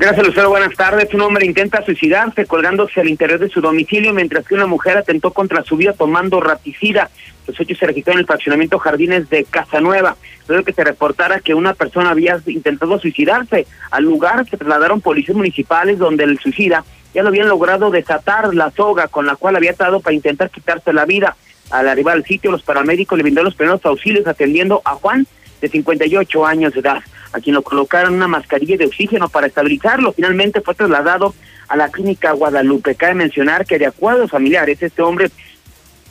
Gracias, 0.01 0.25
Lucero. 0.25 0.49
Buenas 0.49 0.75
tardes. 0.75 1.13
Un 1.13 1.21
hombre 1.21 1.45
intenta 1.45 1.85
suicidarse 1.85 2.47
colgándose 2.47 2.99
al 2.99 3.07
interior 3.07 3.37
de 3.37 3.49
su 3.49 3.61
domicilio 3.61 4.15
mientras 4.15 4.47
que 4.47 4.55
una 4.55 4.65
mujer 4.65 4.97
atentó 4.97 5.29
contra 5.29 5.63
su 5.63 5.77
vida 5.77 5.93
tomando 5.93 6.39
raticida. 6.41 7.11
Los 7.45 7.59
hechos 7.59 7.77
se 7.77 7.85
registraron 7.85 8.17
en 8.17 8.21
el 8.21 8.25
fraccionamiento 8.25 8.79
Jardines 8.79 9.29
de 9.29 9.43
Casanueva. 9.43 10.15
Luego 10.47 10.65
que 10.65 10.73
se 10.73 10.83
reportara 10.83 11.39
que 11.39 11.53
una 11.53 11.75
persona 11.75 12.09
había 12.09 12.41
intentado 12.47 12.97
suicidarse. 12.97 13.67
Al 13.91 14.05
lugar 14.05 14.49
se 14.49 14.57
trasladaron 14.57 15.01
policías 15.01 15.37
municipales 15.37 15.99
donde 15.99 16.23
el 16.23 16.39
suicida 16.39 16.83
ya 17.13 17.21
lo 17.21 17.29
habían 17.29 17.47
logrado 17.47 17.91
desatar 17.91 18.55
la 18.55 18.71
soga 18.71 19.07
con 19.07 19.27
la 19.27 19.35
cual 19.35 19.55
había 19.55 19.69
atado 19.69 19.99
para 19.99 20.15
intentar 20.15 20.49
quitarse 20.49 20.93
la 20.93 21.05
vida. 21.05 21.35
Al 21.69 21.87
arribar 21.87 22.15
al 22.15 22.25
sitio, 22.25 22.49
los 22.49 22.63
paramédicos 22.63 23.19
le 23.19 23.21
brindaron 23.23 23.45
los 23.45 23.55
primeros 23.55 23.85
auxilios 23.85 24.25
atendiendo 24.25 24.81
a 24.83 24.95
Juan, 24.95 25.27
de 25.61 25.69
58 25.69 26.43
años 26.47 26.73
de 26.73 26.79
edad, 26.79 27.03
a 27.33 27.39
quien 27.39 27.55
lo 27.55 27.61
colocaron 27.61 28.13
una 28.13 28.27
mascarilla 28.27 28.77
de 28.77 28.85
oxígeno 28.85 29.29
para 29.29 29.47
estabilizarlo. 29.47 30.13
Finalmente 30.13 30.61
fue 30.61 30.75
trasladado 30.75 31.33
a 31.67 31.75
la 31.75 31.89
clínica 31.89 32.33
Guadalupe. 32.33 32.95
Cabe 32.95 33.13
mencionar 33.13 33.65
que 33.65 33.79
de 33.79 33.85
acuerdo 33.85 34.23
a 34.23 34.27
familiares, 34.27 34.81
este 34.81 35.01
hombre 35.01 35.31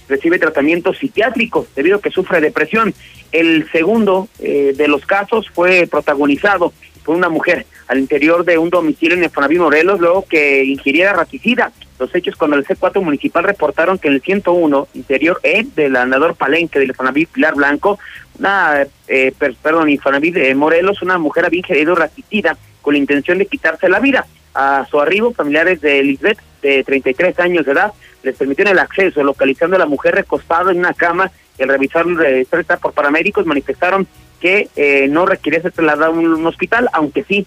recibe 0.09 0.39
tratamiento 0.39 0.93
psiquiátrico 0.93 1.66
debido 1.77 1.99
a 1.99 2.01
que 2.01 2.11
sufre 2.11 2.41
depresión. 2.41 2.95
El 3.33 3.71
segundo 3.71 4.29
eh, 4.41 4.75
de 4.77 4.89
los 4.89 5.07
casos 5.07 5.49
fue 5.51 5.87
protagonizado 5.87 6.73
por 7.05 7.16
una 7.16 7.29
mujer 7.29 7.66
al 7.87 7.99
interior 7.99 8.45
de 8.45 8.59
un 8.59 8.71
domicilio 8.71 9.16
en 9.16 9.25
Infonavit 9.25 9.59
Morelos 9.59 10.01
luego 10.01 10.25
que 10.29 10.64
ingiriera 10.64 11.12
raticida. 11.12 11.73
Los 12.01 12.14
hechos 12.14 12.34
cuando 12.34 12.57
el 12.57 12.66
C4 12.66 13.03
municipal 13.03 13.44
reportaron 13.44 13.98
que 13.98 14.09
en 14.09 14.14
el 14.14 14.22
101 14.22 14.88
interior 14.94 15.38
E 15.42 15.66
del 15.76 15.94
andador 15.96 16.34
Palenque 16.34 16.78
del 16.78 16.88
Infonavit 16.88 17.28
Pilar 17.28 17.55
Blanco, 17.55 17.98
una, 18.38 18.86
eh, 19.07 19.32
perdón, 19.38 19.90
Infonavit 19.90 20.34
de 20.34 20.55
Morelos, 20.55 21.03
una 21.03 21.18
mujer 21.18 21.44
había 21.44 21.59
ingerido 21.59 21.94
raticida 21.94 22.57
con 22.80 22.94
la 22.94 22.98
intención 22.98 23.36
de 23.36 23.44
quitarse 23.44 23.90
la 23.90 24.01
vida. 24.01 24.26
A 24.55 24.86
su 24.90 24.98
arribo, 24.98 25.32
familiares 25.34 25.82
de 25.82 26.03
Lisbeth, 26.03 26.38
de 26.62 26.82
33 26.82 27.38
años 27.38 27.66
de 27.66 27.72
edad, 27.72 27.92
les 28.22 28.34
permitieron 28.34 28.72
el 28.72 28.78
acceso, 28.78 29.22
localizando 29.22 29.76
a 29.76 29.78
la 29.78 29.86
mujer 29.86 30.14
recostada 30.14 30.72
en 30.72 30.78
una 30.78 30.94
cama. 30.94 31.30
El 31.59 31.68
revisar 31.68 32.07
revisar 32.07 32.78
por 32.80 32.94
paramédicos 32.94 33.44
manifestaron 33.44 34.09
que 34.40 34.70
eh, 34.74 35.07
no 35.09 35.26
requería 35.26 35.61
ser 35.61 35.72
trasladada 35.72 36.07
a 36.07 36.11
un, 36.11 36.46
hospital, 36.46 36.88
aunque 36.94 37.24
sí 37.24 37.46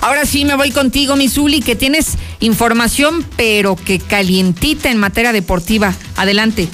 Ahora 0.00 0.24
sí 0.24 0.44
me 0.44 0.54
voy 0.54 0.70
contigo, 0.70 1.16
Misuli, 1.16 1.60
que 1.60 1.74
tienes 1.74 2.16
información, 2.38 3.26
pero 3.36 3.74
que 3.74 3.98
calientita 3.98 4.92
en 4.92 4.98
materia 4.98 5.32
deportiva. 5.32 5.92
Adelante. 6.14 6.68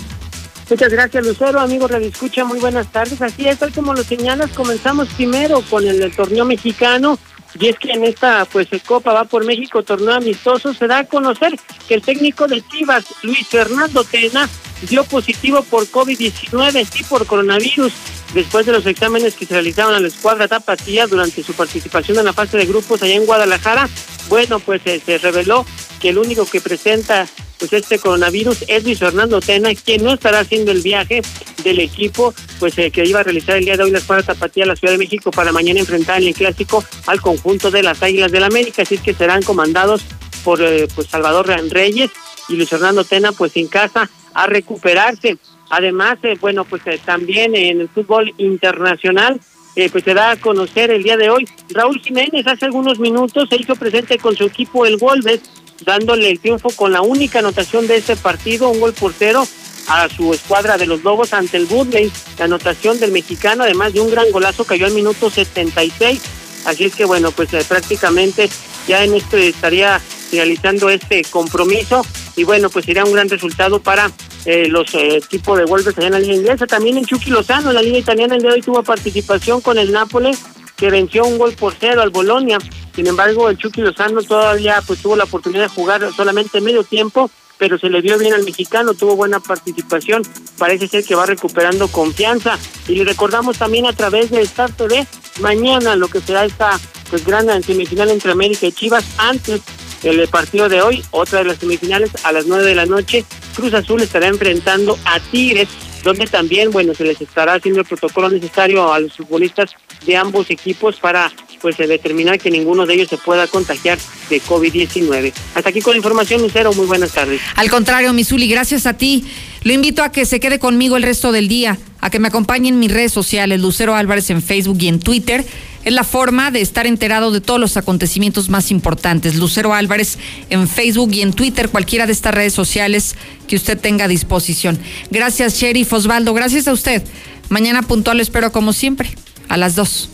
Muchas 0.69 0.93
gracias, 0.93 1.25
Lucero. 1.25 1.59
Amigo 1.59 1.89
Radio 1.89 2.09
Escucha, 2.09 2.45
muy 2.45 2.59
buenas 2.59 2.93
tardes. 2.93 3.23
Así 3.23 3.49
es, 3.49 3.63
hoy 3.63 3.73
como 3.73 3.95
lo 3.95 4.05
señalas, 4.05 4.51
comenzamos 4.51 5.09
primero 5.09 5.63
con 5.71 5.87
el 5.87 6.15
torneo 6.15 6.45
mexicano. 6.45 7.19
Y 7.59 7.69
es 7.69 7.79
que 7.79 7.93
en 7.93 8.05
esta 8.05 8.45
pues 8.47 8.69
Copa 8.85 9.13
va 9.13 9.25
por 9.25 9.45
México, 9.45 9.83
torneo 9.83 10.15
amistoso, 10.15 10.75
se 10.75 10.87
da 10.87 10.99
a 10.99 11.05
conocer 11.05 11.59
que 11.87 11.95
el 11.95 12.03
técnico 12.03 12.47
de 12.47 12.63
Chivas, 12.67 13.05
Luis 13.23 13.47
Fernando 13.47 14.05
Tena, 14.05 14.49
dio 14.89 15.05
positivo 15.05 15.63
por 15.63 15.87
COVID-19 15.87 17.01
y 17.01 17.05
por 17.05 17.27
coronavirus 17.27 17.93
después 18.35 18.67
de 18.67 18.73
los 18.73 18.85
exámenes 18.87 19.35
que 19.35 19.47
se 19.47 19.55
realizaron 19.55 19.95
a 19.95 20.01
la 20.01 20.09
escuadra 20.09 20.49
Tapatía 20.49 21.07
durante 21.07 21.43
su 21.43 21.53
participación 21.55 22.19
en 22.19 22.25
la 22.25 22.33
fase 22.33 22.59
de 22.59 22.67
grupos 22.67 23.03
allá 23.03 23.15
en 23.15 23.27
Guadalajara. 23.27 23.89
Bueno, 24.29 24.59
pues 24.59 24.83
eh, 24.87 25.01
se 25.05 25.19
reveló 25.19 25.65
que 26.01 26.09
el 26.09 26.19
único 26.19 26.45
que 26.45 26.61
presenta 26.61 27.27
pues 27.65 27.83
este 27.83 27.99
coronavirus 27.99 28.65
es 28.69 28.85
Luis 28.85 28.99
Fernando 28.99 29.41
Tena, 29.41 29.71
quien 29.75 30.05
no 30.05 30.13
estará 30.13 30.41
haciendo 30.41 30.71
el 30.71 30.83
viaje 30.83 31.23
del 31.63 31.81
equipo, 31.81 32.35
pues 32.61 32.77
eh, 32.79 32.91
que 32.91 33.07
iba 33.07 33.21
a 33.21 33.23
realizar 33.23 33.57
el 33.57 33.65
día 33.65 33.79
de 33.79 33.85
hoy 33.85 33.91
la 33.91 33.99
escuadra 33.99 34.23
Tapatía 34.23 34.65
a 34.65 34.67
la 34.67 34.77
Ciudad 34.77 34.93
de 34.93 34.99
México 34.99 35.31
para 35.31 35.51
mañana 35.51 35.81
enfrentar 35.81 36.21
en 36.21 36.29
el 36.29 36.35
clásico 36.35 36.85
al 37.07 37.23
conjunto 37.23 37.71
de 37.71 37.83
las 37.83 38.03
Águilas 38.03 38.31
del 38.33 38.43
la 38.43 38.49
América, 38.49 38.83
así 38.83 38.99
que 38.99 39.15
serán 39.15 39.43
comandados 39.43 40.03
por 40.45 40.61
eh, 40.61 40.87
pues 40.95 41.07
Salvador 41.07 41.47
Reyes 41.47 42.11
y 42.51 42.57
Luis 42.57 42.69
Fernando 42.69 43.03
Tena 43.03 43.33
pues 43.33 43.57
en 43.57 43.69
casa 43.69 44.11
a 44.35 44.47
recuperarse. 44.47 45.39
Además, 45.71 46.19
eh, 46.23 46.37
bueno, 46.39 46.67
pues 46.67 46.83
también 47.07 47.55
en 47.55 47.81
el 47.81 47.89
fútbol 47.89 48.35
internacional 48.37 49.41
eh, 49.77 49.89
pues 49.91 50.05
se 50.05 50.15
da 50.15 50.33
a 50.33 50.37
conocer 50.37 50.91
el 50.91 51.03
día 51.03 51.17
de 51.17 51.31
hoy. 51.31 51.49
Raúl 51.71 52.01
Jiménez 52.01 52.47
hace 52.47 52.67
algunos 52.67 53.01
minutos 53.01 53.49
se 53.49 53.57
hizo 53.57 53.75
presente 53.75 54.19
con 54.19 54.37
su 54.37 54.45
equipo 54.45 54.87
el 54.87 54.99
Wolves, 54.99 55.41
dándole 55.85 56.31
el 56.31 56.41
triunfo 56.41 56.71
con 56.71 56.93
la 56.93 57.03
única 57.03 57.41
anotación 57.41 57.87
de 57.87 57.97
este 57.97 58.17
partido, 58.17 58.69
un 58.71 58.81
gol 58.81 58.93
por 58.93 59.13
cero 59.13 59.47
a 59.89 60.09
su 60.09 60.33
escuadra 60.33 60.79
de 60.79 60.87
los 60.87 61.03
Lobos 61.03 61.33
ante 61.33 61.57
el 61.57 61.67
Woodley. 61.67 62.11
La 62.39 62.47
anotación 62.47 62.99
del 62.99 63.13
mexicano, 63.13 63.65
además 63.65 63.93
de 63.93 64.01
un 64.01 64.11
gran 64.11 64.31
golazo, 64.31 64.65
cayó 64.65 64.87
al 64.87 64.93
minuto 64.93 65.31
76. 65.31 66.21
Así 66.65 66.85
es 66.85 66.95
que 66.95 67.05
bueno, 67.05 67.31
pues 67.31 67.53
eh, 67.53 67.65
prácticamente 67.69 68.49
ya 68.89 69.05
en 69.05 69.15
esto 69.15 69.37
estaría 69.37 69.99
finalizando 69.99 70.89
este 70.89 71.23
compromiso 71.25 72.05
y 72.37 72.45
bueno, 72.45 72.71
pues 72.71 72.87
sería 72.87 73.05
un 73.05 73.13
gran 73.13 73.29
resultado 73.29 73.81
para 73.81 74.11
eh, 74.45 74.67
los 74.69 74.95
eh, 74.95 75.17
equipos 75.17 75.59
de 75.59 75.65
Wolves 75.65 75.97
allá 75.97 76.07
en 76.07 76.13
la 76.15 76.19
liga 76.19 76.35
inglesa. 76.35 76.67
También 76.67 76.97
en 76.97 77.05
Chucky 77.05 77.31
Lozano, 77.31 77.69
en 77.69 77.77
la 77.77 77.83
liga 77.83 77.99
italiana, 77.99 78.35
el 78.35 78.43
día 78.43 78.51
de 78.51 78.57
hoy 78.57 78.63
tuvo 78.63 78.83
participación 78.83 79.61
con 79.61 79.79
el 79.79 79.93
Nápoles, 79.93 80.41
que 80.77 80.91
venció 80.91 81.25
un 81.25 81.39
gol 81.39 81.53
por 81.53 81.75
cero 81.79 82.03
al 82.03 82.11
Bolonia. 82.11 82.59
Sin 82.95 83.07
embargo, 83.07 83.51
el 83.51 83.59
Chucky 83.59 83.81
Lozano 83.81 84.23
todavía 84.23 84.83
pues 84.87 85.01
tuvo 85.01 85.17
la 85.17 85.25
oportunidad 85.25 85.63
de 85.63 85.69
jugar 85.69 86.13
solamente 86.15 86.61
medio 86.61 86.85
tiempo 86.85 87.31
pero 87.59 87.79
se 87.79 87.89
le 87.89 88.03
dio 88.03 88.19
bien 88.19 88.35
al 88.35 88.45
mexicano, 88.45 88.95
tuvo 88.95 89.17
buena 89.17 89.41
participación, 89.41 90.23
parece 90.59 90.89
ser 90.89 91.05
que 91.05 91.15
va 91.15 91.27
recuperando 91.27 91.89
confianza. 91.89 92.59
Y 92.89 92.97
le 92.97 93.05
recordamos 93.05 93.59
también 93.59 93.87
a 93.87 93.93
través 93.93 94.31
de 94.31 94.43
Star 94.43 94.73
TV, 94.73 95.07
mañana 95.41 95.97
lo 95.97 96.09
que 96.09 96.21
será 96.21 96.45
esta 96.45 96.79
pues 97.11 97.25
gran 97.25 97.63
semifinal 97.63 98.11
entre 98.11 98.33
América 98.33 98.67
y 98.67 98.73
Chivas, 98.73 99.05
antes 99.19 99.63
el 100.03 100.27
partido 100.29 100.69
de 100.69 100.83
hoy, 100.83 101.03
otra 101.13 101.39
de 101.39 101.47
las 101.47 101.59
semifinales 101.59 102.11
a 102.25 102.33
las 102.33 102.47
nueve 102.47 102.65
de 102.65 102.75
la 102.75 102.87
noche, 102.87 103.25
Cruz 103.55 103.73
Azul 103.73 104.03
estará 104.03 104.27
enfrentando 104.27 104.99
a 105.05 105.19
Tigres, 105.21 105.69
donde 106.05 106.27
también, 106.27 106.71
bueno, 106.71 106.95
se 106.95 107.05
les 107.05 107.21
estará 107.21 107.55
haciendo 107.55 107.81
el 107.81 107.87
protocolo 107.87 108.29
necesario 108.29 108.93
a 108.93 109.01
los 109.01 109.15
futbolistas 109.15 109.75
de 110.07 110.17
ambos 110.17 110.51
equipos 110.51 111.01
para 111.01 111.33
pues 111.61 111.79
determinar 111.79 112.39
que 112.39 112.51
ninguno 112.51 112.85
de 112.85 112.93
ellos 112.93 113.09
se 113.09 113.17
pueda 113.17 113.47
contagiar 113.47 113.99
de 114.29 114.43
COVID-19. 114.43 115.33
Hasta 115.55 115.71
aquí 115.71 115.81
con 115.81 115.95
la 115.95 115.97
información, 115.97 116.43
Lucero, 116.43 116.75
muy 116.75 116.85
buenas 116.85 117.13
tardes. 117.13 117.41
Al 117.57 117.71
contrario, 117.71 118.13
Misuli, 118.13 118.49
gracias 118.49 118.85
a 118.85 118.99
ti. 118.99 119.25
Lo 119.63 119.73
invito 119.73 120.03
a 120.03 120.13
que 120.13 120.27
se 120.27 120.41
quede 120.41 120.59
conmigo 120.59 120.99
el 120.99 121.03
resto 121.03 121.33
del 121.33 121.49
día, 121.49 121.79
a 122.03 122.11
que 122.11 122.19
me 122.19 122.29
acompañe 122.29 122.69
en 122.69 122.79
mis 122.79 122.93
redes 122.93 123.13
sociales, 123.13 123.63
Lucero 123.63 123.95
Álvarez 123.95 124.29
en 124.29 124.43
Facebook 124.43 124.77
y 124.81 124.89
en 124.89 125.01
Twitter. 125.01 125.43
Es 125.85 125.93
la 125.93 126.05
forma 126.05 126.51
de 126.51 126.61
estar 126.61 126.87
enterado 126.87 127.31
de 127.31 127.41
todos 127.41 127.61
los 127.61 127.77
acontecimientos 127.77 128.49
más 128.49 128.71
importantes. 128.71 129.35
Lucero 129.35 129.75
Álvarez 129.75 130.19
en 130.51 130.69
Facebook 130.69 131.13
y 131.13 131.23
en 131.23 131.33
Twitter, 131.33 131.69
cualquiera 131.69 132.07
de 132.07 132.13
estas 132.13 132.35
redes 132.35 132.55
sociales 132.55 133.17
que 133.47 133.57
usted 133.57 133.79
tenga 133.79 134.07
a 134.07 134.09
disposición. 134.09 134.79
Gracias, 135.11 135.55
Sheriff 135.55 135.93
Osvaldo. 135.93 136.33
Gracias 136.33 136.69
a 136.69 136.73
usted. 136.73 137.03
Mañana 137.51 137.83
puntual 137.83 138.21
espero 138.21 138.53
como 138.53 138.73
siempre, 138.73 139.11
a 139.49 139.57
las 139.57 139.77
2. 139.77 140.09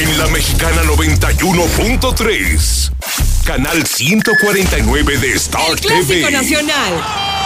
En 0.00 0.18
la 0.18 0.26
Mexicana 0.26 0.82
91.3, 0.82 2.90
canal 3.44 3.86
149 3.86 5.18
de 5.18 5.32
Star 5.34 5.70
El 5.70 5.80
Clásico 5.80 6.06
TV. 6.06 6.30
Nacional. 6.32 7.45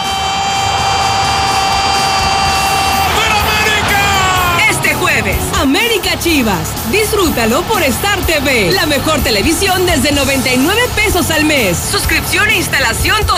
América 5.61 6.19
Chivas. 6.19 6.73
Disfrútalo 6.91 7.63
por 7.65 7.83
Star 7.83 8.19
TV, 8.25 8.73
la 8.73 8.87
mejor 8.87 9.21
televisión 9.21 9.85
desde 9.85 10.11
99 10.11 10.81
pesos 10.97 11.31
al 11.31 11.45
mes. 11.45 11.77
Suscripción 11.77 12.49
e 12.49 12.57
instalación 12.57 13.19
total. 13.27 13.29